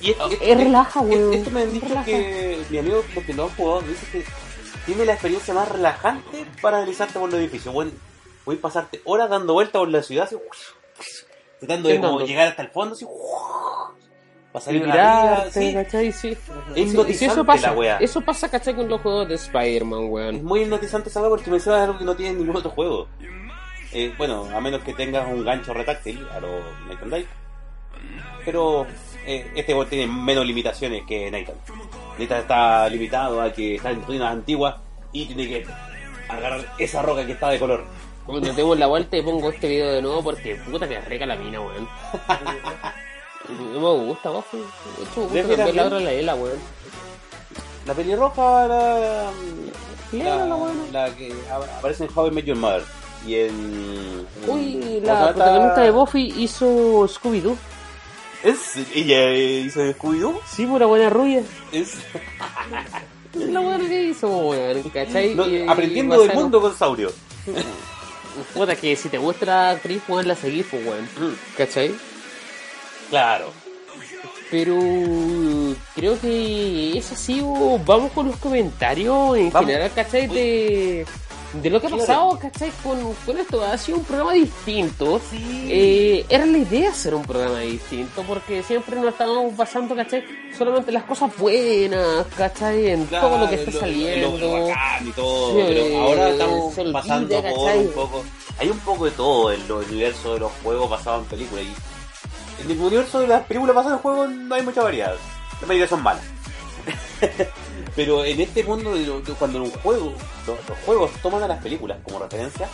Y 0.00 0.10
es, 0.10 0.16
Es 0.40 0.56
relaja, 0.56 1.00
weón. 1.00 1.34
Esto 1.34 1.50
me 1.50 1.62
han 1.62 1.72
dicho 1.72 1.86
Relaja. 1.86 2.04
que 2.06 2.64
mi 2.70 2.78
amigo, 2.78 3.04
los 3.14 3.24
que 3.24 3.32
lo 3.34 3.44
han 3.44 3.50
jugado, 3.50 3.82
dice 3.82 4.06
que 4.10 4.24
tiene 4.86 5.04
la 5.04 5.12
experiencia 5.12 5.52
más 5.54 5.68
relajante 5.68 6.46
para 6.62 6.78
deslizarte 6.78 7.18
por 7.18 7.30
los 7.30 7.38
edificios. 7.38 7.74
Bueno, 7.74 7.90
voy 8.46 8.56
a 8.56 8.60
pasarte 8.60 9.02
horas 9.04 9.28
dando 9.28 9.52
vueltas 9.52 9.78
por 9.78 9.88
la 9.88 10.02
ciudad, 10.02 10.24
así, 10.24 10.36
tratando 11.58 11.88
de 11.88 12.00
como 12.00 12.20
llegar 12.20 12.48
hasta 12.48 12.62
el 12.62 12.68
fondo, 12.68 12.94
así, 12.94 13.06
para 14.52 14.62
Y 14.62 14.64
salir 14.64 14.82
arriba, 14.84 14.94
tirarte, 15.52 15.60
sí. 15.60 15.74
¿cachai? 15.74 16.12
Sí. 16.12 16.28
Es 16.74 16.88
hipnotizante 16.88 17.32
eso 17.34 17.44
pasa. 17.44 17.66
la 17.68 17.72
wea. 17.78 17.96
Eso 17.98 18.20
pasa, 18.20 18.48
¿cachai? 18.50 18.74
Con 18.74 18.88
los 18.88 19.00
juegos 19.00 19.28
de 19.28 19.34
Spider-Man, 19.34 20.04
Es 20.04 20.08
weón. 20.10 20.44
muy 20.44 20.60
hipnotizante 20.62 21.08
esa 21.10 21.20
wea 21.20 21.28
porque 21.30 21.50
me 21.50 21.60
suena 21.60 21.84
algo 21.84 21.98
que 21.98 22.04
no 22.04 22.14
tiene 22.16 22.38
ningún 22.38 22.56
otro 22.56 22.70
juego. 22.70 23.08
Eh, 23.92 24.12
bueno, 24.18 24.44
a 24.54 24.60
menos 24.60 24.82
que 24.82 24.92
tengas 24.94 25.26
un 25.28 25.44
gancho 25.44 25.72
retáctil 25.74 26.26
a 26.30 26.40
los 26.40 26.62
Night 26.86 27.00
Day. 27.00 27.26
Pero 28.44 28.86
eh, 29.26 29.50
este 29.54 29.72
juego 29.74 29.86
tiene 29.88 30.06
menos 30.06 30.46
limitaciones 30.46 31.02
que 31.06 31.30
Night 31.30 31.48
Neta 32.18 32.38
está 32.38 32.88
limitado 32.88 33.40
a 33.40 33.52
que 33.52 33.76
está 33.76 33.90
en 33.90 34.04
ruinas 34.04 34.32
antiguas 34.32 34.76
y 35.12 35.26
tiene 35.26 35.48
que 35.48 35.66
agarrar 36.28 36.64
esa 36.78 37.02
roca 37.02 37.24
que 37.26 37.32
está 37.32 37.50
de 37.50 37.58
color. 37.58 37.84
Cuando 38.28 38.52
demos 38.52 38.78
la 38.78 38.86
vuelta 38.86 39.16
y 39.16 39.22
pongo 39.22 39.48
este 39.48 39.66
video 39.66 39.90
de 39.90 40.02
nuevo 40.02 40.22
porque 40.22 40.56
puta 40.56 40.86
que 40.86 41.00
rica 41.00 41.24
la 41.24 41.34
mina, 41.34 41.60
weón. 41.62 41.88
No 43.72 43.80
me 43.80 44.04
gusta, 44.04 44.28
vos. 44.28 44.44
De 44.52 44.58
hecho, 44.58 45.30
me 45.32 45.42
gusta 45.42 45.64
cambiar 45.64 45.66
la 45.66 45.72
bien. 45.72 45.86
otra 45.86 46.00
la 46.00 46.12
Ela, 46.12 46.34
weón. 46.34 46.58
La 47.86 47.94
pelirroja, 47.94 48.68
la, 48.68 49.30
la, 50.12 50.46
la 50.46 50.74
la 50.92 51.16
que 51.16 51.32
aparece 51.78 52.04
en 52.04 52.10
How 52.14 52.26
I 52.26 52.30
Met 52.32 52.44
Your 52.44 52.58
Mother. 52.58 52.84
Y 53.26 53.36
en. 53.36 54.26
Uy, 54.46 54.74
la 54.74 54.74
¿cómo 54.74 55.00
se 55.00 55.06
llama 55.06 55.32
protagonista 55.32 55.80
de 55.80 55.90
Buffy 55.90 56.34
hizo 56.36 57.08
Scooby-Doo. 57.08 57.56
¿Es, 58.44 58.76
¿Ella 58.94 59.32
hizo 59.32 59.80
Scooby-Doo? 59.80 60.38
Sí, 60.46 60.66
pura 60.66 60.84
buena 60.84 61.08
rubia. 61.08 61.42
Es, 61.72 61.94
La 63.34 63.60
buena 63.60 63.88
que 63.88 64.02
hizo, 64.02 64.28
weón, 64.28 64.82
¿cachai? 64.90 65.34
no, 65.34 65.44
aprendiendo 65.72 66.20
del 66.20 66.34
mundo 66.34 66.60
con 66.60 66.76
Saurio. 66.76 67.10
Puta, 68.54 68.74
que 68.76 68.96
si 68.96 69.08
te 69.08 69.18
gusta 69.18 69.46
la 69.46 69.70
actriz, 69.70 70.02
weón, 70.08 70.26
la 70.28 70.34
seguís, 70.34 70.66
pues, 70.70 70.84
weón. 70.86 71.08
¿Cachai? 71.56 71.94
Claro. 73.10 73.52
Pero 74.50 74.78
creo 75.94 76.18
que 76.20 76.96
es 76.96 77.12
así, 77.12 77.42
vamos 77.84 78.12
con 78.12 78.28
los 78.28 78.36
comentarios 78.36 79.36
en 79.36 79.50
Vamos. 79.50 79.68
general, 79.68 79.90
¿cachai? 79.94 80.26
De, 80.26 81.04
de 81.54 81.70
lo 81.70 81.80
que 81.80 81.86
ha 81.86 81.90
pasado, 81.90 82.38
¿cachai? 82.38 82.70
Con, 82.82 83.14
con 83.24 83.38
esto, 83.38 83.64
ha 83.64 83.76
sido 83.78 83.98
un 83.98 84.04
programa 84.04 84.34
distinto. 84.34 85.20
Eh, 85.32 86.24
era 86.28 86.44
la 86.44 86.58
idea 86.58 86.90
hacer 86.90 87.14
un 87.14 87.24
programa 87.24 87.60
distinto, 87.60 88.22
porque 88.24 88.62
siempre 88.62 88.96
nos 88.96 89.06
estábamos 89.06 89.56
basando, 89.56 89.96
¿cachai? 89.96 90.24
Solamente 90.56 90.90
en 90.90 90.94
las 90.94 91.04
cosas 91.04 91.30
buenas, 91.38 92.26
¿cachai? 92.36 92.90
En 92.90 93.06
todo 93.06 93.38
lo 93.38 93.48
que 93.48 93.54
está 93.56 93.72
saliendo. 93.72 94.36
lo- 94.38 94.58
lo 94.58 94.66
bacán 94.68 95.08
y 95.08 95.12
todo, 95.12 95.52
Sí, 95.56 95.64
pero 95.68 95.98
ahora 96.02 96.28
estamos 96.30 96.78
olvida, 96.78 96.92
pasando 96.92 97.42
por 97.42 97.42
¿cachai? 97.44 97.78
un 97.78 97.92
poco. 97.92 98.24
Hay 98.58 98.68
un 98.70 98.78
poco 98.80 99.04
de 99.04 99.10
todo 99.12 99.52
en 99.52 99.60
el 99.62 99.72
universo 99.72 100.34
de 100.34 100.40
los 100.40 100.52
juegos 100.62 100.90
basados 100.90 101.22
en 101.22 101.28
películas. 101.30 101.64
Y 101.64 102.62
en 102.64 102.70
el 102.72 102.78
universo 102.78 103.20
de 103.20 103.26
las 103.28 103.44
películas 103.44 103.74
basadas 103.76 103.98
en 103.98 104.02
juegos 104.02 104.30
no 104.30 104.54
hay 104.54 104.62
mucha 104.62 104.82
variedad. 104.82 105.14
La 105.60 105.66
mayoría 105.66 105.88
son 105.88 106.02
malas. 106.02 106.24
pero 107.98 108.24
en 108.24 108.40
este 108.40 108.62
mundo, 108.62 108.94
de 108.94 109.00
de 109.04 109.32
cuando 109.36 109.60
un 109.64 109.70
juego, 109.72 110.12
los, 110.46 110.68
los 110.68 110.78
juegos 110.86 111.10
toman 111.20 111.42
a 111.42 111.48
las 111.48 111.60
películas 111.60 111.98
como 112.04 112.20
referencia, 112.20 112.68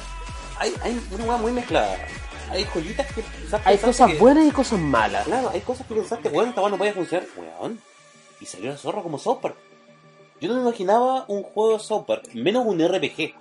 hay, 0.59 0.71
hay 0.83 1.01
una 1.15 1.25
hueá 1.25 1.37
muy 1.39 1.51
mezclada. 1.53 1.97
Hay 2.51 2.65
joyitas 2.65 3.07
que 3.11 3.23
quizás 3.23 3.63
Hay 3.65 3.79
cosas 3.79 4.11
que- 4.11 4.19
buenas 4.19 4.47
y 4.47 4.51
cosas 4.51 4.79
malas. 4.79 5.25
Claro, 5.25 5.49
hay 5.51 5.63
cosas 5.63 5.87
que 5.87 5.95
pensaste, 5.95 6.29
weón, 6.29 6.51
esta 6.51 6.69
no 6.69 6.77
podía 6.77 6.93
funcionar, 6.93 7.27
weón. 7.39 7.81
Y 8.39 8.45
salió 8.45 8.71
la 8.71 8.77
zorra 8.77 9.01
como 9.01 9.17
South 9.19 9.39
Park. 9.41 9.57
Yo 10.43 10.49
no 10.51 10.57
me 10.57 10.61
imaginaba 10.61 11.25
un 11.29 11.43
juego 11.43 11.79
Park, 12.07 12.29
menos 12.35 12.67
un 12.67 12.87
RPG. 12.87 13.33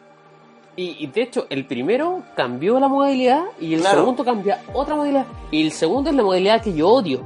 Y, 0.77 1.03
y 1.03 1.07
de 1.07 1.21
hecho, 1.21 1.47
el 1.49 1.65
primero 1.67 2.23
cambió 2.37 2.79
la 2.79 2.87
modalidad 2.87 3.43
y 3.59 3.73
el 3.73 3.81
Claro. 3.81 3.99
segundo 3.99 4.23
cambia 4.23 4.63
otra 4.73 4.95
modalidad. 4.95 5.25
Y 5.51 5.65
el 5.65 5.73
segundo 5.73 6.09
es 6.09 6.15
la 6.15 6.23
modalidad 6.23 6.61
que 6.63 6.73
yo 6.73 6.87
odio. 6.87 7.21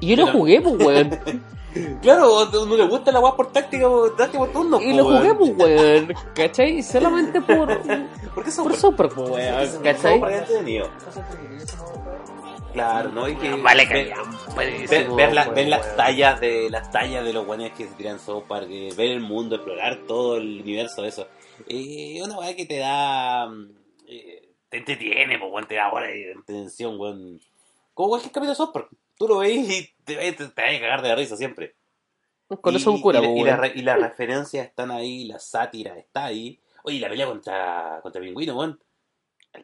Y 0.00 0.08
yo 0.08 0.16
lo 0.16 0.26
Pero- 0.26 0.38
jugué, 0.38 0.60
pues, 0.60 0.74
weón. 0.84 1.20
Claro, 2.02 2.44
no 2.66 2.76
le 2.76 2.86
gusta 2.86 3.10
la 3.12 3.20
weá 3.20 3.34
por 3.34 3.50
táctica, 3.52 3.88
por 3.88 4.14
táctica 4.16 4.38
por 4.38 4.52
turno. 4.52 4.80
y 4.80 4.92
lo 4.94 5.04
jugué, 5.04 5.32
weón. 5.32 5.56
pues, 5.56 5.80
weón. 5.80 6.14
¿Cachai? 6.34 6.82
Solamente 6.82 7.40
por. 7.40 7.68
¿Por 8.34 8.44
qué 8.44 8.50
South 8.50 8.64
por? 8.68 8.76
Super, 8.76 9.08
pues, 9.08 9.30
weón. 9.30 9.82
¿Cachai? 9.82 10.18
Es 10.22 10.40
entretenido. 10.40 10.86
De. 10.86 10.92
Claro, 12.72 13.10
¿no? 13.10 13.28
Y 13.28 13.36
que 13.36 13.54
Vale, 13.54 13.86
ver, 13.86 14.12
que 14.12 14.86
ver, 14.88 15.10
ver 15.12 15.32
la- 15.32 15.48
ver 15.48 15.68
las 15.68 15.94
tallas 15.96 16.40
de 16.40 16.68
las 16.70 16.90
tallas 16.90 17.24
de 17.24 17.32
los 17.32 17.46
guanes 17.46 17.72
que 17.72 17.86
se 17.86 17.94
tiran 17.94 18.18
South 18.18 18.44
Park, 18.48 18.66
eh, 18.68 18.88
ver 18.96 19.10
el 19.12 19.20
mundo, 19.20 19.54
explorar 19.56 20.00
todo 20.08 20.36
el 20.38 20.60
universo 20.62 21.02
de 21.02 21.08
eso. 21.08 21.28
Eh, 21.68 22.20
una 22.24 22.36
weá 22.38 22.56
que 22.56 22.66
te 22.66 22.78
da. 22.78 23.46
mm, 23.46 23.70
eh, 24.08 24.48
te 24.68 24.78
entretiene, 24.78 25.38
pues, 25.38 25.52
weón, 25.52 25.68
te 25.68 25.76
da 25.76 25.92
hora 25.92 26.08
de 26.08 26.34
atención, 26.40 26.98
weón. 26.98 27.40
Como 27.94 28.08
cualquier 28.08 28.32
capítulo 28.32 28.50
de 28.50 28.56
South 28.56 28.72
Park. 28.72 28.88
Tú 29.16 29.28
lo 29.28 29.38
veis 29.38 29.68
y 29.70 29.94
te, 30.04 30.16
te, 30.16 30.32
te 30.32 30.62
vas 30.62 30.74
a 30.76 30.80
cagar 30.80 31.02
de 31.02 31.08
la 31.08 31.14
risa 31.16 31.36
siempre. 31.36 31.76
Con 32.60 32.76
eso 32.76 32.90
Y- 32.90 32.94
un 32.94 33.00
cura, 33.00 33.20
y, 33.20 33.26
pues, 33.26 33.36
y, 33.36 33.42
la 33.44 33.66
y 33.74 33.82
las 33.82 34.00
referencias 34.00 34.66
están 34.66 34.90
ahí, 34.90 35.24
la 35.24 35.38
sátira 35.38 35.96
está 35.98 36.26
ahí. 36.26 36.60
Oye, 36.84 37.00
la 37.00 37.08
pelea 37.08 37.26
contra, 37.26 38.00
contra 38.02 38.20
pingüino, 38.20 38.56
weón. 38.58 38.80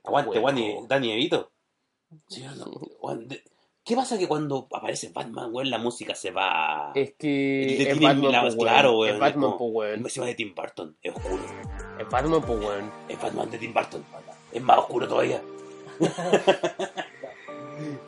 Aguante, 0.05 0.39
Bueno. 0.41 0.43
Juan 0.43 0.59
y 0.59 0.87
Dani 0.89 1.13
Evito. 1.13 1.53
Sí, 2.29 2.43
no, 2.57 2.67
¿Qué 3.85 3.97
pasa 3.97 4.19
que 4.19 4.27
cuando 4.29 4.67
aparece 4.73 5.11
Batman, 5.11 5.51
weón, 5.53 5.71
la 5.71 5.79
música 5.79 6.15
se 6.15 6.31
va? 6.31 6.93
Es 6.95 7.15
que 7.19 7.91
es 7.91 8.01
Batman, 8.01 8.33
la- 8.33 8.41
po, 8.43 8.47
weón. 8.49 8.59
claro, 8.59 8.99
weón, 8.99 9.15
Es 9.15 9.21
Batman, 9.21 9.57
po, 9.59 9.65
weón. 9.67 10.01
Encima 10.01 10.27
de 10.27 10.35
Tim 10.35 10.55
Burton, 10.55 10.97
es 11.03 11.15
oscuro. 11.15 11.39
Es 11.99 12.09
Batman, 12.09 12.43
po, 12.43 12.53
weón. 12.55 12.91
Es 13.09 13.21
Batman 13.21 13.51
de 13.51 13.59
Tim 13.59 13.73
Burton. 13.75 14.05
Es 14.53 14.63
más 14.63 14.79
oscuro 14.79 15.07
todavía. 15.09 15.41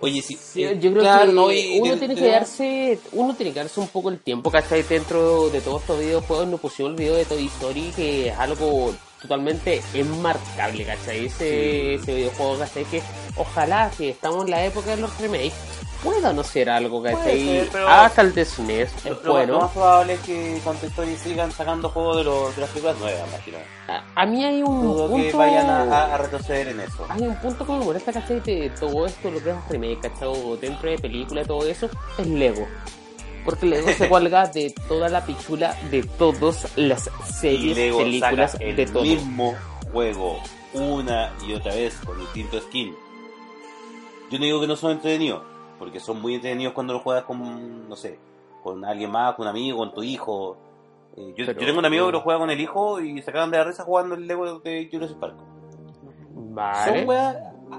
Oye, 0.00 0.20
sí. 0.22 0.36
Sí, 0.36 0.64
eh, 0.64 0.78
yo 0.80 0.90
creo 0.90 1.02
claro, 1.02 1.26
que 1.26 1.32
no, 1.32 1.52
y- 1.52 1.80
uno 1.80 1.92
de- 1.92 1.98
tiene 1.98 2.14
de- 2.14 2.20
que 2.20 2.28
darse 2.28 2.98
uno 3.12 3.34
tiene 3.34 3.52
que 3.52 3.60
darse 3.60 3.80
un 3.80 3.88
poco 3.88 4.08
el 4.10 4.18
tiempo 4.18 4.50
¿cachai? 4.50 4.82
dentro 4.82 5.48
de 5.50 5.60
todos 5.60 5.80
estos 5.82 5.98
videojuegos 6.00 6.46
nos 6.48 6.60
pusimos 6.60 6.90
el 6.92 6.96
video 6.98 7.14
de 7.14 7.24
Toy 7.24 7.46
Story 7.46 7.92
que 7.94 8.28
es 8.28 8.38
algo 8.38 8.92
totalmente 9.22 9.80
enmarcable 9.94 10.84
¿cachai? 10.84 11.26
ese, 11.26 11.94
ese 11.94 12.14
videojuego 12.14 12.58
¿cachai? 12.58 12.84
que 12.84 13.02
ojalá 13.36 13.90
que 13.96 14.10
estamos 14.10 14.44
en 14.44 14.50
la 14.50 14.64
época 14.64 14.90
de 14.90 14.96
los 14.98 15.18
remakes 15.20 15.54
pueda 16.02 16.32
no 16.32 16.42
ser 16.42 16.68
algo 16.68 17.00
¿cachai? 17.02 17.68
ser, 17.70 17.86
hasta 17.86 18.22
el 18.22 18.34
de 18.34 18.44
SNES 18.44 18.90
es 18.96 19.04
lo- 19.04 19.22
lo 19.22 19.32
bueno 19.32 19.60
más 19.60 19.70
probable 19.70 20.14
es 20.14 20.20
que 20.20 20.58
con 20.64 20.76
Toy 20.76 20.88
Story 20.88 21.16
sigan 21.16 21.52
sacando 21.52 21.88
juegos 21.90 22.16
de, 22.16 22.24
los, 22.24 22.54
de 22.56 22.60
las 22.62 22.70
películas 22.70 22.98
nuevas, 22.98 23.28
imagino. 23.28 23.58
a, 23.88 24.02
a 24.22 24.26
mí 24.26 24.44
hay 24.44 24.62
un 24.62 24.82
Dudo 24.82 25.08
punto 25.08 25.30
que 25.30 25.36
vayan 25.36 25.70
a, 25.70 25.82
a- 25.82 26.14
a 26.14 26.18
retroceder 26.18 26.68
en 26.68 26.80
eso. 26.80 27.06
hay 27.08 27.22
un 27.22 27.36
punto 27.36 27.64
que 27.64 27.72
me 27.72 27.84
molesta, 27.84 28.12
¿cachai? 28.12 28.40
De 28.40 28.70
todo 28.80 29.06
esto, 29.06 29.30
lo 29.30 29.40
que 29.42 29.50
es 29.50 29.56
remake, 29.70 30.00
¿cachai? 30.00 30.26
O 30.28 30.56
dentro 30.56 30.90
de 30.90 30.98
película, 30.98 31.44
todo 31.44 31.64
eso, 31.66 31.88
es 32.18 32.26
Lego. 32.26 32.66
Porque 33.45 33.66
Lego 33.66 33.88
se 33.88 34.09
cuelga 34.09 34.47
de 34.47 34.72
toda 34.88 35.09
la 35.09 35.24
pichula 35.26 35.74
de 35.90 36.03
todas 36.05 36.76
las 36.76 37.09
Y 37.28 37.32
series, 37.32 37.76
Lego 37.76 37.99
películas, 37.99 38.53
saca 38.53 38.64
el 38.64 38.76
de 38.76 38.86
todo. 38.86 39.03
mismo 39.03 39.55
juego 39.93 40.36
una 40.74 41.32
y 41.47 41.53
otra 41.55 41.74
vez 41.74 41.95
con 42.05 42.18
distinto 42.20 42.61
skin. 42.61 42.95
Yo 44.30 44.38
no 44.38 44.45
digo 44.45 44.61
que 44.61 44.66
no 44.66 44.76
son 44.76 44.93
entretenidos, 44.93 45.43
porque 45.78 46.01
son 46.01 46.20
muy 46.22 46.36
entretenidos 46.36 46.72
cuando 46.72 46.93
lo 46.95 47.01
juegas 47.01 47.24
con, 47.24 47.88
no 47.88 47.97
sé, 47.97 48.18
con 48.62 48.84
alguien 48.84 49.11
más, 49.11 49.34
con 49.34 49.45
un 49.45 49.51
amigo, 49.51 49.78
con 49.78 49.93
tu 49.93 50.03
hijo. 50.03 50.57
Eh, 51.16 51.34
yo, 51.36 51.45
Pero- 51.47 51.61
yo 51.61 51.66
tengo 51.66 51.78
un 51.80 51.84
amigo 51.84 52.07
que 52.07 52.12
lo 52.12 52.20
juega 52.20 52.38
con 52.38 52.49
el 52.51 52.61
hijo 52.61 53.01
y 53.01 53.20
se 53.22 53.30
acaban 53.30 53.51
de 53.51 53.59
la 53.59 53.64
risa 53.64 53.82
jugando 53.84 54.14
el 54.14 54.26
Lego 54.26 54.61
de 54.61 54.88
Jurassic 54.90 55.18
Park. 55.18 55.34
Vale. 56.34 57.01
Son 57.01 57.09
weas, 57.09 57.36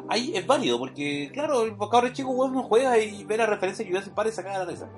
ahí 0.10 0.34
es 0.36 0.46
válido, 0.46 0.78
porque 0.78 1.32
claro, 1.34 1.64
el 1.64 1.76
cabrón 1.78 2.14
chico 2.14 2.30
weón 2.32 2.54
no 2.54 2.64
juega 2.64 2.98
y 3.00 3.24
ve 3.24 3.38
la 3.38 3.46
referencia 3.48 3.84
de 3.84 3.90
Jurassic 3.92 4.14
Park 4.14 4.30
y 4.30 4.32
se 4.34 4.44
caga 4.44 4.60
de 4.60 4.66
la 4.66 4.72
risa. 4.72 4.90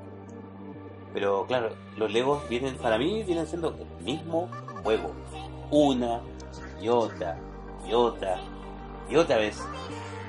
Pero 1.16 1.46
claro, 1.48 1.70
los 1.96 2.12
Legos 2.12 2.48
vienen, 2.50 2.76
para 2.76 2.98
mí, 2.98 3.24
vienen 3.24 3.48
siendo 3.48 3.70
el 3.70 4.04
mismo 4.04 4.50
juego. 4.84 5.14
Una 5.72 6.20
y 6.82 6.90
otra 6.90 7.40
y 7.88 7.94
otra 7.94 8.38
y 9.10 9.16
otra 9.16 9.38
vez. 9.38 9.58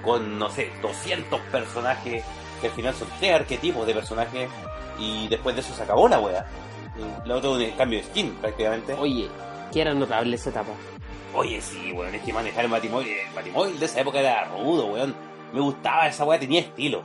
Con, 0.05 0.39
no 0.39 0.49
sé, 0.49 0.70
200 0.80 1.41
personajes, 1.51 2.24
que 2.61 2.68
al 2.68 2.72
final 2.72 2.95
son 2.95 3.09
tres 3.18 3.34
arquetipos 3.34 3.84
de 3.84 3.95
personajes, 3.95 4.49
y 5.01 5.26
después 5.26 5.57
de 5.57 5.62
eso 5.62 5.74
se 5.74 5.82
acabó 5.82 6.09
la 6.09 6.20
wea. 6.20 6.47
La 7.24 7.34
otra 7.34 7.51
un 7.51 7.70
cambio 7.72 7.99
de 7.99 8.05
skin, 8.05 8.30
prácticamente. 8.37 8.93
Oye, 8.95 9.28
que 9.72 9.80
era 9.80 9.93
notable 9.93 10.37
esa 10.37 10.51
etapa. 10.51 10.70
Oye, 11.34 11.61
sí, 11.61 11.91
weón, 11.91 12.14
es 12.14 12.22
que 12.22 12.32
manejar 12.32 12.64
el 12.64 12.70
Batimóvil, 12.70 13.09
el 13.09 13.34
Batimóvil 13.34 13.80
de 13.80 13.87
esa 13.87 14.03
época 14.03 14.20
era 14.20 14.45
rudo, 14.45 14.87
weón. 14.87 15.16
Me 15.53 15.61
gustaba 15.61 16.07
esa 16.07 16.24
weá, 16.24 16.39
tenía 16.39 16.61
estilo. 16.61 17.03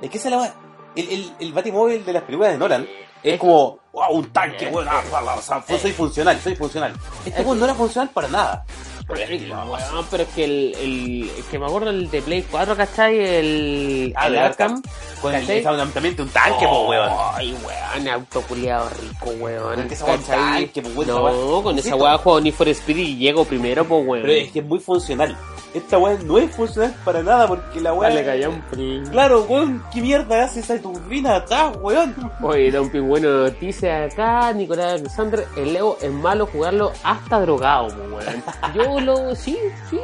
Es 0.00 0.10
que 0.10 0.18
esa 0.18 0.28
es 0.28 0.32
la 0.32 0.40
weá. 0.40 0.54
El, 0.94 1.08
el, 1.08 1.32
el 1.40 1.52
Batimóvil 1.52 2.04
de 2.04 2.12
las 2.12 2.22
películas 2.22 2.52
de 2.52 2.58
Nolan 2.58 2.86
es 3.22 3.38
como, 3.38 3.78
wow, 3.92 4.10
un 4.12 4.30
tanque, 4.30 4.66
weón. 4.68 4.86
ah, 4.88 5.02
o 5.38 5.42
sea, 5.42 5.62
soy 5.78 5.92
funcional, 5.92 6.38
soy 6.40 6.54
funcional. 6.54 6.92
Este 7.24 7.42
weón 7.42 7.58
no 7.58 7.64
era 7.64 7.74
funcional 7.74 8.10
para 8.10 8.28
nada. 8.28 8.64
Pero 9.08 9.20
es 9.20 9.28
que- 9.28 9.50
Weón, 9.52 10.06
pero 10.10 10.22
es 10.24 10.28
que 10.30 10.44
el, 10.44 11.30
que 11.48 11.58
me 11.60 11.66
acuerdo 11.66 11.90
el 11.90 12.10
de 12.10 12.22
Play 12.22 12.42
4, 12.50 12.76
¿cachai? 12.76 13.16
El, 13.20 14.12
Ah, 14.16 14.26
el 14.26 14.32
de 14.32 14.38
Arkham. 14.40 14.82
Con 15.22 15.32
el 15.34 15.62
también 15.92 16.20
un 16.20 16.28
tanque, 16.28 16.66
po, 16.66 16.88
weón. 16.88 17.10
Ay, 17.34 17.56
weón, 17.64 18.08
auto 18.08 18.42
culiado 18.42 18.88
rico, 19.00 19.30
weón. 19.38 19.88
Tanque, 20.26 20.82
pues, 20.82 20.96
weón, 21.08 21.08
No, 21.08 21.62
con 21.62 21.78
esa 21.78 21.94
weá 21.94 22.18
juego 22.18 22.40
Need 22.40 22.54
for 22.54 22.68
Speed 22.68 22.96
y 22.96 23.16
llego 23.16 23.44
primero, 23.44 23.84
pues, 23.84 24.06
weón. 24.06 24.22
Pero 24.22 24.32
es 24.34 24.50
que 24.50 24.58
es 24.58 24.64
muy 24.64 24.80
funcional. 24.80 25.36
Esta 25.74 25.98
weá 25.98 26.16
no 26.24 26.38
es 26.38 26.50
funcional 26.54 26.94
para 27.04 27.22
nada 27.22 27.46
porque 27.46 27.80
la 27.80 27.92
weá. 27.92 28.08
Dale, 28.08 28.24
callón. 28.24 28.62
Claro, 29.10 29.42
weón, 29.48 29.82
¿qué 29.92 30.00
mierda 30.00 30.44
hace 30.44 30.60
esa 30.60 30.78
turbina 30.80 31.36
atrás, 31.36 31.76
weón? 31.82 32.14
Oye, 32.42 32.70
Don 32.70 32.88
Pingüino 32.90 33.28
noticia 33.44 34.04
acá, 34.04 34.52
Nicolás 34.54 35.00
Alexander, 35.00 35.46
el 35.56 35.72
Lego 35.74 35.98
es 36.00 36.10
malo 36.10 36.46
jugarlo 36.46 36.92
hasta 37.04 37.40
drogado, 37.40 37.88
weón. 37.88 38.42
Yo 38.74 39.00
lo, 39.00 39.34
sí, 39.34 39.58
sí, 39.90 40.00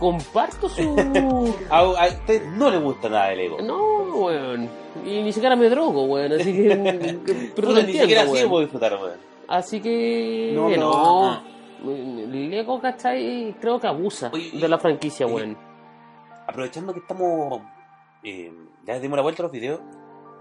comparto 0.00 0.68
su... 0.68 1.54
A, 1.70 1.78
a 1.78 2.06
usted 2.08 2.44
no 2.56 2.68
le 2.70 2.78
gusta 2.78 3.08
nada 3.08 3.28
del 3.28 3.40
ego. 3.40 3.58
No, 3.62 4.02
weón. 4.24 4.68
Y 5.06 5.22
ni 5.22 5.32
siquiera 5.32 5.54
me 5.54 5.68
drogo, 5.68 6.04
weón, 6.04 6.32
así 6.32 6.52
que... 6.52 7.20
pero 7.54 7.68
Puta, 7.68 7.68
lo 7.68 7.72
ni 7.74 7.80
entiendo, 7.80 8.00
siquiera 8.02 8.22
así 8.22 8.32
weón. 8.32 8.48
puedo 8.48 8.62
disfrutar, 8.62 8.94
weón. 8.94 9.18
Así 9.46 9.80
que... 9.80 10.52
No, 10.54 10.68
No, 10.70 10.76
no. 10.76 11.51
Lego, 11.84 12.80
¿cachai? 12.80 13.56
Creo 13.60 13.80
que 13.80 13.86
abusa 13.86 14.30
Oye, 14.32 14.50
de 14.52 14.68
la 14.68 14.78
franquicia, 14.78 15.26
oye, 15.26 15.34
weón. 15.34 15.58
Aprovechando 16.46 16.92
que 16.92 17.00
estamos. 17.00 17.60
Eh, 18.22 18.52
ya 18.86 18.98
dimos 18.98 19.16
la 19.16 19.22
vuelta 19.22 19.42
a 19.42 19.44
los 19.44 19.52
videos. 19.52 19.80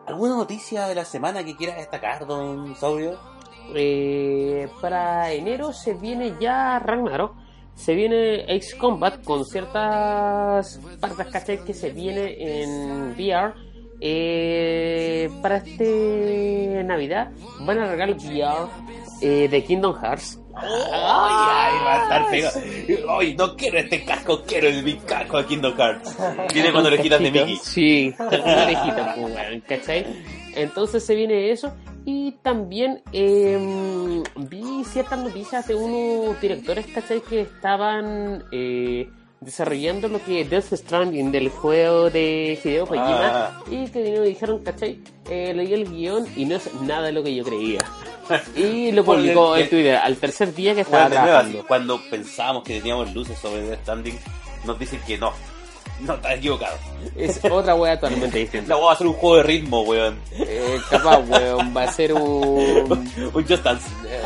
¿Alguna 0.07 0.35
noticia 0.35 0.87
de 0.87 0.95
la 0.95 1.05
semana 1.05 1.43
que 1.43 1.55
quiera 1.55 1.75
destacar, 1.75 2.25
don 2.25 2.75
Saurio? 2.75 3.19
Eh, 3.75 4.67
para 4.81 5.31
enero 5.31 5.71
se 5.73 5.93
viene 5.93 6.33
ya 6.39 6.79
Ragnarok. 6.79 7.35
Se 7.75 7.95
viene 7.95 8.43
Ace 8.43 8.77
Combat 8.77 9.23
con 9.23 9.45
ciertas 9.45 10.79
partes 10.99 11.27
¿cachai? 11.27 11.63
que 11.63 11.73
se 11.73 11.91
viene 11.91 12.63
en 12.63 13.11
VR. 13.13 13.53
Eh, 14.03 15.29
para 15.43 15.57
este 15.57 16.83
Navidad 16.83 17.31
van 17.59 17.77
a 17.77 17.91
regalar 17.91 18.15
VR 18.15 18.67
eh, 19.21 19.47
de 19.47 19.63
Kingdom 19.63 19.95
Hearts. 20.01 20.40
¡Ay, 20.61 21.33
ay! 21.33 21.73
Va 21.85 21.93
a 21.93 22.03
estar 22.03 22.29
pegado. 22.29 22.59
¡Ay, 23.19 23.35
no 23.35 23.55
quiero 23.55 23.79
este 23.79 24.03
casco! 24.03 24.43
Quiero 24.43 24.67
el 24.67 24.83
mi 24.83 24.95
casco 24.95 25.37
de 25.37 25.45
Kingdom 25.45 25.75
Hearts. 25.75 26.17
Viene 26.53 26.71
cuando 26.71 26.89
le 26.89 26.99
quitas 26.99 27.19
de. 27.19 27.31
Mickey. 27.31 27.57
Sí, 27.57 28.15
una 28.19 28.63
orejita, 28.63 29.15
pues, 29.15 29.63
¿cachai? 29.67 30.05
Entonces 30.55 31.05
se 31.05 31.15
viene 31.15 31.51
eso. 31.51 31.73
Y 32.03 32.31
también 32.41 33.03
eh, 33.13 34.23
vi 34.35 34.83
ciertas 34.85 35.19
noticias 35.19 35.67
de 35.67 35.75
unos 35.75 36.39
directores, 36.41 36.87
¿cachai? 36.87 37.21
Que 37.21 37.41
estaban 37.41 38.43
eh, 38.51 39.07
desarrollando 39.41 40.07
lo 40.07 40.23
que 40.23 40.41
es 40.41 40.49
Death 40.49 40.71
Stranding 40.73 41.31
del 41.31 41.49
juego 41.49 42.09
de 42.11 42.59
Hideo 42.63 42.85
Kojima. 42.85 43.47
Ah. 43.47 43.63
Y 43.69 43.87
que 43.89 43.99
y 43.99 44.19
dijeron, 44.29 44.59
¿cachai? 44.63 44.99
Eh, 45.29 45.51
leí 45.55 45.73
el 45.73 45.89
guion 45.89 46.27
y 46.35 46.45
no 46.45 46.55
es 46.57 46.71
nada 46.81 47.07
de 47.07 47.11
lo 47.11 47.23
que 47.23 47.35
yo 47.35 47.43
creía. 47.43 47.79
Y 48.55 48.93
lo 48.93 49.03
publicó 49.03 49.57
en 49.57 49.67
Twitter 49.69 49.95
al 49.97 50.15
tercer 50.15 50.53
día 50.55 50.73
que 50.73 50.81
estaba 50.81 51.07
Bueno, 51.09 51.21
trabajando. 51.21 51.65
cuando 51.67 52.01
pensábamos 52.09 52.63
que 52.63 52.77
teníamos 52.79 53.13
luces 53.13 53.37
sobre 53.37 53.63
Death 53.63 53.81
Standing, 53.81 54.17
nos 54.63 54.79
dicen 54.79 55.01
que 55.05 55.17
no. 55.17 55.33
No, 55.99 56.13
estás 56.13 56.37
equivocado. 56.37 56.77
Es 57.17 57.43
otra 57.43 57.75
wea 57.75 57.99
totalmente 57.99 58.37
distinta. 58.39 58.69
La 58.69 58.75
voy 58.75 58.89
a 58.89 58.93
hacer 58.93 59.05
un 59.07 59.13
juego 59.13 59.37
de 59.37 59.43
ritmo, 59.43 59.81
weón. 59.81 60.17
Eh, 60.31 60.79
capaz, 60.89 61.19
weón, 61.27 61.75
va 61.75 61.83
a 61.83 61.91
ser 61.91 62.13
un... 62.13 63.09
Un 63.33 63.47
Just 63.47 63.63
Dance. 63.63 63.87
Eh, 64.07 64.21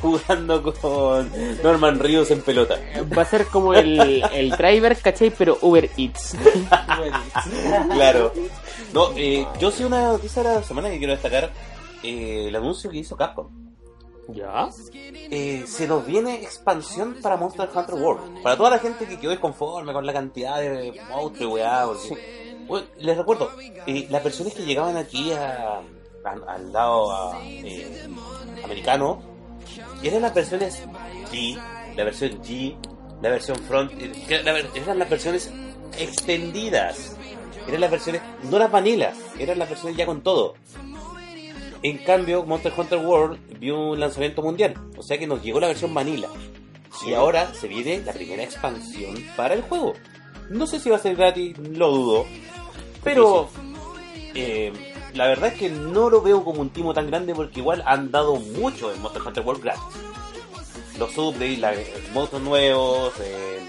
Jugando 0.00 0.62
con 0.62 1.30
Norman 1.62 1.98
Ríos 1.98 2.30
en 2.30 2.40
pelota. 2.42 2.76
Va 3.16 3.22
a 3.22 3.24
ser 3.26 3.46
como 3.46 3.74
el, 3.74 4.22
el 4.32 4.50
driver, 4.50 4.96
¿cachai? 4.96 5.30
Pero 5.30 5.58
Uber 5.60 5.90
Eats. 5.96 6.36
Claro. 7.92 8.32
No, 8.92 9.10
eh, 9.16 9.46
yo 9.58 9.70
sí 9.70 9.84
una 9.84 10.08
noticia 10.08 10.42
de 10.42 10.54
la 10.56 10.62
semana 10.62 10.90
que 10.90 10.98
quiero 10.98 11.12
destacar. 11.12 11.50
eh, 12.02 12.46
el 12.48 12.56
anuncio 12.56 12.90
que 12.90 12.98
hizo 12.98 13.16
Capcom. 13.16 13.48
¿Ya? 14.28 14.68
Eh, 14.94 15.64
se 15.66 15.88
nos 15.88 16.06
viene 16.06 16.36
expansión 16.36 17.16
para 17.20 17.36
Monster 17.36 17.68
Hunter 17.74 17.94
World. 17.96 18.42
Para 18.42 18.56
toda 18.56 18.70
la 18.70 18.78
gente 18.78 19.06
que 19.06 19.18
quedó 19.18 19.30
desconforme 19.32 19.92
con 19.92 20.06
la 20.06 20.12
cantidad 20.12 20.58
de 20.60 20.94
monstruos 21.10 21.52
weá. 21.54 21.86
Bueno, 22.68 22.86
les 22.98 23.16
recuerdo, 23.16 23.50
eh, 23.86 24.06
las 24.08 24.22
versiones 24.22 24.54
que 24.54 24.64
llegaban 24.64 24.96
aquí 24.96 25.32
a, 25.32 25.80
a- 26.24 26.52
al 26.54 26.72
lado 26.72 27.10
a, 27.10 27.40
eh, 27.44 28.06
americano 28.62 29.20
eran 30.08 30.22
las 30.22 30.34
versiones 30.34 30.82
G, 31.30 31.58
la 31.96 32.04
versión 32.04 32.42
G, 32.42 32.76
la 33.22 33.30
versión 33.30 33.56
Front, 33.56 33.92
eran 34.28 34.98
las 34.98 35.10
versiones 35.10 35.50
extendidas. 35.98 37.16
Eran 37.68 37.82
las 37.82 37.90
versiones, 37.90 38.22
no 38.50 38.58
las 38.58 38.70
vanilas, 38.70 39.16
eran 39.38 39.58
las 39.58 39.68
versiones 39.68 39.96
ya 39.96 40.06
con 40.06 40.22
todo. 40.22 40.54
En 41.82 41.98
cambio, 41.98 42.44
Monster 42.44 42.72
Hunter 42.76 42.98
World 42.98 43.58
vio 43.58 43.90
un 43.90 44.00
lanzamiento 44.00 44.42
mundial, 44.42 44.74
o 44.96 45.02
sea 45.02 45.18
que 45.18 45.26
nos 45.26 45.42
llegó 45.42 45.60
la 45.60 45.68
versión 45.68 45.94
vanilla. 45.94 46.28
Y 47.06 47.14
ahora 47.14 47.54
se 47.54 47.68
viene 47.68 48.02
la 48.04 48.12
primera 48.12 48.42
expansión 48.42 49.14
para 49.36 49.54
el 49.54 49.62
juego. 49.62 49.94
No 50.50 50.66
sé 50.66 50.80
si 50.80 50.90
va 50.90 50.96
a 50.96 51.00
ser 51.00 51.16
gratis, 51.16 51.56
lo 51.58 51.90
dudo. 51.90 52.26
Pero 53.02 53.48
eh, 54.34 54.89
la 55.14 55.26
verdad 55.26 55.52
es 55.52 55.58
que 55.58 55.68
no 55.70 56.08
lo 56.10 56.22
veo 56.22 56.44
como 56.44 56.60
un 56.60 56.70
timo 56.70 56.92
tan 56.94 57.06
grande 57.08 57.34
porque 57.34 57.60
igual 57.60 57.82
han 57.86 58.10
dado 58.10 58.36
mucho 58.36 58.92
en 58.92 59.00
Monster 59.02 59.22
Hunter 59.22 59.44
World 59.44 59.62
gratis. 59.62 59.82
Los 60.98 61.16
updates, 61.16 61.58
los 61.58 62.12
monstruos 62.12 62.42
nuevos, 62.42 63.12
eh, 63.20 63.60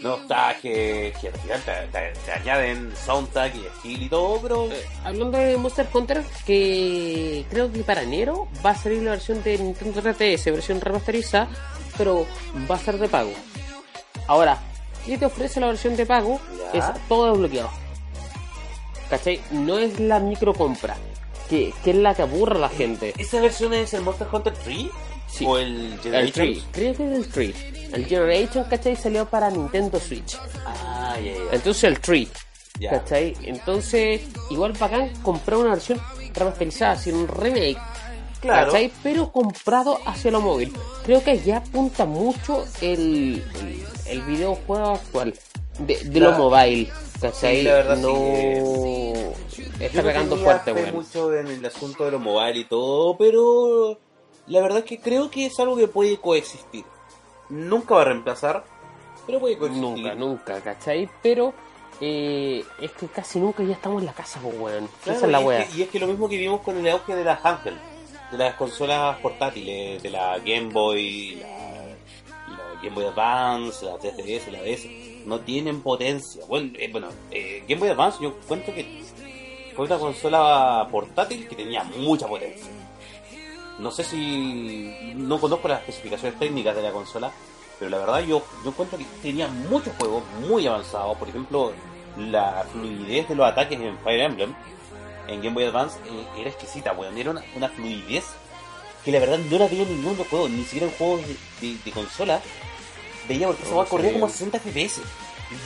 nostalgia, 0.00 1.12
que 1.12 1.28
al 1.32 1.40
final 1.40 1.60
te, 1.62 1.72
te- 1.92 2.12
te 2.24 2.32
añaden 2.32 2.92
soundtrack 3.04 3.54
y 3.54 3.64
skill 3.78 4.02
y 4.04 4.08
todo, 4.08 4.40
pero 4.40 4.64
Eh, 4.66 4.82
hablando 5.04 5.36
de 5.38 5.56
Monster 5.58 5.86
Hunter, 5.92 6.24
que 6.46 7.44
creo 7.50 7.70
que 7.70 7.80
para 7.84 8.02
enero 8.02 8.48
va 8.64 8.70
a 8.70 8.74
salir 8.76 9.02
la 9.02 9.10
versión 9.12 9.42
de 9.42 9.58
Nintendo 9.58 10.00
3DS, 10.02 10.50
versión 10.52 10.80
remasterizada, 10.80 11.48
pero 11.98 12.26
va 12.70 12.76
a 12.76 12.78
ser 12.78 12.98
de 12.98 13.08
pago. 13.08 13.32
Ahora, 14.26 14.58
¿qué 15.04 15.18
te 15.18 15.26
ofrece 15.26 15.60
la 15.60 15.66
versión 15.66 15.96
de 15.96 16.06
pago? 16.06 16.40
Ya. 16.72 16.78
Es 16.78 17.08
todo 17.08 17.30
desbloqueado. 17.32 17.68
¿Cachai? 19.10 19.40
No 19.50 19.78
es 19.78 19.98
la 19.98 20.20
micro 20.20 20.54
compra, 20.54 20.96
que, 21.48 21.74
que 21.84 21.90
es 21.90 21.96
la 21.96 22.14
que 22.14 22.22
aburre 22.22 22.56
a 22.56 22.60
la 22.60 22.68
gente. 22.68 23.12
¿esa 23.18 23.40
versión 23.40 23.74
es 23.74 23.92
el 23.92 24.02
Monster 24.02 24.28
Hunter 24.32 24.54
3? 24.64 24.76
Sí. 25.26 25.44
¿O 25.44 25.58
el 25.58 25.92
El 25.92 26.00
Generation? 26.00 26.32
3, 26.32 26.64
creo 26.72 26.96
que 26.96 27.04
es 27.04 27.18
el 27.18 27.28
3. 27.28 27.54
El 27.92 28.06
Generation, 28.06 28.64
¿cachai? 28.64 28.96
Salió 28.96 29.26
para 29.26 29.50
Nintendo 29.50 29.98
Switch. 29.98 30.38
Ah, 30.64 31.16
ya, 31.16 31.32
ya. 31.32 31.40
Entonces 31.52 31.84
el 31.84 32.00
3. 32.00 32.28
Ya. 32.78 32.90
¿Cachai? 32.90 33.36
Entonces, 33.42 34.22
igual 34.50 34.72
bacán 34.72 35.10
comprar 35.22 35.58
una 35.58 35.70
versión 35.70 36.00
remasterizada, 36.32 36.96
sin 36.96 37.16
un 37.16 37.28
remake. 37.28 37.78
Claro. 38.40 38.66
¿Cachai? 38.66 38.92
Pero 39.02 39.30
comprado 39.32 39.98
hacia 40.06 40.30
lo 40.30 40.40
móvil. 40.40 40.72
Creo 41.04 41.22
que 41.22 41.38
ya 41.40 41.58
apunta 41.58 42.06
mucho 42.06 42.64
el, 42.80 43.44
el, 43.60 43.84
el 44.06 44.22
videojuego 44.22 44.92
actual. 44.94 45.34
De, 45.80 45.96
de 46.04 46.20
Claro. 46.20 46.38
lo 46.38 46.50
mobile. 46.50 46.90
¿Cachai? 47.20 47.56
Sí, 47.58 47.62
la 47.62 47.72
verdad 47.74 47.96
sí 47.96 48.02
no. 48.02 49.84
Está 49.84 50.02
pegando 50.02 50.36
fuerte, 50.36 50.72
weón. 50.72 50.94
mucho 50.94 51.34
en 51.34 51.46
el 51.48 51.64
asunto 51.66 52.04
de 52.04 52.10
lo 52.12 52.18
mobile 52.18 52.58
y 52.60 52.64
todo, 52.64 53.16
pero 53.16 53.98
la 54.46 54.60
verdad 54.60 54.78
es 54.78 54.84
que 54.84 55.00
creo 55.00 55.30
que 55.30 55.46
es 55.46 55.58
algo 55.60 55.76
que 55.76 55.88
puede 55.88 56.18
coexistir. 56.18 56.84
Nunca 57.48 57.94
va 57.94 58.02
a 58.02 58.04
reemplazar, 58.06 58.64
pero 59.26 59.40
puede 59.40 59.56
coexistir. 59.58 59.88
Nunca, 59.88 60.14
nunca, 60.14 60.60
¿cachai? 60.60 61.08
Pero 61.22 61.52
eh, 62.00 62.62
es 62.80 62.92
que 62.92 63.06
casi 63.08 63.38
nunca 63.40 63.62
ya 63.62 63.72
estamos 63.74 64.00
en 64.00 64.06
la 64.06 64.12
casa, 64.12 64.38
pues, 64.42 64.54
weón. 64.58 64.88
Claro, 65.02 65.16
Esa 65.18 65.26
es 65.26 65.32
la 65.32 65.38
que, 65.40 65.78
y 65.78 65.82
es 65.82 65.88
que 65.88 65.98
lo 65.98 66.06
mismo 66.06 66.28
que 66.28 66.36
vimos 66.38 66.60
con 66.60 66.76
el 66.78 66.88
auge 66.88 67.14
de 67.14 67.24
las 67.24 67.44
handheld, 67.44 67.78
de 68.32 68.38
las 68.38 68.54
consolas 68.54 69.18
portátiles, 69.18 70.02
de 70.02 70.10
la 70.10 70.38
Game 70.38 70.72
Boy, 70.72 71.36
la, 71.36 71.48
la 72.54 72.80
Game 72.82 72.94
Boy 72.94 73.06
Advance, 73.06 73.84
la 73.84 73.94
3DS, 73.98 74.50
la 74.50 74.62
DS, 74.62 74.86
no 75.26 75.40
tienen 75.40 75.82
potencia. 75.82 76.42
Bueno, 76.46 76.70
eh, 76.78 76.88
bueno 76.90 77.08
eh, 77.30 77.62
Game 77.68 77.80
Boy 77.80 77.88
Advance 77.90 78.18
yo 78.22 78.36
encuentro 78.42 78.74
que 78.74 79.02
fue 79.74 79.86
una 79.86 79.98
consola 79.98 80.86
portátil 80.90 81.46
que 81.48 81.56
tenía 81.56 81.84
mucha 81.84 82.26
potencia. 82.26 82.66
No 83.78 83.90
sé 83.90 84.04
si... 84.04 85.12
no 85.16 85.40
conozco 85.40 85.68
las 85.68 85.80
especificaciones 85.80 86.38
técnicas 86.38 86.76
de 86.76 86.82
la 86.82 86.90
consola, 86.92 87.32
pero 87.78 87.90
la 87.90 87.98
verdad 87.98 88.20
yo, 88.20 88.42
yo 88.62 88.70
encuentro 88.70 88.98
que 88.98 89.06
tenía 89.22 89.48
muchos 89.48 89.94
juegos 89.96 90.22
muy 90.48 90.66
avanzados. 90.66 91.16
Por 91.16 91.28
ejemplo, 91.28 91.72
la 92.18 92.66
fluidez 92.72 93.28
de 93.28 93.34
los 93.34 93.46
ataques 93.46 93.80
en 93.80 93.96
Fire 94.00 94.20
Emblem, 94.20 94.54
en 95.28 95.40
Game 95.40 95.54
Boy 95.54 95.64
Advance, 95.64 95.98
eh, 96.00 96.40
era 96.40 96.50
exquisita, 96.50 96.92
weón. 96.92 97.16
Era 97.16 97.30
una, 97.30 97.68
fluidez 97.70 98.24
que 99.04 99.12
la 99.12 99.18
verdad 99.20 99.38
no 99.38 99.58
la 99.58 99.66
veía 99.66 99.84
en 99.84 99.96
ningún 99.96 100.12
otro 100.12 100.24
juego, 100.24 100.48
ni 100.50 100.62
siquiera 100.64 100.86
en 100.86 100.92
juegos 100.92 101.22
de- 101.62 101.76
de 101.82 101.90
consola. 101.90 102.42
Veía 103.28 103.46
porque 103.46 103.62
esa 103.62 103.74
weá 103.74 103.86
corría 103.86 104.12
como 104.12 104.26
a 104.26 104.30
60 104.30 104.58
FPS. 104.58 105.00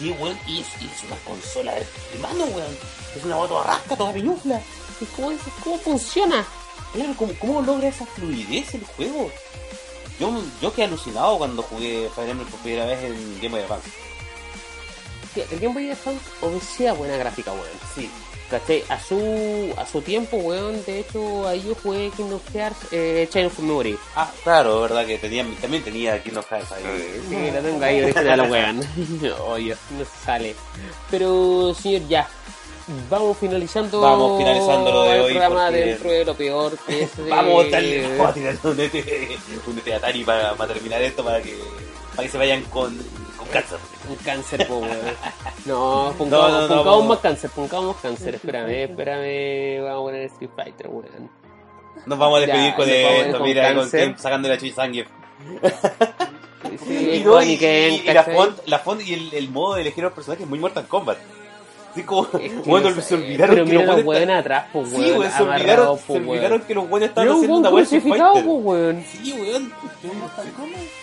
Y, 0.00 0.10
weón, 0.12 0.38
y 0.46 0.60
es, 0.60 0.66
y 0.80 0.86
es 0.86 1.02
una 1.04 1.16
consola 1.26 1.74
de, 1.74 1.80
de 1.80 2.18
mano, 2.20 2.44
weón. 2.46 2.76
Es 3.16 3.24
una 3.24 3.36
weá 3.36 3.48
toda 3.48 3.64
rasca, 3.64 3.96
toda 3.96 4.12
piñufla. 4.12 4.60
¿Y 5.00 5.04
¿Cómo, 5.06 5.30
dices? 5.30 5.52
¿Cómo 5.62 5.78
funciona? 5.78 6.44
Claro, 6.92 7.14
¿cómo, 7.18 7.32
¿cómo 7.40 7.62
logra 7.62 7.88
esa 7.88 8.06
fluidez 8.06 8.74
el 8.74 8.84
juego? 8.84 9.30
Yo, 10.20 10.32
yo 10.62 10.72
quedé 10.72 10.84
alucinado 10.86 11.38
cuando 11.38 11.62
jugué 11.62 12.08
Fire 12.14 12.30
Emblem 12.30 12.48
por 12.48 12.60
primera 12.60 12.86
vez 12.86 13.02
en 13.02 13.34
Game 13.40 13.50
Boy 13.50 13.60
Advance. 13.62 13.90
Sí, 15.34 15.42
El 15.50 15.58
Game 15.58 15.74
Boy 15.74 15.90
Advance 15.90 16.20
obedecía 16.40 16.92
buena 16.92 17.16
gráfica, 17.16 17.52
weón. 17.52 17.66
Sí. 17.94 18.08
¿Cachai? 18.50 18.84
A 18.90 19.00
su, 19.00 19.72
a 19.76 19.86
su 19.86 20.02
tiempo, 20.02 20.36
weón, 20.36 20.84
de 20.84 21.00
hecho, 21.00 21.48
ahí 21.48 21.62
yo 21.66 21.74
jugué 21.82 22.10
Kingdom 22.16 22.40
Hearts 22.52 22.78
eh, 22.92 23.26
Chain 23.30 23.46
of 23.46 23.58
Memory. 23.58 23.98
Ah, 24.14 24.30
claro, 24.44 24.82
verdad 24.82 25.06
que 25.06 25.18
tenía, 25.18 25.44
también 25.60 25.82
tenía 25.82 26.22
Kingdom 26.22 26.44
Hearts 26.50 26.72
ahí. 26.72 26.82
Sí, 27.28 27.50
la 27.52 27.60
tengo 27.60 27.82
ahí 27.84 28.02
original, 28.02 28.50
weón. 28.50 28.80
Oye, 29.48 29.74
no 29.98 30.04
se 30.04 30.24
sale. 30.24 30.54
Pero, 31.10 31.74
señor, 31.74 32.06
ya. 32.08 32.28
Vamos 33.08 33.38
finalizando, 33.38 33.98
Vamos 34.02 34.36
finalizando 34.38 34.92
lo 34.92 35.02
de 35.04 35.14
el 35.14 35.20
hoy, 35.22 35.30
programa 35.32 35.64
porque- 35.68 35.80
dentro 35.86 36.10
de 36.10 36.24
lo 36.26 36.34
peor 36.34 36.78
que 36.86 37.02
es 37.04 37.16
de- 37.16 37.22
Vamos 37.30 37.64
a 37.64 37.76
a 38.28 38.32
tirar 38.34 38.56
un 38.62 38.78
ET, 38.80 38.94
un 39.66 39.78
ET 39.78 39.92
Atari 39.94 40.22
para, 40.22 40.52
para 40.54 40.74
terminar 40.74 41.00
esto, 41.00 41.24
para 41.24 41.40
que, 41.40 41.58
para 42.10 42.24
que 42.24 42.28
se 42.28 42.36
vayan 42.36 42.60
con 42.64 42.94
cáncer. 43.54 43.78
Un 44.08 44.16
cáncer, 44.16 44.66
po, 44.68 44.76
weón. 44.78 44.98
No, 45.64 46.14
pongamos, 46.18 46.30
No, 46.30 46.48
no, 46.48 46.60
no, 46.62 46.68
pongamos 46.68 46.84
vamos. 46.86 47.08
más 47.08 47.18
cáncer, 47.20 47.50
pongamos 47.50 47.96
cáncer. 47.96 48.34
Espérame, 48.34 48.84
espérame. 48.90 49.82
Vamos 49.84 50.00
a 50.00 50.02
poner 50.04 50.22
Street 50.26 50.50
Fighter, 50.56 50.86
weón. 50.88 51.30
Nos 52.06 52.18
vamos 52.18 52.36
a 52.38 52.40
despedir 52.40 52.70
Ya, 52.70 52.76
con 52.76 52.88
esto, 52.90 53.38
con 53.38 53.46
mira, 53.46 53.74
con. 53.74 53.90
Ken 53.90 54.18
sacando 54.18 54.48
la 54.48 54.58
chisangue. 54.58 55.06
Sí, 56.86 57.22
Y, 57.24 58.12
la 58.12 58.24
font, 58.24 58.58
la 58.66 58.78
font 58.78 59.00
y 59.02 59.14
el, 59.14 59.34
el 59.34 59.48
modo 59.50 59.74
de 59.74 59.82
elegir 59.82 60.02
a 60.04 60.08
los 60.08 60.14
personajes 60.14 60.44
es 60.44 60.48
muy 60.50 60.58
Mortal 60.58 60.86
Kombat. 60.88 61.18
Así 61.94 62.02
como, 62.02 62.24
Es 62.24 62.30
que 62.32 62.48
bueno, 62.66 62.90
no 62.90 63.00
se 63.00 63.14
olvidaron 63.14 63.54
Pero 63.54 63.64
que 63.66 63.70
mira 63.70 63.84
los 63.86 63.94
buenos 64.04 64.18
weones 64.20 64.36
atrás, 64.40 64.66
pues, 64.72 64.88
Sí, 64.90 64.96
weón. 64.96 65.18
weón, 65.20 65.32
se 65.32 65.42
olvidaron, 65.44 65.86
po, 65.86 66.02
se 66.06 66.12
weón. 66.12 66.28
olvidaron 66.28 66.60
que 66.62 66.74
los 66.74 66.88
buenos 66.88 67.08
estaban 67.08 67.28
haciendo 67.30 67.52
weón 67.54 67.66
una 67.66 67.76
de 67.76 67.82
Street 67.84 68.02
crucificado, 68.02 68.32
Fighter. 68.34 68.50
pues, 68.50 68.64
weón. 68.64 69.04
Sí, 69.12 69.32
weón. 69.32 69.72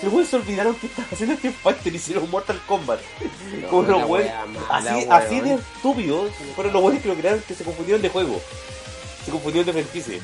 Los 0.03 0.11
weones 0.13 0.29
se 0.29 0.35
olvidaron 0.35 0.75
que 0.75 0.87
estaban 0.87 1.09
haciendo 1.13 1.35
Street 1.35 1.53
Fighter 1.63 1.93
y 1.93 1.95
hicieron 1.95 2.29
Mortal 2.29 2.61
Kombat. 2.67 2.99
Como 3.69 3.83
los 3.83 4.03
weones. 4.09 4.31
Así, 4.69 4.87
weón. 4.89 5.11
así 5.13 5.39
de 5.39 5.53
estúpidos 5.55 6.31
fueron 6.55 6.73
los 6.73 6.81
buenos 6.81 7.01
que 7.01 7.07
lo 7.07 7.15
crearon 7.15 7.41
que 7.47 7.53
se 7.55 7.63
confundieron 7.63 8.01
de 8.01 8.09
juego. 8.09 8.41
Se 9.25 9.31
confundieron 9.31 9.73
de 9.73 9.81
franquicia. 9.83 10.19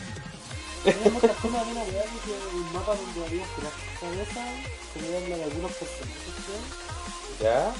Teníamos 0.83 1.21
que 1.21 1.27
hacer 1.27 1.49
una 1.49 1.63
buena 1.63 1.81
weá 1.81 2.03
que 2.03 2.57
el 2.57 2.63
mapa 2.73 2.93
donde 2.95 3.25
había 3.25 3.45
puras 3.55 3.73
cabezas 3.99 4.49
se 4.93 5.01
le 5.01 5.11
dan 5.11 5.41
algunos 5.43 5.71
personajes, 5.71 6.33
creo, 7.39 7.51
¿Ya? 7.53 7.71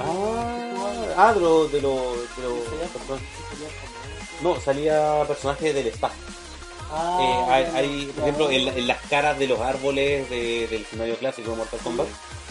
Ah, 0.00 1.14
ah 1.16 1.32
de 1.34 1.40
los. 1.40 1.72
De 1.72 1.80
famoso. 1.80 3.20
No, 4.42 4.60
salía 4.60 5.22
personajes 5.26 5.74
del 5.74 5.86
staff. 5.88 6.12
Ah, 6.92 7.18
Eh, 7.20 7.52
hay, 7.52 7.64
hay, 7.76 8.06
por 8.14 8.22
ejemplo, 8.24 8.50
en, 8.50 8.64
la- 8.66 8.72
en 8.74 8.86
las 8.86 9.00
caras 9.08 9.38
de 9.38 9.46
los 9.46 9.60
árboles 9.60 10.28
de- 10.30 10.66
del 10.68 10.82
escenario 10.82 11.16
clásico 11.16 11.50
de 11.52 11.56
Mortal 11.56 11.80
Kombat 11.82 12.06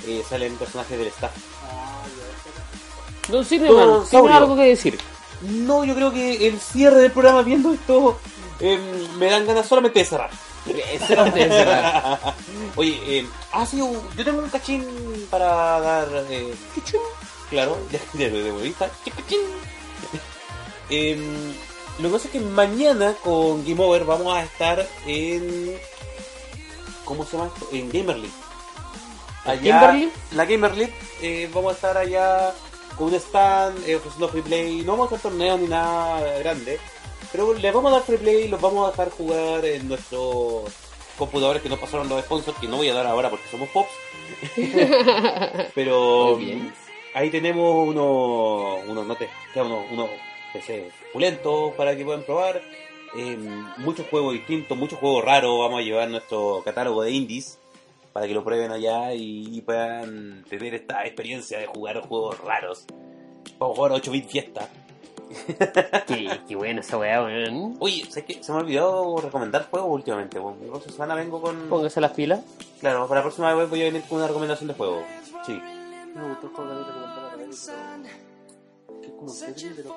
eh, 0.08 0.24
salen 0.28 0.56
personajes 0.58 0.98
del 0.98 1.08
staff. 1.08 1.32
Ah, 1.66 2.04
ya, 3.28 3.32
Don 3.32 3.46
Silverman, 3.46 3.88
¿tiene 3.88 4.06
Saurio. 4.10 4.36
algo 4.36 4.56
que 4.56 4.64
decir? 4.64 5.00
No, 5.42 5.84
yo 5.86 5.94
creo 5.96 6.12
que 6.12 6.48
el 6.48 6.60
cierre 6.60 7.00
del 7.02 7.12
programa 7.12 7.42
viendo 7.44 7.74
esto 7.74 8.20
eh, 8.60 8.78
me 9.18 9.30
dan 9.30 9.46
ganas 9.46 9.68
solamente 9.68 10.00
de 10.00 10.06
cerrar. 10.06 10.30
Oye, 12.76 13.00
eh, 13.08 13.28
ah, 13.52 13.66
sí, 13.66 13.78
yo 13.78 14.24
tengo 14.24 14.40
un 14.40 14.50
cachín 14.50 14.86
para 15.30 15.80
dar. 15.80 16.08
Eh, 16.30 16.54
claro, 17.50 17.78
ya, 17.92 18.00
ya 18.14 18.28
lo 18.30 18.38
de 18.40 18.52
vista. 18.64 18.90
Chiquichín. 19.04 19.40
Em, 20.90 21.54
lo 22.00 22.10
que 22.10 22.14
pasa 22.14 22.28
es 22.28 22.32
que 22.32 22.40
mañana 22.40 23.14
con 23.24 23.64
Game 23.66 23.84
Over 23.84 24.06
vamos 24.06 24.34
a 24.34 24.44
estar 24.44 24.88
en. 25.06 25.76
¿Cómo 27.04 27.26
se 27.26 27.38
llama 27.38 27.52
esto? 27.54 27.68
En 27.72 27.92
Gamer 27.92 28.18
League. 28.18 28.34
¿Gamer 29.46 29.94
League? 29.94 30.12
La 30.32 30.46
Gamer 30.46 30.76
League. 30.76 30.94
eh, 31.22 31.50
vamos 31.54 31.74
a 31.74 31.76
estar 31.76 31.98
allá 31.98 32.54
con 32.98 33.08
un 33.08 33.16
stand 33.16 33.86
eh, 33.88 33.98
ofreciendo 33.98 34.30
free 34.30 34.42
play. 34.42 34.82
No 34.84 34.94
vamos 34.94 35.12
a 35.12 35.16
hacer 35.16 35.30
torneos 35.32 35.60
ni 35.60 35.68
nada 35.68 36.22
grande. 36.40 36.80
Pero 37.34 37.54
les 37.56 37.74
vamos 37.74 37.92
a 37.92 37.96
dar 37.96 38.04
free 38.06 38.18
play, 38.18 38.48
los 38.48 38.62
vamos 38.62 38.88
a 38.88 38.92
dejar 38.92 39.10
jugar 39.10 39.66
en 39.66 39.88
nuestros 39.90 40.72
computadores 41.18 41.62
que 41.62 41.68
nos 41.70 41.80
pasaron 41.80 42.08
los 42.08 42.24
sponsors, 42.24 42.58
que 42.60 42.68
no 42.68 42.78
voy 42.78 42.88
a 42.90 42.94
dar 42.94 43.06
ahora 43.08 43.30
porque 43.30 43.48
somos 43.50 43.68
pops. 43.70 43.90
Pero 45.76 46.38
ahí 47.14 47.30
tenemos 47.30 47.88
unos, 47.88 48.86
unos, 48.88 49.06
no 49.06 49.16
te- 49.16 49.30
unos, 49.56 49.92
unos 49.92 50.10
PC 50.54 50.92
pulentos 51.12 51.74
para 51.74 51.96
que 51.96 52.06
puedan 52.06 52.24
probar. 52.24 52.62
Eh, 53.16 53.38
muchos 53.78 54.08
juegos 54.08 54.34
distintos, 54.34 54.78
muchos 54.78 55.00
juegos 55.00 55.24
raros. 55.24 55.60
Vamos 55.60 55.80
a 55.80 55.84
llevar 55.84 56.10
nuestro 56.10 56.62
catálogo 56.66 57.04
de 57.04 57.12
indies 57.12 57.60
para 58.12 58.28
que 58.28 58.34
lo 58.34 58.44
prueben 58.44 58.72
allá 58.72 59.14
y, 59.14 59.56
y 59.58 59.62
puedan 59.62 60.44
tener 60.50 60.74
esta 60.76 61.06
experiencia 61.06 61.60
de 61.60 61.66
jugar 61.68 62.02
juegos 62.08 62.40
raros. 62.40 62.86
Vamos 63.60 63.74
a 63.74 63.78
jugar 63.78 63.92
8 63.94 64.12
bit 64.12 64.30
fiesta. 64.30 64.70
Qué, 66.08 66.40
qué 66.48 66.56
buena 66.56 66.82
esa 66.82 66.98
weá, 66.98 67.24
weón. 67.24 67.76
Oye, 67.80 68.06
¿sabes 68.10 68.26
qué? 68.26 68.44
Se 68.44 68.52
me 68.52 68.60
ha 68.60 68.62
olvidado 68.62 69.18
recomendar 69.18 69.68
juegos 69.70 69.92
últimamente. 69.92 70.40
weón. 70.40 70.58
La 70.62 70.68
próxima 70.72 70.94
semana 70.94 71.16
vengo 71.16 71.42
con. 71.42 71.70
Póngase 71.70 72.02
las 72.02 72.12
pilas. 72.12 72.42
Claro, 72.80 73.08
para 73.08 73.20
la 73.20 73.24
próxima 73.24 73.54
vez 73.54 73.70
voy 73.70 73.82
a 73.82 73.86
venir 73.86 74.04
con 74.04 74.18
una 74.20 74.28
recomendación 74.28 74.68
de 74.68 74.74
juego. 74.74 75.04
Sí. 75.46 75.54
Me 76.16 76.28
gustó 76.30 76.48
el 76.48 76.54
juego 76.54 76.70
que 76.70 76.92
la 76.92 77.44
es 79.04 79.12
como 79.12 79.32
un 79.32 79.76
de 79.76 79.84
los. 79.84 79.94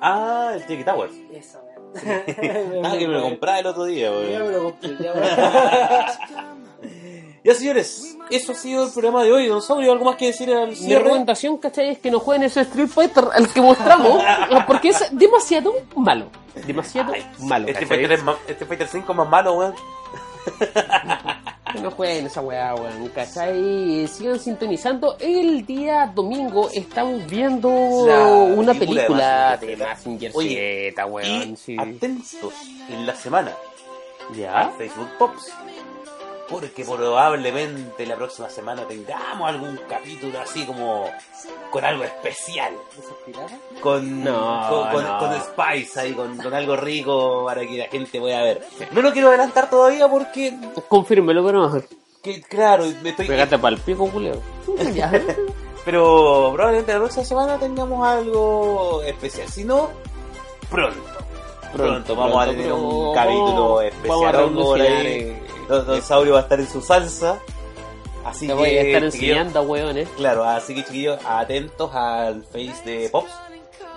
Ah, 0.00 0.52
el 0.54 0.66
Tiki 0.66 0.84
Towers. 0.84 1.14
Esa, 1.32 1.60
weá. 1.60 1.74
Ah, 2.84 2.96
que 2.98 3.06
me 3.08 3.14
lo 3.14 3.22
compraba 3.22 3.58
el 3.60 3.66
otro 3.66 3.84
día, 3.84 4.10
weón. 4.10 4.30
Ya 4.30 4.38
me 4.40 4.50
lo 4.50 4.62
compré, 4.64 4.96
ya, 5.00 5.12
weá. 5.12 6.18
Ya 7.44 7.54
señores, 7.54 8.07
eso 8.30 8.52
ha 8.52 8.54
sido 8.54 8.84
el 8.86 8.92
programa 8.92 9.22
de 9.24 9.32
hoy. 9.32 9.46
Don 9.46 9.62
Saurio, 9.62 9.92
¿algo 9.92 10.04
más 10.04 10.16
que 10.16 10.26
decir 10.26 10.52
al 10.52 10.68
Mi 10.70 10.76
cierre? 10.76 11.04
recomendación, 11.04 11.56
¿cachai? 11.58 11.90
Es 11.90 11.98
que 11.98 12.10
no 12.10 12.20
jueguen 12.20 12.44
ese 12.44 12.60
Street 12.62 12.88
Fighter 12.88 13.24
al 13.32 13.48
que 13.48 13.60
mostramos, 13.60 14.22
porque 14.66 14.88
es 14.88 15.04
demasiado 15.12 15.72
malo. 15.96 16.26
Demasiado 16.66 17.12
malo. 17.40 17.68
Este. 17.68 17.86
Fighter, 17.86 18.12
es 18.12 18.22
más- 18.22 18.36
este 18.48 18.66
Fighter 18.66 18.88
5 18.88 19.12
es 19.12 19.16
más 19.18 19.28
malo, 19.28 19.52
weón. 19.54 19.74
Que 21.72 21.80
no 21.80 21.90
jueguen 21.90 22.26
esa 22.26 22.40
weá, 22.40 22.74
weón, 22.74 23.08
¿cachai? 23.14 24.08
Sigan 24.08 24.40
sintonizando. 24.40 25.16
El 25.20 25.66
día 25.66 26.10
domingo 26.14 26.70
estamos 26.72 27.26
viendo 27.26 27.68
La 28.06 28.26
una 28.26 28.72
película 28.74 29.56
de 29.58 29.76
Oye, 30.34 30.90
Z, 30.94 31.06
weón. 31.06 31.56
Atentos 31.78 32.54
en 32.88 33.06
la 33.06 33.14
semana 33.14 33.52
¿Ya? 34.34 34.70
Facebook 34.78 35.08
Pops. 35.18 35.52
Porque 36.48 36.82
probablemente 36.84 38.06
la 38.06 38.16
próxima 38.16 38.48
semana 38.48 38.84
tengamos 38.88 39.46
algún 39.48 39.78
capítulo 39.88 40.40
así 40.40 40.64
como 40.64 41.04
con 41.70 41.84
algo 41.84 42.04
especial. 42.04 42.72
Con, 43.82 44.24
No, 44.24 44.66
con, 44.70 44.90
con- 44.92 45.04
no. 45.04 45.18
con 45.18 45.34
Spice 45.40 46.00
ahí, 46.00 46.12
con, 46.14 46.36
con 46.38 46.54
algo 46.54 46.74
rico 46.76 47.44
para 47.44 47.60
que 47.66 47.76
la 47.78 47.86
gente 47.88 48.18
pueda 48.18 48.42
ver. 48.42 48.66
No 48.92 49.02
lo 49.02 49.12
quiero 49.12 49.28
adelantar 49.28 49.68
todavía 49.68 50.08
porque, 50.08 50.56
Confírmelo, 50.88 51.44
pero 51.44 51.68
no. 51.68 51.82
que, 52.22 52.40
claro, 52.40 52.84
me 53.02 53.10
estoy, 53.10 53.26
Pégate 53.26 53.58
pa'l 53.58 53.78
pico, 53.78 54.08
culeo. 54.10 54.40
Ya. 54.94 55.10
pero 55.84 56.50
probablemente 56.54 56.92
la 56.94 56.98
próxima 56.98 57.24
semana 57.24 57.58
tengamos 57.58 58.06
algo 58.06 59.02
especial. 59.02 59.48
Si 59.48 59.64
no, 59.64 59.90
pronto. 60.70 60.98
Pronto, 61.74 62.16
vamos 62.16 62.36
a 62.36 62.44
pronto, 62.44 62.52
tener 62.62 62.72
un 62.72 63.14
capítulo 63.14 63.82
especial. 63.82 64.32
Vamos 64.32 64.80
a 64.80 64.84
eh, 65.68 65.72
Don, 65.72 65.86
Don 65.86 66.02
Saurio 66.02 66.34
va 66.34 66.40
a 66.40 66.42
estar 66.42 66.58
en 66.60 66.68
su 66.68 66.80
salsa. 66.80 67.38
Así 68.24 68.46
Te 68.46 68.52
que, 68.52 68.58
voy 68.58 68.68
a 68.70 68.82
estar 68.82 69.10
chiquillos, 69.10 69.36
enseñando, 69.36 69.62
weones. 69.62 70.08
Claro, 70.16 70.44
así 70.44 70.74
que 70.74 70.84
chiquillos, 70.84 71.18
atentos 71.24 71.94
al 71.94 72.44
face 72.44 72.82
de 72.84 73.08
Pops 73.10 73.30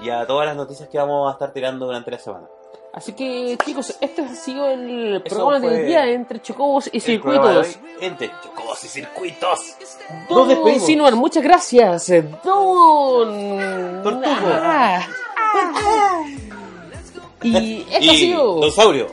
y 0.02 0.10
a 0.10 0.26
todas 0.26 0.48
las 0.48 0.56
noticias 0.56 0.88
que 0.90 0.98
vamos 0.98 1.30
a 1.30 1.34
estar 1.34 1.52
tirando 1.52 1.86
durante 1.86 2.12
la 2.12 2.20
semana. 2.20 2.48
Así 2.94 3.14
que, 3.14 3.58
chicos, 3.66 3.96
este 4.02 4.22
ha 4.22 4.36
sido 4.36 4.70
el 4.70 5.22
Eso 5.24 5.36
programa 5.36 5.60
del 5.60 5.86
día 5.86 6.10
entre 6.12 6.42
Chocobos 6.42 6.90
y 6.92 7.00
Circuitos. 7.00 7.80
Entre 8.02 8.30
chocos 8.44 8.84
y 8.84 8.88
circuitos. 8.90 9.76
Don 10.30 10.50
despedimos. 10.50 10.86
Sinuar, 10.86 11.16
muchas 11.16 11.42
gracias. 11.42 12.10
Don 12.44 14.04
Tortugo. 14.04 14.26
Ah. 14.26 15.08
Y 17.44 17.82
esto 17.82 17.96
ha 17.96 18.00
Y 18.00 18.18
sido 18.18 18.56
Don 18.60 18.72
Saurio, 18.72 19.08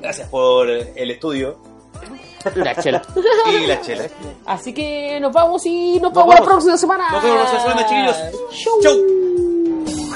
gracias 0.00 0.28
por 0.28 0.70
el 0.70 1.10
estudio 1.10 1.73
la 2.54 2.74
chela. 2.74 3.02
Y 3.62 3.66
la 3.66 3.80
chela. 3.80 4.04
Así 4.46 4.72
que 4.72 5.18
nos 5.20 5.32
vamos 5.32 5.64
y 5.66 6.00
nos, 6.00 6.12
nos 6.12 6.24
vemos 6.24 6.34
la 6.34 6.44
próxima 6.44 6.76
semana. 6.76 7.10
Nos 7.10 7.22
vemos 7.22 7.38
la 7.38 7.46
próxima 7.46 7.62
semana, 7.62 7.86
chiquillos. 7.86 8.16
Chau. 8.62 8.80
Chau. 8.82 10.14